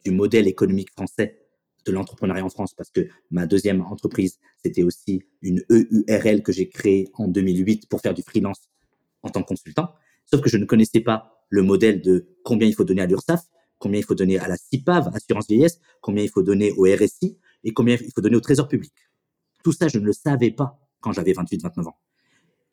du 0.04 0.10
modèle 0.10 0.48
économique 0.48 0.90
français 0.90 1.44
de 1.84 1.92
l'entrepreneuriat 1.92 2.44
en 2.44 2.48
France, 2.48 2.74
parce 2.74 2.90
que 2.90 3.08
ma 3.30 3.46
deuxième 3.46 3.82
entreprise, 3.82 4.38
c'était 4.62 4.82
aussi 4.82 5.22
une 5.42 5.62
EURL 5.70 6.42
que 6.42 6.52
j'ai 6.52 6.68
créée 6.68 7.10
en 7.14 7.28
2008 7.28 7.88
pour 7.88 8.00
faire 8.00 8.14
du 8.14 8.22
freelance 8.22 8.70
en 9.22 9.28
tant 9.28 9.42
que 9.42 9.48
consultant. 9.48 9.92
Sauf 10.24 10.40
que 10.40 10.48
je 10.48 10.56
ne 10.56 10.64
connaissais 10.64 11.00
pas 11.00 11.44
le 11.50 11.62
modèle 11.62 12.00
de 12.00 12.26
combien 12.42 12.66
il 12.66 12.74
faut 12.74 12.84
donner 12.84 13.02
à 13.02 13.06
l'URSSAF, 13.06 13.42
combien 13.84 14.00
il 14.00 14.04
faut 14.04 14.14
donner 14.14 14.38
à 14.38 14.48
la 14.48 14.56
CIPAV, 14.56 15.10
assurance 15.14 15.46
vieillesse, 15.46 15.78
combien 16.00 16.24
il 16.24 16.30
faut 16.30 16.42
donner 16.42 16.72
au 16.78 16.84
RSI 16.84 17.36
et 17.64 17.74
combien 17.74 17.96
il 18.00 18.10
faut 18.14 18.22
donner 18.22 18.36
au 18.36 18.40
Trésor 18.40 18.66
public. 18.66 18.94
Tout 19.62 19.72
ça, 19.72 19.88
je 19.88 19.98
ne 19.98 20.06
le 20.06 20.14
savais 20.14 20.50
pas 20.50 20.80
quand 21.00 21.12
j'avais 21.12 21.34
28, 21.34 21.62
29 21.62 21.88
ans. 21.88 21.98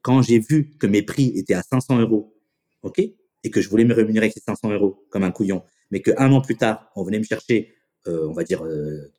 Quand 0.04 0.22
j'ai 0.22 0.40
vu 0.40 0.72
que 0.80 0.88
mes 0.88 1.02
prix 1.02 1.34
étaient 1.36 1.54
à 1.54 1.64
500 1.64 2.00
euros, 2.00 2.34
ok, 2.82 3.00
et 3.00 3.52
que 3.52 3.60
je 3.60 3.68
voulais 3.68 3.84
me 3.84 3.94
rémunérer 3.94 4.28
avec 4.28 4.34
ces 4.34 4.40
500 4.40 4.70
euros 4.72 5.06
comme 5.10 5.24
un 5.24 5.32
couillon, 5.32 5.64
mais 5.92 6.02
qu'un 6.02 6.32
an 6.32 6.40
plus 6.40 6.56
tard, 6.56 6.90
on 6.96 7.04
venait 7.04 7.20
me 7.20 7.26
chercher, 7.26 7.76
euh, 8.08 8.30
on 8.30 8.32
va 8.32 8.46
dire, 8.46 8.64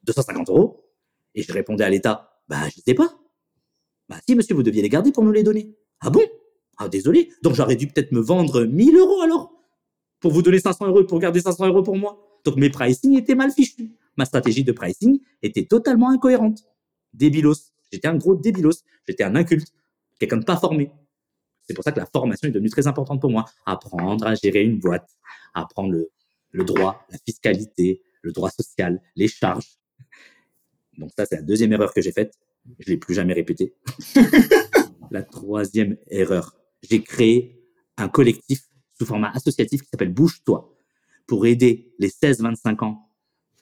250 0.04 0.48
euh, 0.48 0.52
euros, 0.52 0.88
et 1.34 1.42
je 1.42 1.52
répondais 1.52 1.84
à 1.84 1.90
l'État, 1.90 2.40
bah, 2.48 2.70
je 2.70 2.78
ne 2.78 2.82
sais 2.86 2.94
pas. 2.94 3.14
Bah, 4.08 4.16
si, 4.26 4.34
monsieur, 4.34 4.54
vous 4.54 4.62
deviez 4.62 4.80
les 4.80 4.88
garder 4.88 5.12
pour 5.12 5.24
nous 5.24 5.32
les 5.32 5.42
donner. 5.42 5.76
Ah 6.00 6.08
bon? 6.08 6.22
Ah, 6.78 6.88
désolé. 6.88 7.30
Donc, 7.42 7.54
j'aurais 7.54 7.76
dû 7.76 7.86
peut-être 7.86 8.12
me 8.12 8.20
vendre 8.20 8.64
1000 8.64 8.96
euros 8.96 9.20
alors, 9.20 9.51
pour 10.22 10.32
vous 10.32 10.40
donner 10.40 10.60
500 10.60 10.86
euros, 10.86 11.04
pour 11.04 11.18
garder 11.18 11.40
500 11.40 11.66
euros 11.66 11.82
pour 11.82 11.96
moi. 11.96 12.18
Donc, 12.44 12.56
mes 12.56 12.70
pricing 12.70 13.18
étaient 13.18 13.34
mal 13.34 13.50
fichus. 13.50 13.92
Ma 14.16 14.24
stratégie 14.24 14.64
de 14.64 14.72
pricing 14.72 15.20
était 15.42 15.64
totalement 15.64 16.10
incohérente. 16.10 16.60
Débilos. 17.12 17.72
J'étais 17.92 18.08
un 18.08 18.16
gros 18.16 18.36
débilos. 18.36 18.84
J'étais 19.06 19.24
un 19.24 19.34
inculte. 19.34 19.68
Quelqu'un 20.18 20.38
de 20.38 20.44
pas 20.44 20.56
formé. 20.56 20.90
C'est 21.66 21.74
pour 21.74 21.84
ça 21.84 21.92
que 21.92 21.98
la 22.00 22.06
formation 22.06 22.48
est 22.48 22.52
devenue 22.52 22.70
très 22.70 22.86
importante 22.86 23.20
pour 23.20 23.30
moi. 23.30 23.44
Apprendre 23.66 24.26
à 24.26 24.34
gérer 24.34 24.62
une 24.62 24.78
boîte, 24.78 25.08
apprendre 25.54 25.92
le, 25.92 26.10
le 26.52 26.64
droit, 26.64 27.04
la 27.10 27.18
fiscalité, 27.18 28.02
le 28.22 28.32
droit 28.32 28.50
social, 28.50 29.00
les 29.16 29.28
charges. 29.28 29.78
Donc 30.98 31.10
ça, 31.16 31.26
c'est 31.26 31.36
la 31.36 31.42
deuxième 31.42 31.72
erreur 31.72 31.92
que 31.92 32.00
j'ai 32.00 32.12
faite. 32.12 32.34
Je 32.78 32.90
l'ai 32.90 32.96
plus 32.96 33.14
jamais 33.14 33.32
répétée. 33.32 33.74
la 35.10 35.22
troisième 35.22 35.96
erreur, 36.08 36.56
j'ai 36.82 37.02
créé 37.02 37.60
un 37.96 38.08
collectif 38.08 38.62
sous 39.02 39.08
format 39.08 39.30
associatif 39.34 39.82
qui 39.82 39.88
s'appelle 39.88 40.12
Bouge-toi 40.12 40.72
pour 41.26 41.44
aider 41.44 41.92
les 41.98 42.08
16-25 42.08 42.84
ans 42.84 43.08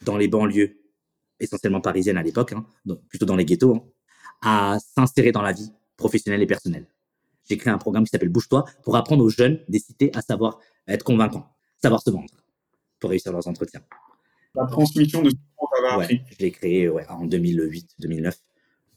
dans 0.02 0.18
les 0.18 0.28
banlieues, 0.28 0.78
essentiellement 1.38 1.80
parisiennes 1.80 2.18
à 2.18 2.22
l'époque, 2.22 2.52
hein, 2.52 2.66
plutôt 3.08 3.24
dans 3.24 3.36
les 3.36 3.46
ghettos, 3.46 3.74
hein, 3.74 3.84
à 4.42 4.78
s'insérer 4.78 5.32
dans 5.32 5.40
la 5.40 5.52
vie 5.52 5.72
professionnelle 5.96 6.42
et 6.42 6.46
personnelle. 6.46 6.86
J'ai 7.48 7.56
créé 7.56 7.72
un 7.72 7.78
programme 7.78 8.04
qui 8.04 8.10
s'appelle 8.10 8.28
Bouge-toi 8.28 8.66
pour 8.82 8.96
apprendre 8.96 9.24
aux 9.24 9.30
jeunes 9.30 9.60
des 9.68 9.78
cités 9.78 10.10
à 10.14 10.20
savoir 10.20 10.58
être 10.86 11.04
convaincants, 11.04 11.48
savoir 11.82 12.02
se 12.02 12.10
vendre 12.10 12.34
pour 12.98 13.10
réussir 13.10 13.32
leurs 13.32 13.48
entretiens. 13.48 13.80
La 14.54 14.66
transmission 14.66 15.22
de 15.22 15.30
ce 15.30 15.36
qu'on 15.56 16.00
appris. 16.00 16.20
je 16.30 16.36
l'ai 16.44 16.50
créé 16.50 16.90
en 16.90 17.26
2008-2009, 17.26 18.34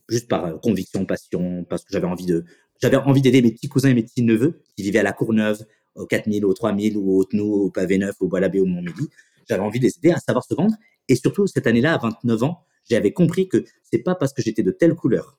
juste 0.09 0.27
par 0.27 0.45
euh, 0.45 0.57
conviction, 0.57 1.05
passion, 1.05 1.63
parce 1.63 1.85
que 1.85 1.93
j'avais 1.93 2.07
envie 2.07 2.25
de, 2.25 2.43
j'avais 2.81 2.97
envie 2.97 3.21
d'aider 3.21 3.41
mes 3.41 3.51
petits 3.51 3.69
cousins 3.69 3.89
et 3.89 3.93
mes 3.93 4.03
petits 4.03 4.23
neveux 4.23 4.61
qui 4.75 4.83
vivaient 4.83 4.99
à 4.99 5.03
la 5.03 5.13
Courneuve, 5.13 5.65
au 5.95 6.05
4000, 6.05 6.45
au 6.45 6.53
3000, 6.53 6.97
ou 6.97 7.11
au 7.11 7.17
Haute-Nou, 7.19 7.45
au 7.45 7.69
Pavé 7.69 7.97
Neuf, 7.97 8.15
au 8.19 8.27
Bois-l'Abbé, 8.27 8.59
au 8.59 8.65
Mont-Midi. 8.65 9.09
J'avais 9.47 9.61
envie 9.61 9.79
de 9.79 9.87
à 10.11 10.19
savoir 10.19 10.43
se 10.43 10.53
vendre. 10.53 10.75
Et 11.07 11.15
surtout, 11.15 11.47
cette 11.47 11.67
année-là, 11.67 11.95
à 11.95 11.97
29 11.97 12.43
ans, 12.43 12.65
j'avais 12.89 13.13
compris 13.13 13.47
que 13.47 13.63
c'est 13.83 13.99
pas 13.99 14.15
parce 14.15 14.33
que 14.33 14.41
j'étais 14.41 14.63
de 14.63 14.71
telle 14.71 14.95
couleur 14.95 15.37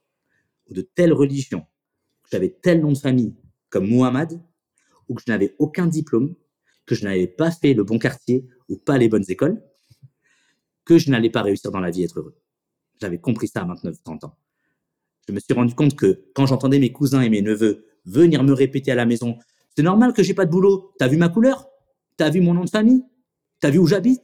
ou 0.69 0.75
de 0.75 0.83
telle 0.83 1.13
religion, 1.13 1.61
que 2.23 2.31
j'avais 2.33 2.51
tel 2.51 2.81
nom 2.81 2.93
de 2.93 2.99
famille 2.99 3.35
comme 3.71 3.87
Muhammad, 3.87 4.41
ou 5.09 5.15
que 5.15 5.23
je 5.27 5.31
n'avais 5.31 5.55
aucun 5.59 5.87
diplôme, 5.87 6.35
que 6.87 6.95
je 6.95 7.05
n'avais 7.05 7.27
pas 7.27 7.51
fait 7.51 7.75
le 7.75 7.85
bon 7.85 7.99
quartier 7.99 8.47
ou 8.69 8.77
pas 8.77 8.99
les 8.99 9.09
bonnes 9.09 9.25
écoles, 9.29 9.63
que 10.85 10.99
je 10.99 11.11
n'allais 11.11 11.31
pas 11.31 11.43
réussir 11.43 11.71
dans 11.71 11.81
la 11.81 11.91
vie 11.91 12.03
et 12.03 12.05
être 12.05 12.19
heureux. 12.19 12.37
J'avais 13.01 13.19
compris 13.19 13.49
ça 13.49 13.63
à 13.63 13.65
29-30 13.67 14.27
ans. 14.27 14.37
Je 15.29 15.33
me 15.33 15.41
suis 15.41 15.55
rendu 15.55 15.75
compte 15.75 15.97
que 15.97 16.25
quand 16.35 16.47
j'entendais 16.47 16.79
mes 16.79 16.93
cousins 16.93 17.23
et 17.23 17.31
mes 17.31 17.43
neveux 17.43 17.87
venir 18.05 18.43
me 18.45 18.53
répéter 18.53 18.93
à 18.93 18.95
la 18.95 19.07
maison, 19.07 19.39
c'est 19.77 19.83
normal 19.83 20.13
que 20.13 20.23
j'ai 20.23 20.35
pas 20.35 20.47
de 20.47 20.51
boulot. 20.51 20.93
T'as 20.99 21.09
vu 21.09 21.17
ma 21.17 21.29
couleur? 21.29 21.69
T'as 22.17 22.31
vu 22.31 22.41
mon 22.41 22.55
nom 22.55 22.65
de 22.65 22.71
famille? 22.71 23.05
T'as 23.61 23.71
vu 23.71 23.79
où 23.79 23.87
j'habite? 23.87 24.23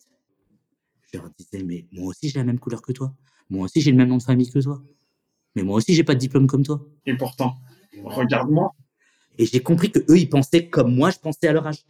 Je 1.13 1.19
leur 1.19 1.31
disais, 1.39 1.65
mais 1.65 1.87
moi 1.93 2.09
aussi 2.09 2.29
j'ai 2.29 2.39
la 2.39 2.45
même 2.45 2.59
couleur 2.59 2.83
que 2.83 2.93
toi. 2.93 3.15
Moi 3.49 3.65
aussi 3.65 3.81
j'ai 3.81 3.91
le 3.91 3.97
même 3.97 4.09
nom 4.09 4.19
de 4.19 4.23
famille 4.23 4.51
que 4.51 4.59
toi. 4.61 4.83
Mais 5.57 5.63
moi 5.63 5.77
aussi 5.77 5.95
j'ai 5.95 6.05
pas 6.05 6.15
de 6.15 6.21
diplôme 6.21 6.47
comme 6.47 6.65
toi. 6.65 6.87
Et 7.07 7.17
pourtant, 7.17 7.57
regarde-moi. 8.05 8.75
Et 9.39 9.47
j'ai 9.47 9.61
compris 9.61 9.91
que 9.91 9.99
eux 10.11 10.19
ils 10.19 10.29
pensaient 10.29 10.69
comme 10.69 10.95
moi 10.95 11.11
je 11.11 11.19
pensais 11.19 11.49
à 11.49 11.53
leur 11.53 11.67
âge. 11.67 11.85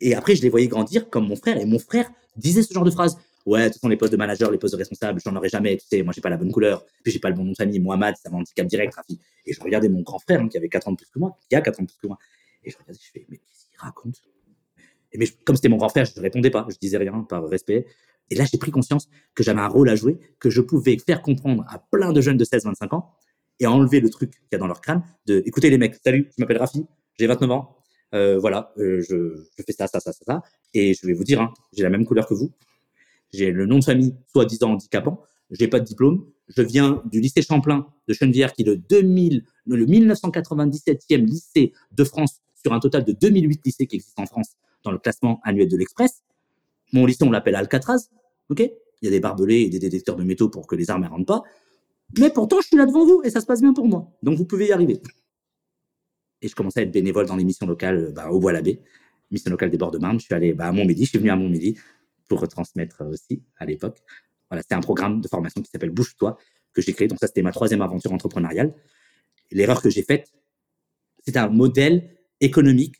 Et 0.00 0.14
après, 0.14 0.36
je 0.36 0.42
les 0.42 0.48
voyais 0.48 0.68
grandir 0.68 1.10
comme 1.10 1.26
mon 1.26 1.36
frère. 1.36 1.58
Et 1.58 1.66
mon 1.66 1.78
frère 1.78 2.10
disait 2.36 2.62
ce 2.62 2.72
genre 2.72 2.84
de 2.84 2.90
phrase. 2.90 3.18
Ouais, 3.46 3.72
ce 3.72 3.78
sont 3.78 3.88
les 3.88 3.96
postes 3.96 4.12
de 4.12 4.16
manager, 4.16 4.50
les 4.50 4.58
postes 4.58 4.74
de 4.74 4.78
responsable, 4.78 5.20
j'en 5.24 5.34
aurai 5.34 5.48
jamais. 5.48 5.76
Tu 5.78 5.86
sais, 5.86 6.02
moi, 6.02 6.12
j'ai 6.12 6.20
pas 6.20 6.28
la 6.28 6.36
bonne 6.36 6.52
couleur. 6.52 6.84
Puis, 7.02 7.12
j'ai 7.12 7.18
pas 7.18 7.30
le 7.30 7.34
bon 7.34 7.44
nom 7.44 7.52
de 7.52 7.56
famille. 7.56 7.80
Mohamed, 7.80 8.14
ça 8.16 8.30
handicap 8.30 8.66
direct, 8.66 8.94
Rafi. 8.94 9.18
Et 9.46 9.52
je 9.54 9.60
regardais 9.60 9.88
mon 9.88 10.02
grand 10.02 10.18
frère, 10.18 10.40
hein, 10.40 10.48
qui 10.48 10.56
avait 10.56 10.68
4 10.68 10.88
ans 10.88 10.92
de 10.92 10.96
plus 10.96 11.08
que 11.08 11.18
moi, 11.18 11.36
qui 11.48 11.56
a 11.56 11.60
4 11.60 11.80
ans 11.80 11.82
de 11.82 11.88
plus 11.88 11.98
que 11.98 12.06
moi. 12.06 12.18
Et 12.68 12.70
je 12.70 12.76
regardais, 12.76 13.00
je 13.02 13.10
fais, 13.10 13.26
mais 13.30 13.38
qu'est-ce 13.38 13.64
qu'il 13.70 13.78
raconte? 13.78 14.22
Et 15.12 15.18
mais 15.18 15.26
comme 15.44 15.56
c'était 15.56 15.70
mon 15.70 15.78
grand 15.78 15.88
frère, 15.88 16.04
je 16.04 16.12
ne 16.16 16.20
répondais 16.20 16.50
pas. 16.50 16.66
Je 16.68 16.76
disais 16.76 16.98
rien 16.98 17.22
par 17.22 17.48
respect. 17.48 17.86
Et 18.30 18.34
là, 18.34 18.44
j'ai 18.44 18.58
pris 18.58 18.70
conscience 18.70 19.08
que 19.34 19.42
j'avais 19.42 19.60
un 19.60 19.68
rôle 19.68 19.88
à 19.88 19.96
jouer, 19.96 20.18
que 20.38 20.50
je 20.50 20.60
pouvais 20.60 20.98
faire 20.98 21.22
comprendre 21.22 21.64
à 21.66 21.78
plein 21.78 22.12
de 22.12 22.20
jeunes 22.20 22.36
de 22.36 22.44
16-25 22.44 22.94
ans 22.94 23.14
et 23.58 23.66
enlever 23.66 24.00
le 24.00 24.10
truc 24.10 24.32
qu'il 24.32 24.48
y 24.52 24.54
a 24.56 24.58
dans 24.58 24.66
leur 24.66 24.82
crâne 24.82 25.02
de 25.26 25.42
écoutez 25.46 25.70
les 25.70 25.78
mecs, 25.78 25.96
salut, 26.04 26.30
je 26.36 26.42
m'appelle 26.42 26.58
Rafi, 26.58 26.84
j'ai 27.18 27.26
29 27.26 27.50
ans, 27.50 27.78
euh, 28.14 28.38
voilà, 28.38 28.72
euh, 28.76 29.02
je, 29.08 29.46
fais 29.56 29.72
ça, 29.72 29.86
ça, 29.86 29.98
ça, 29.98 30.12
ça, 30.12 30.24
ça. 30.26 30.42
Et 30.74 30.92
je 30.92 31.06
vais 31.06 31.14
vous 31.14 31.24
dire, 31.24 31.40
hein, 31.40 31.54
j'ai 31.72 31.82
la 31.82 31.90
même 31.90 32.04
couleur 32.04 32.26
que 32.26 32.34
vous. 32.34 32.52
J'ai 33.32 33.50
le 33.50 33.64
nom 33.64 33.78
de 33.78 33.84
famille 33.84 34.14
soi-disant 34.30 34.72
handicapant. 34.72 35.22
J'ai 35.50 35.68
pas 35.68 35.80
de 35.80 35.86
diplôme. 35.86 36.26
Je 36.48 36.62
viens 36.62 37.02
du 37.06 37.20
lycée 37.20 37.40
Champlain 37.42 37.86
de 38.06 38.12
Chenevière, 38.12 38.52
qui 38.52 38.62
est 38.62 38.66
le 38.66 38.76
2000, 38.76 39.44
le 39.66 39.86
1997e 39.86 41.24
lycée 41.24 41.72
de 41.92 42.04
France 42.04 42.40
sur 42.62 42.72
un 42.72 42.80
total 42.80 43.04
de 43.04 43.12
2008 43.12 43.60
lycées 43.64 43.86
qui 43.86 43.96
existent 43.96 44.22
en 44.22 44.26
France 44.26 44.56
dans 44.84 44.90
le 44.90 44.98
classement 44.98 45.40
annuel 45.44 45.68
de 45.68 45.76
l'Express. 45.76 46.22
Mon 46.92 47.06
lycée, 47.06 47.24
on 47.24 47.30
l'appelle 47.30 47.54
Alcatraz. 47.54 48.08
OK? 48.50 48.60
Il 48.60 49.04
y 49.04 49.08
a 49.08 49.10
des 49.10 49.20
barbelés 49.20 49.62
et 49.62 49.68
des 49.68 49.78
détecteurs 49.78 50.16
de 50.16 50.24
métaux 50.24 50.48
pour 50.48 50.66
que 50.66 50.74
les 50.74 50.90
armes 50.90 51.02
ne 51.04 51.08
rentrent 51.08 51.26
pas. 51.26 51.42
Mais 52.18 52.30
pourtant, 52.30 52.60
je 52.60 52.68
suis 52.68 52.76
là 52.76 52.86
devant 52.86 53.04
vous 53.04 53.22
et 53.24 53.30
ça 53.30 53.40
se 53.40 53.46
passe 53.46 53.60
bien 53.60 53.72
pour 53.72 53.86
moi. 53.86 54.10
Donc, 54.22 54.36
vous 54.36 54.44
pouvez 54.44 54.66
y 54.66 54.72
arriver 54.72 55.00
et 56.40 56.48
je 56.48 56.54
commençais 56.54 56.80
à 56.80 56.82
être 56.84 56.92
bénévole 56.92 57.26
dans 57.26 57.36
les 57.36 57.44
missions 57.44 57.66
locales 57.66 57.98
euh, 57.98 58.12
bah, 58.12 58.30
au 58.30 58.38
Bois-l'Abbé, 58.38 58.80
mission 59.30 59.50
locale 59.50 59.70
des 59.70 59.78
bords 59.78 59.90
de 59.90 59.98
Marne. 59.98 60.18
Je 60.18 60.24
suis 60.24 60.34
allé 60.34 60.54
bah, 60.54 60.66
à 60.66 60.72
Montmédy, 60.72 61.04
je 61.04 61.10
suis 61.10 61.18
venu 61.18 61.30
à 61.30 61.36
Montmédy 61.36 61.78
pour 62.28 62.40
retransmettre 62.40 63.02
euh, 63.02 63.10
aussi 63.10 63.42
à 63.56 63.66
l'époque. 63.66 63.98
Voilà, 64.50 64.62
c'était 64.62 64.74
un 64.74 64.80
programme 64.80 65.20
de 65.20 65.28
formation 65.28 65.60
qui 65.62 65.70
s'appelle 65.70 65.90
Bouge-toi 65.90 66.38
que 66.72 66.80
j'ai 66.80 66.92
créé. 66.92 67.08
Donc 67.08 67.18
ça, 67.18 67.26
c'était 67.26 67.42
ma 67.42 67.52
troisième 67.52 67.82
aventure 67.82 68.12
entrepreneuriale. 68.12 68.74
L'erreur 69.50 69.82
que 69.82 69.90
j'ai 69.90 70.02
faite, 70.02 70.32
c'est 71.26 71.36
un 71.36 71.48
modèle 71.48 72.17
économique. 72.40 72.96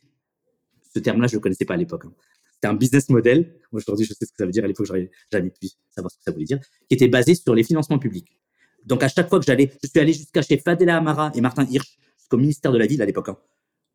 Ce 0.93 0.99
terme-là, 0.99 1.27
je 1.27 1.33
ne 1.33 1.37
le 1.37 1.41
connaissais 1.41 1.65
pas 1.65 1.75
à 1.75 1.77
l'époque. 1.77 2.05
Hein. 2.05 2.13
C'était 2.53 2.67
un 2.67 2.73
business 2.73 3.09
model. 3.09 3.55
Aujourd'hui, 3.71 4.05
je 4.05 4.13
sais 4.13 4.25
ce 4.25 4.31
que 4.31 4.37
ça 4.37 4.45
veut 4.45 4.51
dire. 4.51 4.63
À 4.63 4.67
l'époque, 4.67 4.87
jamais 5.31 5.49
pu 5.49 5.69
savoir 5.89 6.11
ce 6.11 6.17
que 6.17 6.23
ça 6.23 6.31
voulait 6.31 6.45
dire. 6.45 6.59
Qui 6.87 6.95
était 6.95 7.07
basé 7.07 7.35
sur 7.35 7.55
les 7.55 7.63
financements 7.63 7.99
publics. 7.99 8.39
Donc, 8.85 9.03
à 9.03 9.07
chaque 9.07 9.29
fois 9.29 9.39
que 9.39 9.45
j'allais, 9.45 9.71
je 9.83 9.87
suis 9.87 9.99
allé 9.99 10.13
jusqu'à 10.13 10.41
chez 10.41 10.57
Fadela 10.57 10.97
Amara 10.97 11.31
et 11.35 11.41
Martin 11.41 11.65
Hirsch, 11.69 11.97
jusqu'au 12.17 12.37
ministère 12.37 12.71
de 12.71 12.77
la 12.77 12.85
Ville 12.85 13.01
à 13.01 13.05
l'époque, 13.05 13.29
hein, 13.29 13.37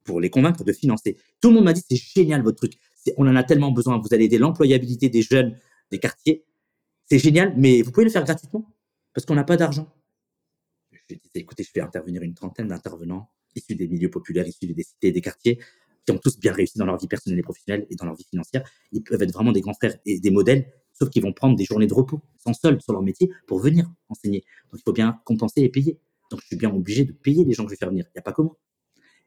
pour 0.05 0.21
les 0.21 0.31
convaincre 0.31 0.65
de 0.65 0.73
financer. 0.73 1.19
Tout 1.41 1.49
le 1.49 1.57
monde 1.57 1.65
m'a 1.65 1.73
dit, 1.73 1.83
c'est 1.89 1.97
génial 1.97 2.43
votre 2.43 2.57
truc. 2.57 2.75
On 3.17 3.27
en 3.27 3.37
a 3.37 3.43
tellement 3.45 3.71
besoin. 3.71 3.99
Vous 3.99 4.09
allez 4.13 4.25
aider 4.25 4.39
l'employabilité 4.39 5.09
des 5.09 5.23
jeunes 5.23 5.59
des 5.91 5.99
quartiers. 5.99 6.45
C'est 7.07 7.19
génial, 7.19 7.55
mais 7.57 7.83
vous 7.83 7.93
pouvez 7.93 8.05
le 8.05 8.11
faire 8.11 8.25
gratuitement 8.25 8.75
parce 9.13 9.27
qu'on 9.27 9.35
n'a 9.35 9.45
pas 9.45 9.57
d'argent. 9.57 9.93
Je 10.93 11.17
disais, 11.17 11.41
écoutez, 11.41 11.65
je 11.65 11.71
fais 11.71 11.81
intervenir 11.81 12.23
une 12.23 12.35
trentaine 12.35 12.69
d'intervenants 12.69 13.31
issus 13.55 13.75
des 13.75 13.89
milieux 13.89 14.11
populaires, 14.11 14.47
issus 14.47 14.67
des 14.67 14.83
cités 14.83 15.13
des 15.13 15.21
quartiers, 15.21 15.59
qui 16.05 16.13
ont 16.13 16.19
tous 16.19 16.39
bien 16.39 16.53
réussi 16.53 16.79
dans 16.79 16.87
leur 16.87 16.99
vie 16.99 17.07
personnelle 17.07 17.39
et 17.39 17.43
professionnelle 17.43 17.87
et 17.91 17.95
dans 17.97 18.07
leur 18.07 18.15
vie 18.15 18.27
financière. 18.29 18.69
Ils 18.93 19.03
peuvent 19.03 19.23
être 19.23 19.33
vraiment 19.33 19.53
des 19.53 19.61
grands 19.61 19.75
frères 19.75 19.97
et 20.05 20.21
des 20.21 20.31
modèles, 20.31 20.73
sauf 20.93 21.11
qu'ils 21.11 21.23
vont 21.23 21.33
prendre 21.33 21.57
des 21.57 21.65
journées 21.65 21.87
de 21.87 21.95
repos, 21.95 22.21
sans 22.39 22.53
solde 22.53 22.81
sur 22.81 22.93
leur 22.93 23.03
métier, 23.03 23.31
pour 23.47 23.59
venir 23.59 23.91
enseigner. 24.09 24.45
Donc, 24.71 24.81
il 24.81 24.83
faut 24.85 24.93
bien 24.93 25.21
compenser 25.25 25.63
et 25.63 25.69
payer. 25.69 25.99
Donc, 26.31 26.41
je 26.41 26.47
suis 26.47 26.57
bien 26.57 26.71
obligé 26.71 27.05
de 27.05 27.13
payer 27.13 27.45
les 27.45 27.53
gens 27.53 27.65
que 27.65 27.71
je 27.71 27.75
vais 27.75 27.79
faire 27.79 27.91
venir. 27.91 28.05
Il 28.09 28.17
n'y 28.17 28.21
a 28.21 28.23
pas 28.23 28.33
comment. 28.33 28.57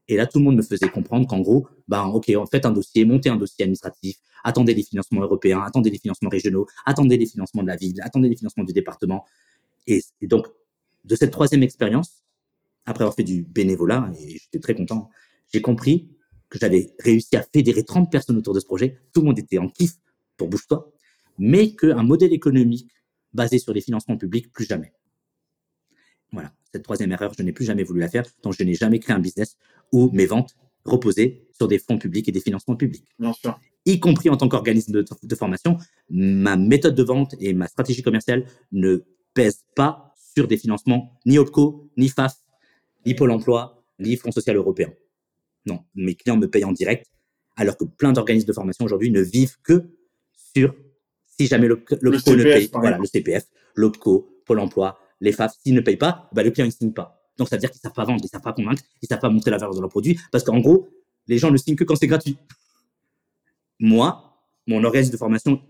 Et 0.07 0.15
là, 0.15 0.25
tout 0.25 0.39
le 0.39 0.45
monde 0.45 0.55
me 0.55 0.61
faisait 0.61 0.89
comprendre 0.89 1.27
qu'en 1.27 1.41
gros, 1.41 1.67
ben, 1.87 2.05
OK, 2.05 2.31
faites 2.49 2.65
un 2.65 2.71
dossier, 2.71 3.03
montez 3.03 3.29
un 3.29 3.35
dossier 3.35 3.63
administratif, 3.63 4.17
attendez 4.43 4.73
les 4.73 4.83
financements 4.83 5.21
européens, 5.21 5.61
attendez 5.61 5.89
les 5.89 5.97
financements 5.97 6.29
régionaux, 6.29 6.65
attendez 6.85 7.17
les 7.17 7.25
financements 7.25 7.61
de 7.61 7.67
la 7.67 7.75
ville, 7.75 7.99
attendez 8.01 8.29
les 8.29 8.37
financements 8.37 8.63
du 8.63 8.71
département. 8.71 9.25
Et 9.85 10.01
donc, 10.21 10.47
de 11.03 11.15
cette 11.15 11.31
troisième 11.31 11.63
expérience, 11.63 12.23
après 12.87 13.03
avoir 13.03 13.15
fait 13.15 13.23
du 13.23 13.43
bénévolat, 13.43 14.11
et 14.19 14.39
j'étais 14.39 14.59
très 14.59 14.73
content, 14.73 15.09
j'ai 15.53 15.61
compris 15.61 16.09
que 16.49 16.57
j'avais 16.57 16.95
réussi 16.99 17.35
à 17.35 17.43
fédérer 17.43 17.83
30 17.83 18.09
personnes 18.09 18.37
autour 18.37 18.53
de 18.53 18.59
ce 18.61 18.65
projet. 18.65 18.97
Tout 19.13 19.21
le 19.21 19.27
monde 19.27 19.39
était 19.39 19.57
en 19.57 19.67
kiff 19.67 19.95
pour 20.37 20.47
Bouge-toi, 20.47 20.91
mais 21.37 21.75
qu'un 21.75 22.03
modèle 22.03 22.33
économique 22.33 22.89
basé 23.33 23.59
sur 23.59 23.73
les 23.73 23.81
financements 23.81 24.17
publics, 24.17 24.51
plus 24.51 24.65
jamais. 24.65 24.93
Voilà, 26.31 26.53
cette 26.71 26.83
troisième 26.83 27.11
erreur, 27.11 27.33
je 27.37 27.43
n'ai 27.43 27.51
plus 27.51 27.65
jamais 27.65 27.83
voulu 27.83 27.99
la 27.99 28.07
faire, 28.07 28.23
donc 28.41 28.53
je 28.57 28.63
n'ai 28.63 28.73
jamais 28.73 28.99
créé 28.99 29.15
un 29.15 29.19
business 29.19 29.57
où 29.91 30.09
mes 30.13 30.25
ventes 30.25 30.55
reposaient 30.85 31.45
sur 31.51 31.67
des 31.67 31.79
fonds 31.79 31.97
publics 31.97 32.29
et 32.29 32.31
des 32.31 32.39
financements 32.39 32.77
publics. 32.77 33.05
Bien 33.19 33.33
sûr. 33.33 33.59
Y 33.85 33.99
compris 33.99 34.29
en 34.29 34.37
tant 34.37 34.47
qu'organisme 34.47 34.93
de, 34.93 35.05
de, 35.23 35.35
formation, 35.35 35.77
ma 36.09 36.55
méthode 36.55 36.95
de 36.95 37.03
vente 37.03 37.35
et 37.39 37.53
ma 37.53 37.67
stratégie 37.67 38.01
commerciale 38.01 38.45
ne 38.71 39.03
pèsent 39.33 39.65
pas 39.75 40.13
sur 40.35 40.47
des 40.47 40.57
financements 40.57 41.11
ni 41.25 41.37
OPCO, 41.37 41.89
ni 41.97 42.09
FAF, 42.09 42.35
ni 43.07 43.15
Pôle 43.15 43.31
emploi, 43.31 43.83
ni 43.99 44.17
Fonds 44.17 44.31
social 44.31 44.57
européen. 44.57 44.93
Non, 45.65 45.79
mes 45.95 46.13
clients 46.13 46.37
me 46.37 46.47
payent 46.47 46.65
en 46.65 46.73
direct, 46.73 47.07
alors 47.55 47.77
que 47.77 47.85
plein 47.85 48.11
d'organismes 48.11 48.47
de 48.47 48.53
formation 48.53 48.85
aujourd'hui 48.85 49.09
ne 49.11 49.21
vivent 49.21 49.57
que 49.63 49.89
sur 50.33 50.75
si 51.25 51.47
jamais 51.47 51.67
l'OPCO 51.67 52.35
ne 52.35 52.43
paye, 52.43 52.69
voilà, 52.73 52.97
le 52.97 53.05
CPF, 53.05 53.45
l'OPCO, 53.75 54.41
Pôle 54.45 54.59
emploi, 54.59 54.99
les 55.21 55.31
FAF, 55.31 55.53
s'ils 55.63 55.73
ne 55.73 55.81
payent 55.81 55.97
pas, 55.97 56.29
bah, 56.33 56.43
le 56.43 56.51
client 56.51 56.65
ne 56.65 56.71
signe 56.71 56.91
pas. 56.91 57.21
Donc, 57.37 57.47
ça 57.47 57.55
veut 57.55 57.59
dire 57.59 57.69
qu'ils 57.69 57.79
ne 57.79 57.81
savent 57.81 57.93
pas 57.93 58.05
vendre, 58.05 58.19
ils 58.21 58.25
ne 58.25 58.29
savent 58.29 58.41
pas 58.41 58.53
convaincre, 58.53 58.81
ils 59.01 59.05
ne 59.05 59.07
savent 59.07 59.19
pas 59.19 59.29
montrer 59.29 59.51
la 59.51 59.57
valeur 59.57 59.75
de 59.75 59.81
leur 59.81 59.89
produit, 59.89 60.19
parce 60.31 60.43
qu'en 60.43 60.59
gros, 60.59 60.89
les 61.27 61.37
gens 61.37 61.51
ne 61.51 61.57
signent 61.57 61.75
que 61.75 61.83
quand 61.83 61.95
c'est 61.95 62.07
gratuit. 62.07 62.37
Moi, 63.79 64.41
mon 64.65 64.83
organisme 64.83 65.11
de 65.11 65.17
formation, 65.17 65.61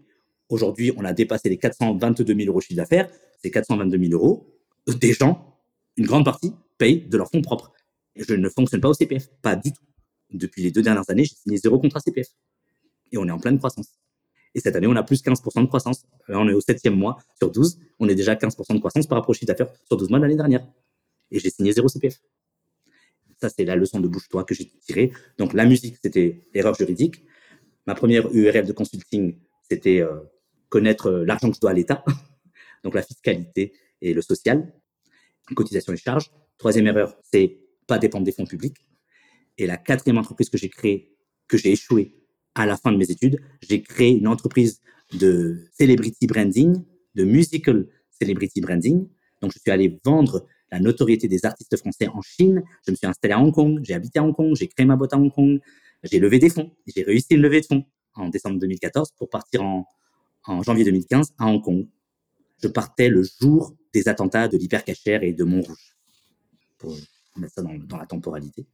aujourd'hui, 0.50 0.94
on 0.98 1.04
a 1.06 1.14
dépassé 1.14 1.50
les 1.50 1.58
422 1.58 2.36
000 2.36 2.48
euros 2.48 2.60
de 2.60 2.64
chiffre 2.64 2.78
d'affaires. 2.78 3.10
C'est 3.42 3.52
422 3.52 4.00
000 4.00 4.14
euros. 4.14 4.48
Des 4.88 5.14
gens, 5.14 5.60
une 5.98 6.06
grande 6.06 6.24
partie, 6.24 6.54
payent 6.78 7.08
de 7.08 7.18
leurs 7.18 7.30
fonds 7.30 7.42
propres. 7.42 7.72
Je 8.16 8.34
ne 8.34 8.50
fonctionne 8.50 8.82
pas 8.82 8.90
au 8.90 8.94
CPF, 8.94 9.30
pas 9.42 9.56
du 9.56 9.72
tout. 9.72 9.84
Depuis 10.32 10.62
les 10.62 10.72
deux 10.72 10.82
dernières 10.82 11.10
années, 11.10 11.26
j'ai 11.26 11.36
signé 11.36 11.58
zéro 11.58 11.80
contrat 11.80 12.00
CPF. 12.00 12.28
Et 13.12 13.18
on 13.18 13.28
est 13.28 13.32
en 13.32 13.40
pleine 13.40 13.58
croissance. 13.58 13.88
Et 14.56 14.60
cette 14.60 14.76
année, 14.76 14.88
on 14.88 14.96
a 14.96 15.04
plus 15.04 15.22
15% 15.24 15.62
de 15.62 15.68
croissance. 15.68 16.04
On 16.28 16.48
est 16.50 16.54
au 16.54 16.62
septième 16.62 16.96
mois 16.96 17.18
sur 17.38 17.52
12. 17.52 17.80
On 18.00 18.10
est 18.10 18.16
déjà 18.16 18.32
à 18.32 18.36
15% 18.36 18.74
de 18.74 18.80
croissance 18.80 19.08
par 19.08 19.18
rapport 19.18 19.30
au 19.30 19.34
chiffre 19.34 19.46
d'affaires 19.46 19.72
sur 19.86 19.98
12 19.98 20.10
mois 20.10 20.20
de 20.20 20.24
l'année 20.24 20.36
dernière. 20.36 20.68
Et 21.32 21.40
j'ai 21.40 21.50
signé 21.50 21.72
zéro 21.72 21.88
CPF. 21.88 22.20
Ça, 23.40 23.50
c'est 23.50 23.66
la 23.66 23.76
leçon 23.76 24.00
de 24.00 24.08
bouche-toi 24.08 24.44
que 24.46 24.56
j'ai 24.56 24.66
tirée. 24.66 25.12
Donc, 25.38 25.54
la 25.54 25.66
musique, 25.66 25.98
c'était 26.02 26.48
erreur 26.54 26.74
juridique. 26.74 27.24
Ma 27.86 27.94
première 27.94 28.28
URL 28.34 28.66
de 28.66 28.74
consulting, 28.74 29.38
c'était 29.70 30.02
euh, 30.02 30.22
connaître 30.70 31.08
euh, 31.08 31.24
l'argent 31.24 31.50
que 31.50 31.56
je 31.56 31.62
dois 31.62 31.72
à 31.72 31.74
l'État. 31.74 32.04
Donc, 32.84 32.96
la 32.96 33.04
fiscalité 33.04 33.74
et 34.02 34.14
le 34.14 34.22
social, 34.22 34.74
cotisation 35.56 35.94
et 35.94 35.98
charges. 35.98 36.32
Troisième 36.58 36.88
erreur, 36.88 37.16
c'est 37.24 37.60
pas 37.86 38.00
dépendre 38.00 38.26
des 38.26 38.32
fonds 38.32 38.46
publics. 38.46 38.78
Et 39.58 39.68
la 39.68 39.78
quatrième 39.78 40.18
entreprise 40.18 40.50
que 40.50 40.58
j'ai 40.58 40.70
créée, 40.70 41.16
que 41.48 41.58
j'ai 41.58 41.72
échoué 41.72 42.16
à 42.56 42.66
la 42.66 42.78
fin 42.78 42.92
de 42.92 42.98
mes 42.98 43.10
études, 43.10 43.40
j'ai 43.62 43.82
créé 43.82 44.12
une 44.12 44.28
entreprise 44.28 44.82
de 45.14 45.64
celebrity 45.80 46.28
branding, 46.28 46.84
de 47.16 47.24
musical 47.24 47.88
celebrity 48.20 48.62
branding. 48.62 49.08
Donc, 49.42 49.52
je 49.54 49.60
suis 49.60 49.72
allé 49.72 50.00
vendre 50.04 50.46
la 50.72 50.80
notoriété 50.80 51.28
des 51.28 51.46
artistes 51.46 51.78
français 51.78 52.08
en 52.08 52.22
Chine. 52.22 52.64
Je 52.86 52.92
me 52.92 52.96
suis 52.96 53.08
installé 53.08 53.34
à 53.34 53.40
Hong 53.40 53.54
Kong, 53.54 53.80
j'ai 53.84 53.94
habité 53.94 54.20
à 54.20 54.24
Hong 54.24 54.36
Kong, 54.36 54.56
j'ai 54.56 54.68
créé 54.68 54.86
ma 54.86 54.96
boîte 54.96 55.14
à 55.14 55.18
Hong 55.18 55.32
Kong, 55.34 55.60
j'ai 56.04 56.20
levé 56.20 56.40
des 56.40 56.50
fonds. 56.50 56.72
J'ai 56.88 57.04
réussi 57.04 57.28
une 57.32 57.42
levée 57.42 57.62
de 57.62 57.66
fonds 57.66 57.86
en 58.16 58.30
décembre 58.30 58.60
2014 58.60 59.12
pour 59.18 59.30
partir 59.30 59.64
en, 59.64 59.86
en 60.46 60.64
janvier 60.64 60.84
2015 60.84 61.34
à 61.38 61.48
Hong 61.48 61.62
Kong. 61.62 61.88
Je 62.62 62.68
partais 62.68 63.10
le 63.10 63.24
jour 63.24 63.76
des 63.94 64.08
attentats 64.08 64.48
de 64.48 64.58
l'hypercachère 64.58 65.24
et 65.24 65.34
de 65.34 65.44
Montrouge, 65.44 65.97
pour 66.78 66.96
mettre 67.38 67.54
ça 67.54 67.62
dans, 67.62 67.98
la 67.98 68.06
temporalité. 68.06 68.66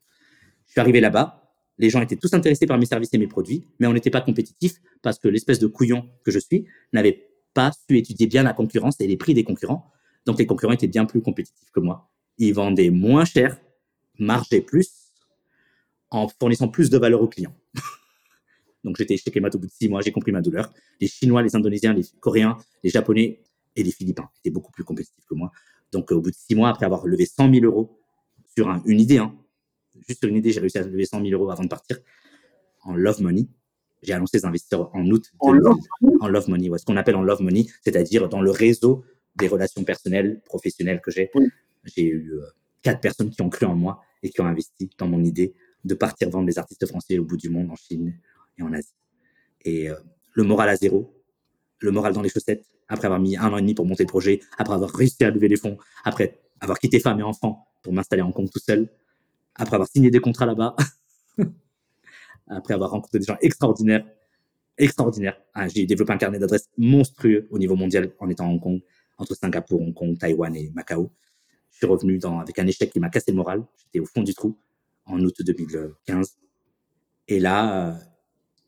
Je 0.66 0.72
suis 0.72 0.82
arrivé 0.82 1.00
là-bas, 1.00 1.44
les 1.78 1.90
gens 1.90 2.02
étaient 2.02 2.16
tous 2.16 2.34
intéressés 2.34 2.68
par 2.68 2.78
mes 2.78 2.86
services 2.86 3.14
et 3.14 3.18
mes 3.18 3.28
produits, 3.28 3.68
mais 3.80 3.88
on 3.88 3.94
n'était 3.94 4.10
pas 4.10 4.22
compétitif 4.22 4.76
parce 5.02 5.20
que 5.20 5.28
l'espèce 5.28 5.60
de 5.60 5.68
couillon 5.68 6.10
que 6.24 6.32
je 6.32 6.40
suis 6.40 6.66
n'avait 6.92 7.30
pas 7.54 7.72
su 7.72 7.98
étudier 7.98 8.28
bien 8.28 8.44
la 8.44 8.54
concurrence 8.54 9.00
et 9.00 9.08
les 9.08 9.18
prix 9.18 9.34
des 9.34 9.44
concurrents. 9.44 9.92
Donc 10.26 10.40
les 10.40 10.46
concurrents 10.46 10.74
étaient 10.74 10.88
bien 10.88 11.06
plus 11.06 11.22
compétitifs 11.22 11.72
que 11.72 11.80
moi. 11.80 12.10
Ils 12.38 12.54
vendaient 12.54 12.90
moins 12.90 13.26
cher, 13.26 13.60
margeaient 14.20 14.62
plus, 14.62 14.90
en 16.10 16.28
fournissant 16.28 16.68
plus 16.68 16.90
de 16.90 16.98
valeur 16.98 17.22
aux 17.22 17.28
clients. 17.28 17.56
Donc 18.84 18.98
j'étais 18.98 19.18
chez 19.18 19.32
Kemat 19.32 19.50
au 19.54 19.60
bout 19.60 19.68
de 19.68 19.72
six 19.72 19.90
mois, 19.90 20.02
j'ai 20.02 20.12
compris 20.12 20.32
ma 20.32 20.42
douleur. 20.42 20.72
Les 21.00 21.08
Chinois, 21.08 21.42
les 21.42 21.56
Indonésiens, 21.56 21.94
les 21.94 22.04
Coréens, 22.20 22.58
les 22.84 22.90
Japonais 22.90 23.42
et 23.76 23.84
les 23.84 23.92
Philippins 23.92 24.30
étaient 24.40 24.52
beaucoup 24.52 24.72
plus 24.72 24.84
compétitifs 24.84 25.26
que 25.26 25.36
moi. 25.36 25.52
Donc 25.94 26.12
au 26.12 26.22
bout 26.22 26.32
de 26.32 26.36
six 26.36 26.56
mois, 26.56 26.70
après 26.70 26.86
avoir 26.86 27.06
levé 27.06 27.26
100 27.26 27.54
000 27.54 27.66
euros 27.66 28.00
sur 28.56 28.70
une 28.86 29.00
idée, 29.00 29.18
hein, 29.18 29.34
juste 30.08 30.20
sur 30.20 30.30
une 30.30 30.36
idée, 30.36 30.52
j'ai 30.52 30.60
réussi 30.60 30.78
à 30.78 30.84
lever 30.84 31.06
100 31.06 31.22
000 31.22 31.32
euros 31.32 31.50
avant 31.52 31.64
de 31.64 31.70
partir 31.70 31.98
en 32.84 32.96
love 32.96 33.22
money. 33.22 33.48
J'ai 34.02 34.14
annoncé 34.14 34.38
les 34.38 34.46
investisseurs 34.46 34.94
en 34.94 35.06
août. 35.10 35.32
En 35.40 35.54
love 35.54 35.78
money, 36.02 36.18
en 36.20 36.28
love 36.28 36.50
money 36.50 36.70
ouais, 36.70 36.78
ce 36.78 36.86
qu'on 36.86 36.98
appelle 36.98 37.16
en 37.16 37.24
love 37.24 37.42
money, 37.42 37.66
c'est-à-dire 37.84 38.28
dans 38.28 38.42
le 38.42 38.52
réseau 38.52 39.06
des 39.36 39.48
relations 39.48 39.84
personnelles, 39.84 40.42
professionnelles 40.46 41.02
que 41.02 41.10
j'ai. 41.10 41.32
Oui. 41.36 41.48
J'ai 41.86 42.04
eu 42.04 42.34
euh, 42.34 42.46
quatre 42.82 43.00
personnes 43.00 43.30
qui 43.30 43.42
ont 43.42 43.50
cru 43.50 43.66
en 43.66 43.76
moi 43.76 44.02
et 44.22 44.30
qui 44.30 44.42
ont 44.42 44.46
investi 44.46 44.90
dans 44.98 45.08
mon 45.08 45.24
idée 45.24 45.54
de 45.84 45.96
partir 45.96 46.30
vendre 46.30 46.46
des 46.46 46.60
artistes 46.60 46.86
français 46.86 47.18
au 47.20 47.26
bout 47.26 47.38
du 47.38 47.50
monde, 47.50 47.70
en 47.72 47.76
Chine 47.76 48.14
et 48.58 48.64
en 48.64 48.74
Asie. 48.74 48.94
Et 49.66 49.90
euh, 49.90 49.96
le 50.34 50.44
moral 50.44 50.70
à 50.70 50.76
zéro, 50.76 51.14
le 51.80 51.92
moral 51.92 52.14
dans 52.14 52.22
les 52.22 52.30
chaussettes, 52.30 52.66
après 52.88 53.06
avoir 53.06 53.20
mis 53.20 53.38
un 53.38 53.52
an 53.52 53.58
et 53.58 53.62
demi 53.62 53.74
pour 53.74 53.86
monter 53.86 54.04
le 54.04 54.08
projet, 54.08 54.40
après 54.58 54.74
avoir 54.74 54.92
réussi 54.92 55.24
à 55.24 55.30
lever 55.30 55.48
les 55.48 55.58
fonds, 55.58 55.78
après 56.04 56.40
avoir 56.60 56.80
quitté 56.80 57.00
femme 57.00 57.20
et 57.20 57.24
enfant 57.24 57.68
pour 57.82 57.94
m'installer 57.94 58.22
en 58.22 58.32
compte 58.32 58.52
tout 58.52 58.60
seul, 58.60 58.90
après 59.56 59.76
avoir 59.76 59.90
signé 59.90 60.10
des 60.10 60.20
contrats 60.20 60.46
là-bas, 60.46 60.76
après 62.48 62.74
avoir 62.74 62.92
rencontré 62.92 63.20
des 63.20 63.26
gens 63.26 63.38
extraordinaires, 63.42 64.06
extraordinaires. 64.78 65.40
Ah, 65.54 65.68
j'ai 65.68 65.86
développé 65.86 66.14
un 66.14 66.18
carnet 66.18 66.40
d'adresses 66.40 66.70
monstrueux 66.78 67.48
au 67.52 67.58
niveau 67.58 67.76
mondial 67.76 68.12
en 68.20 68.30
étant 68.30 68.46
à 68.46 68.50
Hong 68.50 68.62
Kong, 68.62 68.82
entre 69.18 69.36
Singapour, 69.36 69.82
Hong 69.82 69.94
Kong, 69.94 70.18
Taïwan 70.18 70.56
et 70.56 70.72
Macao. 70.74 71.12
Je 71.72 71.78
suis 71.78 71.88
revenu 71.88 72.20
avec 72.40 72.60
un 72.60 72.68
échec 72.68 72.92
qui 72.92 73.00
m'a 73.00 73.10
cassé 73.10 73.32
le 73.32 73.38
moral. 73.38 73.64
J'étais 73.78 74.00
au 74.00 74.06
fond 74.06 74.22
du 74.22 74.34
trou 74.34 74.58
en 75.06 75.20
août 75.20 75.36
2015. 75.40 76.38
Et 77.28 77.40
là, 77.40 77.90
euh, 77.90 77.94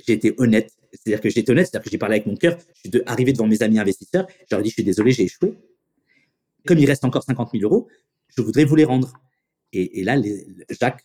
j'ai 0.05 0.13
été 0.13 0.33
honnête. 0.37 0.71
C'est-à-dire 0.95 1.21
que 1.21 1.29
j'étais 1.29 1.51
honnête, 1.51 1.67
c'est-à-dire 1.67 1.83
que 1.85 1.89
j'ai 1.91 1.97
parlé 1.97 2.15
avec 2.15 2.27
mon 2.27 2.35
cœur. 2.35 2.57
Je 2.83 2.89
suis 2.89 3.01
arrivé 3.05 3.33
devant 3.33 3.47
mes 3.47 3.61
amis 3.61 3.79
investisseurs. 3.79 4.27
Ai 4.51 4.61
dit, 4.61 4.69
je 4.69 4.73
suis 4.73 4.83
désolé, 4.83 5.11
j'ai 5.11 5.23
échoué. 5.23 5.57
Comme 6.65 6.77
il 6.79 6.85
reste 6.85 7.05
encore 7.05 7.23
50 7.23 7.51
000 7.51 7.63
euros, 7.63 7.87
je 8.27 8.41
voudrais 8.41 8.65
vous 8.65 8.75
les 8.75 8.85
rendre. 8.85 9.13
Et, 9.73 10.03
là, 10.03 10.19
Jacques, 10.69 11.03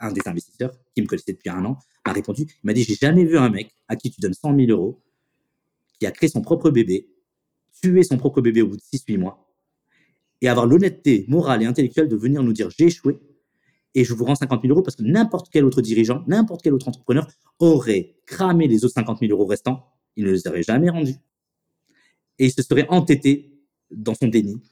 un 0.00 0.12
des 0.12 0.22
investisseurs, 0.26 0.76
qui 0.94 1.02
me 1.02 1.06
connaissait 1.06 1.32
depuis 1.32 1.50
un 1.50 1.64
an, 1.64 1.78
m'a 2.08 2.12
répondu, 2.12 2.42
il 2.42 2.66
m'a 2.66 2.72
dit, 2.72 2.82
j'ai 2.82 2.94
jamais 2.94 3.24
vu 3.24 3.38
un 3.38 3.48
mec 3.50 3.74
à 3.86 3.96
qui 3.96 4.10
tu 4.10 4.20
donnes 4.20 4.34
100 4.34 4.56
000 4.56 4.70
euros, 4.70 5.00
qui 5.98 6.06
a 6.06 6.10
créé 6.10 6.28
son 6.28 6.40
propre 6.40 6.70
bébé, 6.70 7.08
tué 7.80 8.02
son 8.02 8.16
propre 8.16 8.40
bébé 8.40 8.62
au 8.62 8.68
bout 8.68 8.76
de 8.76 8.82
6-8 8.82 9.18
mois, 9.18 9.48
et 10.40 10.48
avoir 10.48 10.66
l'honnêteté 10.66 11.24
morale 11.28 11.62
et 11.62 11.66
intellectuelle 11.66 12.08
de 12.08 12.16
venir 12.16 12.42
nous 12.42 12.52
dire, 12.52 12.70
j'ai 12.70 12.86
échoué, 12.86 13.18
et 13.94 14.04
je 14.04 14.14
vous 14.14 14.24
rends 14.24 14.34
50 14.34 14.62
000 14.62 14.72
euros 14.72 14.82
parce 14.82 14.96
que 14.96 15.02
n'importe 15.02 15.48
quel 15.50 15.64
autre 15.64 15.80
dirigeant, 15.80 16.24
n'importe 16.26 16.62
quel 16.62 16.74
autre 16.74 16.88
entrepreneur 16.88 17.26
aurait 17.58 18.16
cramé 18.26 18.68
les 18.68 18.84
autres 18.84 18.94
50 18.94 19.20
000 19.20 19.32
euros 19.32 19.46
restants, 19.46 19.84
il 20.16 20.24
ne 20.24 20.32
les 20.32 20.46
aurait 20.46 20.62
jamais 20.62 20.90
rendus. 20.90 21.16
Et 22.38 22.46
il 22.46 22.52
se 22.52 22.62
serait 22.62 22.86
entêté 22.88 23.58
dans 23.90 24.14
son 24.14 24.28
déni 24.28 24.62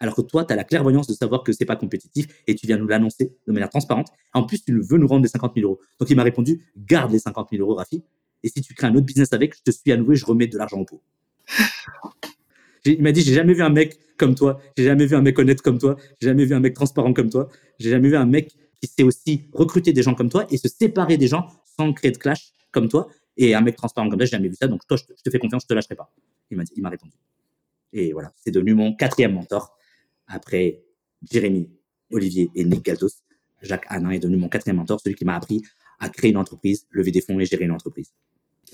alors 0.00 0.16
que 0.16 0.22
toi, 0.22 0.44
tu 0.44 0.52
as 0.52 0.56
la 0.56 0.64
clairvoyance 0.64 1.06
de 1.06 1.12
savoir 1.12 1.44
que 1.44 1.52
c'est 1.52 1.66
pas 1.66 1.76
compétitif 1.76 2.26
et 2.46 2.54
tu 2.54 2.66
viens 2.66 2.78
nous 2.78 2.88
l'annoncer 2.88 3.36
de 3.46 3.52
manière 3.52 3.68
transparente. 3.68 4.08
En 4.32 4.44
plus, 4.44 4.64
tu 4.64 4.80
veux 4.80 4.96
nous 4.98 5.06
rendre 5.06 5.22
les 5.22 5.28
50 5.28 5.52
000 5.54 5.66
euros. 5.66 5.80
Donc, 5.98 6.08
il 6.08 6.16
m'a 6.16 6.22
répondu, 6.22 6.72
garde 6.76 7.12
les 7.12 7.18
50 7.18 7.50
000 7.50 7.62
euros, 7.62 7.74
Rafi. 7.74 8.02
Et 8.42 8.48
si 8.48 8.62
tu 8.62 8.72
crées 8.72 8.86
un 8.86 8.94
autre 8.94 9.04
business 9.04 9.34
avec, 9.34 9.54
je 9.54 9.62
te 9.62 9.70
suis 9.70 9.92
à 9.92 9.98
nouveau 9.98 10.12
et 10.12 10.16
je 10.16 10.24
remets 10.24 10.46
de 10.46 10.56
l'argent 10.56 10.78
au 10.78 10.86
pot. 10.86 11.02
Il 12.84 13.02
m'a 13.02 13.12
dit, 13.12 13.22
j'ai 13.22 13.34
jamais 13.34 13.54
vu 13.54 13.62
un 13.62 13.70
mec 13.70 13.98
comme 14.16 14.34
toi, 14.34 14.60
j'ai 14.76 14.84
jamais 14.84 15.06
vu 15.06 15.16
un 15.16 15.22
mec 15.22 15.38
honnête 15.38 15.62
comme 15.62 15.78
toi, 15.78 15.96
j'ai 16.20 16.28
jamais 16.28 16.44
vu 16.44 16.54
un 16.54 16.60
mec 16.60 16.74
transparent 16.74 17.12
comme 17.12 17.30
toi, 17.30 17.48
j'ai 17.78 17.90
jamais 17.90 18.08
vu 18.08 18.16
un 18.16 18.26
mec 18.26 18.54
qui 18.80 18.88
sait 18.88 19.02
aussi 19.02 19.48
recruter 19.52 19.92
des 19.92 20.02
gens 20.02 20.14
comme 20.14 20.30
toi 20.30 20.46
et 20.50 20.56
se 20.56 20.68
séparer 20.68 21.16
des 21.16 21.28
gens 21.28 21.48
sans 21.78 21.92
créer 21.92 22.10
de 22.10 22.18
clash 22.18 22.52
comme 22.70 22.88
toi. 22.88 23.08
Et 23.36 23.54
un 23.54 23.60
mec 23.60 23.76
transparent 23.76 24.08
comme 24.08 24.18
toi, 24.18 24.26
j'ai 24.26 24.32
jamais 24.32 24.48
vu 24.48 24.54
ça. 24.54 24.66
Donc 24.66 24.86
toi, 24.86 24.96
je 24.96 25.04
te, 25.04 25.30
fais 25.30 25.38
confiance, 25.38 25.62
je 25.62 25.68
te 25.68 25.74
lâcherai 25.74 25.94
pas. 25.94 26.12
Il 26.50 26.56
m'a 26.56 26.64
il 26.74 26.82
m'a 26.82 26.90
répondu. 26.90 27.12
Et 27.92 28.12
voilà, 28.12 28.32
c'est 28.36 28.50
devenu 28.50 28.74
mon 28.74 28.94
quatrième 28.94 29.34
mentor 29.34 29.76
après 30.26 30.82
Jérémy, 31.30 31.70
Olivier 32.10 32.50
et 32.54 32.64
Nick 32.64 32.84
Galtos. 32.84 33.22
Jacques 33.62 33.86
Hanin 33.88 34.10
est 34.10 34.20
devenu 34.20 34.36
mon 34.36 34.48
quatrième 34.48 34.76
mentor, 34.76 35.00
celui 35.00 35.16
qui 35.16 35.24
m'a 35.24 35.36
appris 35.36 35.62
à 35.98 36.08
créer 36.08 36.30
une 36.30 36.36
entreprise, 36.36 36.86
lever 36.90 37.10
des 37.10 37.20
fonds 37.20 37.38
et 37.40 37.44
gérer 37.44 37.64
une 37.64 37.72
entreprise. 37.72 38.12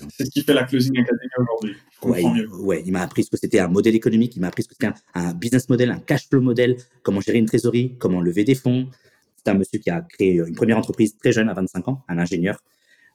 C'est 0.09 0.25
ce 0.25 0.31
qui 0.31 0.43
fait 0.43 0.53
la 0.53 0.63
Closing 0.63 0.97
Academy 0.99 1.29
aujourd'hui. 1.37 1.75
Ouais, 2.03 2.45
ouais, 2.63 2.83
il 2.85 2.91
m'a 2.91 3.01
appris 3.01 3.23
ce 3.23 3.29
que 3.29 3.37
c'était 3.37 3.59
un 3.59 3.67
modèle 3.67 3.95
économique, 3.95 4.35
il 4.35 4.41
m'a 4.41 4.47
appris 4.47 4.63
ce 4.63 4.67
que 4.67 4.75
c'était 4.75 4.93
un, 5.13 5.33
business 5.33 5.67
model, 5.69 5.91
un 5.91 5.99
cash 5.99 6.27
flow 6.27 6.41
model, 6.41 6.77
comment 7.03 7.21
gérer 7.21 7.39
une 7.39 7.45
trésorerie, 7.45 7.95
comment 7.97 8.21
lever 8.21 8.43
des 8.43 8.55
fonds. 8.55 8.89
C'est 9.35 9.49
un 9.49 9.55
monsieur 9.55 9.79
qui 9.79 9.89
a 9.89 10.01
créé 10.01 10.35
une 10.35 10.55
première 10.55 10.77
entreprise 10.77 11.17
très 11.17 11.31
jeune, 11.31 11.49
à 11.49 11.53
25 11.53 11.87
ans, 11.87 12.03
un 12.07 12.17
ingénieur, 12.19 12.59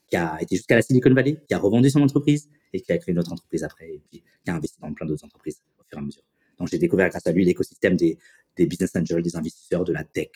qui 0.09 0.17
a 0.17 0.39
été 0.41 0.57
jusqu'à 0.57 0.77
la 0.77 0.83
Silicon 0.83 1.15
Valley, 1.15 1.41
qui 1.47 1.55
a 1.55 1.59
revendu 1.59 1.91
son 1.91 2.03
entreprise 2.03 2.49
et 2.73 2.81
qui 2.81 2.93
a 2.93 2.99
créé 2.99 3.13
une 3.13 3.19
autre 3.19 3.33
entreprise 3.33 3.63
après, 3.65 3.89
et 3.89 4.03
puis 4.11 4.23
qui 4.45 4.51
a 4.51 4.55
investi 4.55 4.81
dans 4.81 4.93
plein 4.93 5.07
d'autres 5.07 5.25
entreprises 5.25 5.63
au 5.79 5.85
fur 5.85 5.99
et 5.99 6.01
à 6.01 6.05
mesure. 6.05 6.23
Donc 6.59 6.69
j'ai 6.69 6.79
découvert 6.79 7.09
grâce 7.09 7.27
à 7.27 7.33
lui 7.33 7.45
l'écosystème 7.45 7.97
des, 7.97 8.19
des 8.57 8.67
business 8.67 8.95
angels, 8.97 9.23
des 9.23 9.37
investisseurs, 9.37 9.85
de 9.85 9.93
la 9.93 10.05
tech, 10.05 10.29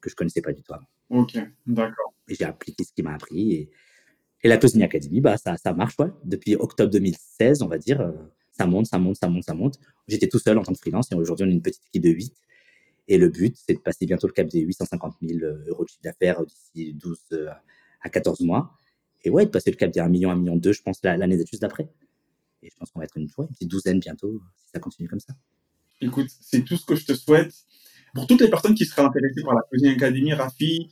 que 0.00 0.10
je 0.10 0.14
connaissais 0.14 0.42
pas 0.42 0.52
du 0.52 0.62
tout 0.62 0.74
avant. 0.74 0.86
Ok, 1.10 1.36
d'accord. 1.66 2.14
Et 2.28 2.34
j'ai 2.34 2.44
appliqué 2.44 2.84
ce 2.84 2.92
qu'il 2.92 3.04
m'a 3.04 3.14
appris. 3.14 3.52
Et, 3.52 3.70
et 4.44 4.48
la 4.48 4.58
Closing 4.58 4.82
Academy, 4.82 5.22
bah, 5.22 5.36
ça, 5.38 5.72
marche, 5.72 5.94
ouais. 5.98 6.10
Depuis 6.22 6.54
octobre 6.54 6.90
2016, 6.90 7.62
on 7.62 7.66
va 7.66 7.78
dire, 7.78 8.02
euh, 8.02 8.12
ça 8.52 8.66
monte, 8.66 8.86
ça 8.86 8.98
monte, 8.98 9.16
ça 9.16 9.26
monte, 9.26 9.42
ça 9.42 9.54
monte. 9.54 9.80
J'étais 10.06 10.28
tout 10.28 10.38
seul 10.38 10.58
en 10.58 10.62
tant 10.62 10.74
que 10.74 10.78
freelance 10.78 11.10
et 11.10 11.14
aujourd'hui, 11.14 11.46
on 11.46 11.48
est 11.48 11.54
une 11.54 11.62
petite 11.62 11.82
équipe 11.88 12.02
de 12.02 12.10
8. 12.10 12.34
Et 13.08 13.16
le 13.16 13.30
but, 13.30 13.56
c'est 13.56 13.72
de 13.72 13.78
passer 13.78 14.04
bientôt 14.04 14.26
le 14.26 14.34
cap 14.34 14.46
des 14.46 14.60
850 14.60 15.16
000 15.22 15.40
euh, 15.42 15.64
euros 15.68 15.84
de 15.84 15.88
chiffre 15.88 16.02
d'affaires 16.02 16.44
d'ici 16.44 16.92
12 16.92 17.18
euh, 17.32 17.48
à 18.02 18.10
14 18.10 18.40
mois. 18.40 18.78
Et 19.22 19.30
ouais, 19.30 19.46
de 19.46 19.50
passer 19.50 19.70
le 19.70 19.76
cap 19.76 19.90
des 19.90 20.00
1 20.00 20.08
million, 20.08 20.30
1 20.30 20.36
million 20.36 20.56
2, 20.56 20.72
je 20.74 20.82
pense, 20.82 21.02
l'année 21.02 21.38
juste 21.38 21.62
d'après. 21.62 21.88
Et 22.62 22.68
je 22.68 22.76
pense 22.76 22.90
qu'on 22.90 22.98
va 22.98 23.06
être 23.06 23.16
une, 23.16 23.28
une 23.38 23.46
petite 23.46 23.70
douzaine 23.70 23.98
bientôt, 23.98 24.42
si 24.56 24.68
ça 24.74 24.78
continue 24.78 25.08
comme 25.08 25.20
ça. 25.20 25.32
Écoute, 26.02 26.28
c'est 26.42 26.62
tout 26.64 26.76
ce 26.76 26.84
que 26.84 26.96
je 26.96 27.06
te 27.06 27.14
souhaite. 27.14 27.54
Pour 28.14 28.26
toutes 28.26 28.42
les 28.42 28.50
personnes 28.50 28.74
qui 28.74 28.84
seraient 28.84 29.06
intéressées 29.06 29.42
par 29.42 29.54
la 29.54 29.62
Closing 29.70 29.94
Academy, 29.94 30.34
Rafi, 30.34 30.90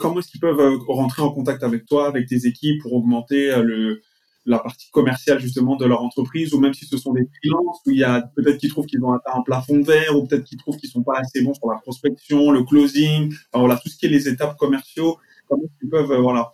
comment 0.00 0.18
est-ce 0.18 0.28
qu'ils 0.28 0.40
peuvent 0.40 0.60
euh, 0.60 0.78
rentrer 0.88 1.22
en 1.22 1.30
contact 1.30 1.62
avec 1.62 1.86
toi, 1.86 2.08
avec 2.08 2.26
tes 2.26 2.46
équipes 2.46 2.82
pour 2.82 2.94
augmenter 2.94 3.52
euh, 3.52 3.62
le, 3.62 4.02
la 4.46 4.58
partie 4.58 4.90
commerciale 4.90 5.38
justement 5.38 5.76
de 5.76 5.84
leur 5.84 6.02
entreprise, 6.02 6.54
ou 6.54 6.60
même 6.60 6.74
si 6.74 6.86
ce 6.86 6.96
sont 6.96 7.12
des 7.12 7.28
freelances, 7.38 7.78
où 7.86 7.90
il 7.90 7.98
y 7.98 8.04
a 8.04 8.22
peut-être 8.34 8.58
qu'ils 8.58 8.70
trouvent 8.70 8.86
qu'ils 8.86 9.04
ont 9.04 9.12
atteint 9.12 9.38
un 9.38 9.42
plafond 9.42 9.82
verre, 9.82 10.16
ou 10.16 10.26
peut-être 10.26 10.44
qu'ils 10.44 10.58
trouvent 10.58 10.76
qu'ils 10.76 10.90
sont 10.90 11.02
pas 11.02 11.18
assez 11.18 11.42
bons 11.42 11.54
sur 11.54 11.70
la 11.70 11.78
prospection, 11.78 12.50
le 12.50 12.64
closing, 12.64 13.32
voilà, 13.52 13.76
tout 13.76 13.88
ce 13.88 13.96
qui 13.96 14.06
est 14.06 14.08
les 14.08 14.28
étapes 14.28 14.56
commerciaux, 14.56 15.18
comment 15.48 15.62
ils 15.82 15.88
peuvent 15.88 16.12
euh, 16.12 16.20
voilà, 16.20 16.50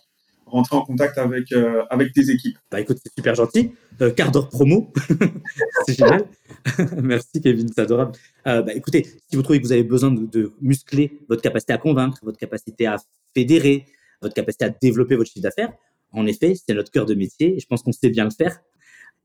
rentrer 0.47 0.77
en 0.77 0.83
contact 0.83 1.19
avec, 1.19 1.53
avec 1.91 2.13
tes 2.13 2.31
équipes. 2.31 2.59
Bah 2.71 2.81
écoute, 2.81 2.99
c'est 3.03 3.13
super 3.13 3.35
gentil. 3.35 3.73
quart 4.17 4.31
d'heure 4.31 4.49
promo, 4.49 4.93
c'est 5.87 5.95
génial. 5.95 6.27
Merci 7.03 7.41
Kevin, 7.43 7.69
c'est 7.75 7.83
adorable. 7.83 8.13
bah, 8.45 8.73
écoutez, 8.75 9.05
si 9.29 9.37
vous 9.37 9.43
trouvez 9.43 9.61
que 9.61 9.67
vous 9.67 9.73
avez 9.73 9.83
besoin 9.83 10.11
de, 10.11 10.53
muscler 10.61 11.19
votre 11.29 11.43
capacité 11.43 11.73
à 11.73 11.79
convaincre, 11.79 12.19
votre 12.23 12.39
capacité 12.39 12.87
à 12.87 12.97
fédérer, 13.35 13.87
votre 14.23 14.35
capacité 14.35 14.65
à 14.65 14.71
développer 14.71 15.17
votre 15.17 15.31
chiffre 15.31 15.43
d'affaires. 15.43 15.73
En 16.13 16.27
effet, 16.27 16.55
c'est 16.55 16.75
notre 16.75 16.91
cœur 16.91 17.07
de 17.07 17.15
métier 17.15 17.59
je 17.59 17.67
pense 17.67 17.83
qu'on 17.83 17.93
sait 17.93 18.11
bien 18.11 18.25
le 18.25 18.31
faire. 18.31 18.61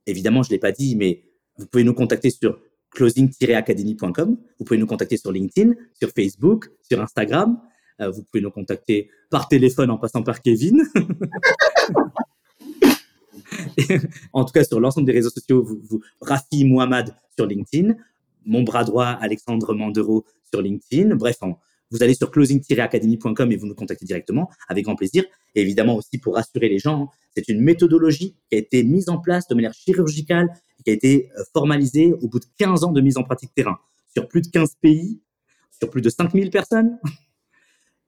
Évidemment, 0.07 0.43
je 0.43 0.49
ne 0.49 0.55
l'ai 0.55 0.59
pas 0.59 0.71
dit, 0.71 0.95
mais 0.95 1.23
vous 1.57 1.67
pouvez 1.67 1.83
nous 1.83 1.93
contacter 1.93 2.29
sur 2.29 2.59
closing-academy.com. 2.91 4.37
Vous 4.59 4.65
pouvez 4.65 4.77
nous 4.77 4.87
contacter 4.87 5.17
sur 5.17 5.31
LinkedIn, 5.31 5.73
sur 5.93 6.09
Facebook, 6.09 6.69
sur 6.81 7.01
Instagram. 7.01 7.59
Euh, 8.01 8.09
vous 8.09 8.23
pouvez 8.23 8.41
nous 8.41 8.51
contacter 8.51 9.09
par 9.29 9.47
téléphone 9.47 9.91
en 9.91 9.97
passant 9.97 10.23
par 10.23 10.41
Kevin. 10.41 10.83
en 14.33 14.45
tout 14.45 14.53
cas, 14.53 14.63
sur 14.63 14.79
l'ensemble 14.79 15.05
des 15.05 15.13
réseaux 15.13 15.29
sociaux, 15.29 15.63
vous, 15.63 15.79
vous, 15.83 16.01
Rafi 16.19 16.65
Mohamed 16.65 17.13
sur 17.35 17.45
LinkedIn, 17.45 17.95
mon 18.45 18.63
bras 18.63 18.83
droit 18.83 19.05
Alexandre 19.05 19.73
Mandero 19.73 20.25
sur 20.51 20.61
LinkedIn. 20.61 21.15
Bref, 21.15 21.37
en, 21.41 21.59
vous 21.91 22.01
allez 22.01 22.15
sur 22.15 22.31
closing-academy.com 22.31 23.51
et 23.51 23.55
vous 23.55 23.67
nous 23.67 23.75
contactez 23.75 24.05
directement 24.05 24.49
avec 24.67 24.85
grand 24.85 24.95
plaisir. 24.95 25.23
Et 25.55 25.61
évidemment 25.61 25.95
aussi 25.95 26.17
pour 26.17 26.35
rassurer 26.35 26.69
les 26.69 26.79
gens, 26.79 27.09
c'est 27.35 27.47
une 27.49 27.61
méthodologie 27.61 28.35
qui 28.49 28.55
a 28.55 28.57
été 28.57 28.83
mise 28.83 29.09
en 29.09 29.19
place 29.19 29.47
de 29.47 29.55
manière 29.55 29.73
chirurgicale 29.73 30.49
et 30.79 30.83
qui 30.83 30.89
a 30.89 30.93
été 30.93 31.29
euh, 31.37 31.43
formalisée 31.53 32.13
au 32.13 32.27
bout 32.27 32.39
de 32.39 32.45
15 32.57 32.85
ans 32.85 32.91
de 32.91 33.01
mise 33.01 33.17
en 33.17 33.23
pratique 33.23 33.53
terrain 33.53 33.77
sur 34.13 34.27
plus 34.27 34.41
de 34.41 34.47
15 34.47 34.75
pays, 34.81 35.21
sur 35.77 35.89
plus 35.89 36.01
de 36.01 36.09
5000 36.09 36.49
personnes. 36.49 36.97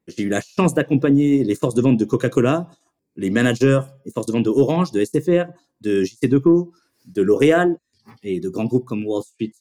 J'ai 0.08 0.24
eu 0.24 0.30
la 0.30 0.42
chance 0.42 0.74
d'accompagner 0.74 1.44
les 1.44 1.56
forces 1.56 1.76
de 1.76 1.82
vente 1.82 1.98
de 1.98 2.06
Coca-Cola, 2.06 2.70
les 3.16 3.30
managers 3.30 3.82
et 4.06 4.12
forces 4.12 4.28
de 4.28 4.34
vente 4.34 4.44
de 4.44 4.50
Orange, 4.50 4.92
de 4.92 5.04
SFR, 5.04 5.52
de 5.82 6.04
JC 6.04 6.28
de 6.28 7.22
L'Oréal 7.22 7.78
et 8.22 8.40
de 8.40 8.50
grands 8.50 8.66
groupes 8.66 8.86
comme 8.86 9.06
Wall 9.06 9.24
Street 9.24 9.54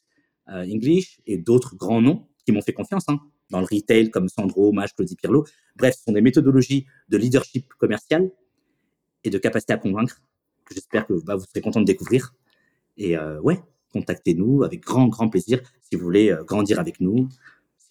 euh, 0.48 0.64
English 0.64 1.20
et 1.26 1.38
d'autres 1.38 1.76
grands 1.76 2.00
noms 2.00 2.26
qui 2.44 2.52
m'ont 2.52 2.62
fait 2.62 2.72
confiance. 2.72 3.04
Hein 3.08 3.20
dans 3.52 3.60
le 3.60 3.66
retail 3.70 4.10
comme 4.10 4.28
Sandro, 4.28 4.72
Mage, 4.72 4.96
Claudie 4.96 5.14
Pirlo. 5.14 5.44
Bref, 5.76 5.94
ce 5.96 6.04
sont 6.04 6.12
des 6.12 6.22
méthodologies 6.22 6.86
de 7.08 7.16
leadership 7.18 7.72
commercial 7.74 8.32
et 9.22 9.30
de 9.30 9.38
capacité 9.38 9.74
à 9.74 9.76
convaincre 9.76 10.20
que 10.64 10.74
j'espère 10.74 11.06
que 11.06 11.22
bah, 11.22 11.36
vous 11.36 11.44
serez 11.44 11.60
content 11.60 11.80
de 11.80 11.84
découvrir. 11.84 12.34
Et 12.96 13.16
euh, 13.16 13.40
ouais, 13.40 13.60
contactez-nous 13.92 14.64
avec 14.64 14.80
grand, 14.80 15.06
grand 15.06 15.28
plaisir 15.28 15.60
si 15.82 15.96
vous 15.96 16.02
voulez 16.02 16.30
euh, 16.30 16.42
grandir 16.42 16.80
avec 16.80 16.98
nous, 16.98 17.28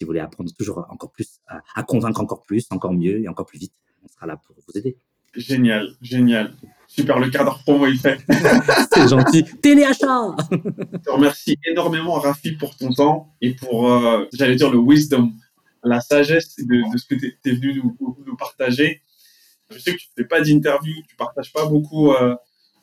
si 0.02 0.04
vous 0.04 0.08
voulez 0.08 0.20
apprendre 0.20 0.50
toujours 0.58 0.84
encore 0.90 1.12
plus, 1.12 1.38
à, 1.46 1.82
convaincre 1.84 2.20
encore 2.20 2.42
plus, 2.42 2.66
encore 2.70 2.92
mieux 2.92 3.20
et 3.20 3.28
encore 3.28 3.46
plus 3.46 3.60
vite. 3.60 3.72
On 4.02 4.08
sera 4.08 4.26
là 4.26 4.36
pour 4.36 4.56
vous 4.56 4.76
aider. 4.76 4.96
Génial, 5.32 5.94
génial. 6.02 6.54
Super, 6.88 7.20
le 7.20 7.30
cadre 7.30 7.56
promo 7.62 7.86
il 7.86 8.00
fait. 8.00 8.18
C'est 8.92 9.08
gentil. 9.08 9.44
Téléachat 9.62 10.34
Je 10.50 10.98
te 10.98 11.10
remercie 11.10 11.56
énormément, 11.70 12.14
Rafi, 12.14 12.50
pour 12.56 12.76
ton 12.76 12.92
temps 12.92 13.32
et 13.40 13.54
pour, 13.54 13.92
euh, 13.92 14.26
j'allais 14.32 14.56
dire, 14.56 14.72
le 14.72 14.78
wisdom 14.78 15.30
la 15.84 16.00
sagesse 16.00 16.56
de, 16.58 16.82
ce 16.96 17.06
que 17.06 17.14
tu 17.14 17.38
es, 17.44 17.52
venu 17.52 17.80
nous, 18.00 18.36
partager. 18.36 19.02
Je 19.70 19.78
sais 19.78 19.92
que 19.92 19.98
tu 19.98 20.08
ne 20.16 20.22
fais 20.22 20.28
pas 20.28 20.40
d'interview, 20.40 20.94
tu 21.08 21.14
partages 21.14 21.52
pas 21.52 21.66
beaucoup 21.66 22.12
euh, 22.12 22.34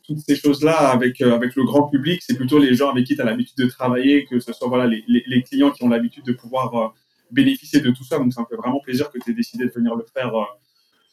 toutes 0.07 0.19
ces 0.19 0.37
choses-là 0.37 0.89
avec, 0.89 1.19
euh, 1.21 1.35
avec 1.35 1.55
le 1.57 1.65
grand 1.65 1.89
public. 1.89 2.21
C'est 2.25 2.35
plutôt 2.35 2.59
les 2.59 2.75
gens 2.75 2.89
avec 2.89 3.05
qui 3.05 3.15
tu 3.15 3.21
as 3.21 3.25
l'habitude 3.25 3.57
de 3.57 3.67
travailler, 3.67 4.25
que 4.25 4.39
ce 4.39 4.53
soit 4.53 4.69
voilà, 4.69 4.87
les, 4.87 5.03
les, 5.07 5.43
clients 5.43 5.71
qui 5.71 5.83
ont 5.83 5.89
l'habitude 5.89 6.25
de 6.25 6.33
pouvoir 6.33 6.93
bénéficier 7.31 7.79
de 7.79 7.91
tout 7.91 8.03
ça. 8.03 8.17
Donc, 8.17 8.33
ça 8.33 8.41
me 8.41 8.45
fait 8.45 8.55
vraiment 8.55 8.79
plaisir 8.79 9.09
que 9.11 9.19
tu 9.19 9.31
aies 9.31 9.33
décidé 9.33 9.65
de 9.65 9.71
venir 9.71 9.95
le 9.95 10.05
faire 10.13 10.31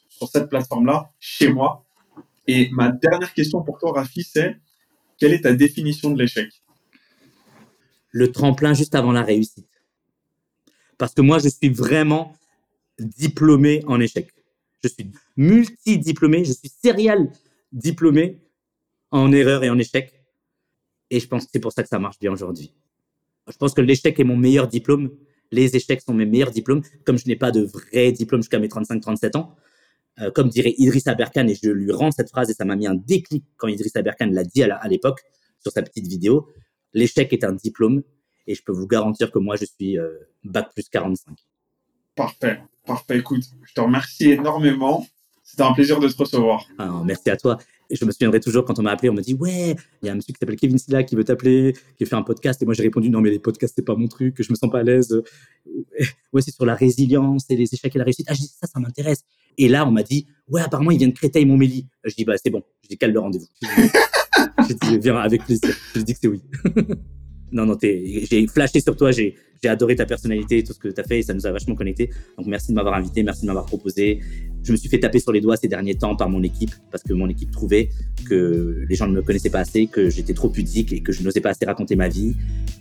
sur 0.09 0.29
cette 0.29 0.49
plateforme-là, 0.49 1.11
chez 1.19 1.49
moi. 1.49 1.85
Et 2.47 2.71
ma 2.71 2.91
dernière 2.91 3.33
question 3.35 3.63
pour 3.63 3.79
toi, 3.79 3.93
Rafi, 3.93 4.23
c'est 4.23 4.57
quelle 5.19 5.33
est 5.33 5.43
ta 5.43 5.53
définition 5.53 6.11
de 6.11 6.19
l'échec? 6.19 6.49
Le 8.11 8.31
tremplin 8.33 8.73
juste 8.73 8.95
avant 8.95 9.13
la 9.13 9.23
réussite. 9.23 9.69
Parce 10.99 11.13
que 11.13 11.23
moi, 11.23 11.39
je 11.39 11.49
suis 11.49 11.69
vraiment 11.69 12.35
diplômé 12.99 13.83
en 13.87 14.01
échec. 14.01 14.33
Je 14.83 14.89
suis 14.89 15.11
multi-diplômé, 15.37 16.45
je 16.45 16.53
suis 16.53 16.71
serial 16.83 17.31
diplômé 17.73 18.41
en 19.11 19.33
erreur 19.33 19.65
et 19.65 19.71
en 19.71 19.79
échec. 19.79 20.13
Et 21.11 21.21
je 21.21 21.27
pense 21.27 21.45
que 21.45 21.51
c'est 21.53 21.61
pour 21.61 21.73
ça 21.73 21.83
que 21.83 21.89
ça 21.89 21.99
marche 21.99 22.19
bien 22.19 22.33
aujourd'hui. 22.33 22.73
Je 23.49 23.57
pense 23.57 23.75
que 23.75 23.81
l'échec 23.81 24.19
est 24.19 24.25
mon 24.25 24.37
meilleur 24.37 24.67
diplôme. 24.69 25.11
Les 25.53 25.77
échecs 25.77 26.03
sont 26.03 26.15
mes 26.15 26.27
meilleurs 26.27 26.51
diplômes. 26.51 26.83
Comme 27.05 27.19
je 27.19 27.27
n'ai 27.27 27.37
pas 27.37 27.51
de 27.51 27.63
vrai 27.63 28.13
diplôme 28.13 28.43
jusqu'à 28.43 28.59
mes 28.59 28.69
35-37 28.69 29.37
ans, 29.37 29.57
euh, 30.21 30.31
comme 30.31 30.49
dirait 30.49 30.75
Idriss 30.79 31.07
Aberkan, 31.07 31.47
et 31.47 31.55
je 31.55 31.71
lui 31.71 31.93
rends 31.93 32.11
cette 32.11 32.31
phrase, 32.31 32.51
et 32.51 32.55
ça 32.55 32.65
m'a 32.65 32.77
mis 32.77 32.87
un 32.87 32.95
déclic 32.95 33.45
quand 33.57 33.69
Idriss 33.69 33.95
Aberkan 33.97 34.29
l'a 34.31 34.45
dit 34.45 34.63
à 34.63 34.89
l'époque 34.89 35.21
sur 35.61 35.73
sa 35.73 35.83
petite 35.83 36.07
vidéo, 36.07 36.49
l'échec 36.95 37.33
est 37.33 37.45
un 37.45 37.53
diplôme 37.53 38.03
et 38.47 38.55
je 38.55 38.63
peux 38.63 38.73
vous 38.73 38.87
garantir 38.87 39.31
que 39.31 39.39
moi, 39.39 39.57
je 39.57 39.65
suis 39.65 39.99
euh, 39.99 40.19
bac 40.45 40.73
plus 40.73 40.89
45. 40.89 41.37
Parfait, 42.15 42.63
parfait. 42.87 43.19
Écoute, 43.19 43.43
je 43.65 43.75
te 43.75 43.81
remercie 43.81 44.31
énormément. 44.31 45.07
C'était 45.43 45.63
un 45.63 45.73
plaisir 45.73 46.01
de 46.01 46.09
te 46.09 46.17
recevoir. 46.17 46.67
Ah, 46.79 47.03
merci 47.05 47.31
à 47.31 47.37
toi. 47.37 47.59
Et 47.91 47.97
je 47.97 48.05
me 48.05 48.11
souviendrai 48.11 48.41
toujours 48.41 48.65
quand 48.65 48.79
on 48.79 48.83
m'a 48.83 48.93
appelé, 48.93 49.11
on 49.11 49.15
m'a 49.15 49.23
dit 49.23 49.35
Ouais, 49.35 49.77
il 50.03 50.07
y 50.07 50.09
a 50.09 50.13
un 50.13 50.17
monsieur 50.17 50.33
qui 50.33 50.39
s'appelle 50.39 50.57
Kevin 50.57 50.79
Silla 50.79 51.03
qui 51.03 51.17
veut 51.17 51.25
t'appeler, 51.25 51.75
qui 51.97 52.07
fait 52.07 52.15
un 52.17 52.23
podcast. 52.23 52.61
Et 52.63 52.65
moi, 52.65 52.75
j'ai 52.75 52.83
répondu 52.83 53.11
Non, 53.11 53.21
mais 53.21 53.31
les 53.31 53.39
podcasts, 53.39 53.75
c'est 53.77 53.85
pas 53.85 53.95
mon 53.95 54.09
truc, 54.09 54.43
je 54.43 54.51
me 54.51 54.57
sens 54.57 54.71
pas 54.71 54.81
à 54.81 54.83
l'aise. 54.83 55.23
Ouais, 56.33 56.43
c'est 56.43 56.55
sur 56.55 56.67
la 56.67 56.75
résilience 56.75 57.47
et 57.49 57.57
les 57.57 57.73
échecs 57.73 57.95
et 57.95 57.99
la 57.99 58.05
réussite. 58.05 58.27
Ah, 58.29 58.35
je 58.35 58.41
dis 58.41 58.47
Ça, 58.47 58.67
ça 58.67 58.79
m'intéresse. 58.79 59.25
Et 59.57 59.69
là, 59.69 59.87
on 59.87 59.91
m'a 59.91 60.03
dit 60.03 60.27
Ouais, 60.49 60.61
apparemment, 60.61 60.91
il 60.91 60.99
vient 60.99 61.09
de 61.09 61.15
Créteil-Montmélie. 61.15 61.87
Je 62.05 62.15
dis 62.15 62.25
Bah, 62.25 62.35
c'est 62.43 62.51
bon. 62.51 62.63
Je 62.83 62.89
dis 62.89 62.99
Quel 62.99 63.13
le 63.13 63.21
rendez-vous. 63.21 63.47
J'ai 64.69 64.75
dit 64.75 64.99
Viens 64.99 65.17
avec 65.17 65.45
plaisir. 65.45 65.75
Je 65.95 66.01
dis 66.03 66.13
que 66.13 66.19
c'est 66.21 66.29
oui. 66.29 66.43
non, 67.53 67.67
non, 67.67 67.77
j'ai 67.81 68.47
flashé 68.49 68.81
sur 68.81 68.97
toi, 68.97 69.11
j'ai 69.13 69.35
adoré 69.65 69.97
ta 69.97 70.07
personnalité, 70.07 70.63
tout 70.63 70.73
ce 70.73 70.79
que 70.79 70.89
tu 70.89 71.01
as 71.01 71.05
fait, 71.05 71.19
et 71.21 71.23
ça 71.23 71.35
nous 71.35 71.47
a 71.47 71.53
vachement 71.53 71.75
connecté. 71.75 72.11
Donc 72.37 72.47
merci 72.47 72.71
de 72.71 72.75
m'avoir 72.75 72.95
invité, 72.95 73.23
merci 73.23 73.43
de 73.43 73.47
m'avoir 73.47 73.67
proposé. 73.67 74.21
Je 74.63 74.73
me 74.73 74.77
suis 74.77 74.89
fait 74.89 74.99
taper 74.99 75.21
sur 75.21 75.33
les 75.33 75.41
doigts 75.41 75.57
ces 75.57 75.69
derniers 75.69 75.95
temps 75.95 76.17
par 76.17 76.29
mon 76.29 76.43
équipe, 76.43 76.73
parce 76.91 77.03
que 77.03 77.13
mon 77.13 77.29
équipe 77.29 77.51
trouvait 77.51 77.89
que 78.29 78.85
les 78.89 78.95
gens 78.97 79.07
ne 79.07 79.15
me 79.15 79.23
connaissaient 79.23 79.51
pas 79.51 79.61
assez, 79.61 79.87
que 79.87 80.11
j'étais 80.11 80.35
trop 80.35 80.49
pudique 80.49 80.93
et 80.93 81.01
que 81.01 81.13
je 81.13 81.23
n'osais 81.23 81.41
pas 81.41 81.51
assez 81.51 81.65
raconter 81.65 81.97
ma 81.97 82.09
vie. 82.09 82.35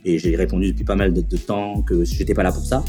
Et 0.04 0.18
j'ai 0.18 0.36
répondu 0.36 0.72
depuis 0.72 0.86
pas 0.86 0.96
mal 0.96 1.14
de, 1.14 1.38
temps 1.38 1.82
que 1.82 2.04
j'étais 2.04 2.34
pas 2.34 2.44
là 2.44 2.52
pour 2.52 2.66
ça. 2.66 2.84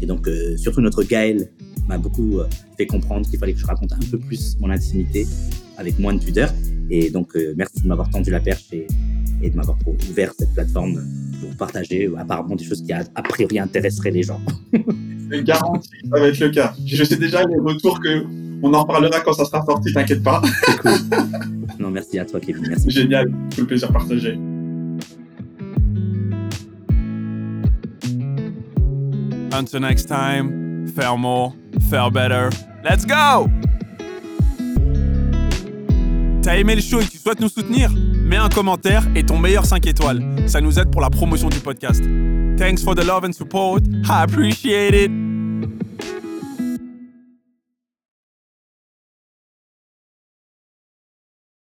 Et 0.00 0.06
donc, 0.06 0.26
euh, 0.26 0.56
surtout 0.56 0.80
notre 0.80 1.02
Gaël 1.02 1.48
m'a 1.88 1.98
beaucoup 1.98 2.38
euh, 2.38 2.46
fait 2.76 2.86
comprendre 2.86 3.28
qu'il 3.28 3.38
fallait 3.38 3.52
que 3.52 3.58
je 3.58 3.66
raconte 3.66 3.92
un 3.92 3.98
peu 4.10 4.18
plus 4.18 4.56
mon 4.60 4.70
intimité 4.70 5.26
avec 5.76 5.98
moins 5.98 6.14
de 6.14 6.22
pudeur. 6.22 6.50
Et 6.90 7.10
donc, 7.10 7.36
euh, 7.36 7.54
merci 7.56 7.82
de 7.82 7.88
m'avoir 7.88 8.08
tendu 8.10 8.30
la 8.30 8.40
perche 8.40 8.66
et, 8.72 8.86
et 9.42 9.50
de 9.50 9.56
m'avoir 9.56 9.78
ouvert 10.08 10.32
cette 10.38 10.52
plateforme 10.54 11.02
pour 11.40 11.56
partager 11.56 12.10
apparemment 12.16 12.56
des 12.56 12.64
choses 12.64 12.82
qui 12.82 12.92
a, 12.92 13.04
priori 13.22 13.58
intéresseraient 13.58 14.10
les 14.10 14.22
gens. 14.22 14.40
C'est 15.30 15.44
garanti, 15.44 15.88
ça 16.10 16.18
va 16.18 16.26
être 16.26 16.40
le 16.40 16.48
cas. 16.48 16.74
Je 16.84 17.04
sais 17.04 17.16
déjà 17.16 17.44
les 17.44 17.56
retours 17.56 18.00
que 18.00 18.24
on 18.62 18.74
en 18.74 18.82
reparlera 18.82 19.20
quand 19.20 19.32
ça 19.32 19.44
sera 19.44 19.64
sorti, 19.64 19.92
t'inquiète 19.92 20.24
pas. 20.24 20.42
C'est 20.66 20.78
cool. 20.78 20.92
Non, 21.78 21.90
merci 21.90 22.18
à 22.18 22.24
toi, 22.24 22.40
Kevin. 22.40 22.66
Merci. 22.68 22.90
Génial, 22.90 23.30
tout 23.54 23.60
le 23.60 23.66
plaisir 23.68 23.92
partagé. 23.92 24.38
Until 29.52 29.80
next 29.80 30.06
time, 30.06 30.86
faire 30.94 31.16
more, 31.16 31.52
faire 31.90 32.10
better. 32.10 32.50
Let's 32.84 33.04
go! 33.04 33.48
T'as 36.42 36.56
aimé 36.56 36.74
le 36.74 36.80
show 36.80 37.00
et 37.00 37.06
tu 37.06 37.18
souhaites 37.18 37.40
nous 37.40 37.48
soutenir? 37.48 37.90
Mets 38.24 38.36
un 38.36 38.48
commentaire 38.48 39.04
et 39.14 39.24
ton 39.24 39.38
meilleur 39.38 39.66
5 39.66 39.86
étoiles. 39.86 40.22
Ça 40.46 40.60
nous 40.60 40.78
aide 40.78 40.90
pour 40.90 41.00
la 41.00 41.10
promotion 41.10 41.48
du 41.48 41.58
podcast. 41.58 42.02
Thanks 42.56 42.82
for 42.82 42.94
the 42.94 43.04
love 43.04 43.24
and 43.24 43.32
support. 43.32 43.82
I 44.08 44.22
appreciate 44.22 44.94
it. 44.94 45.29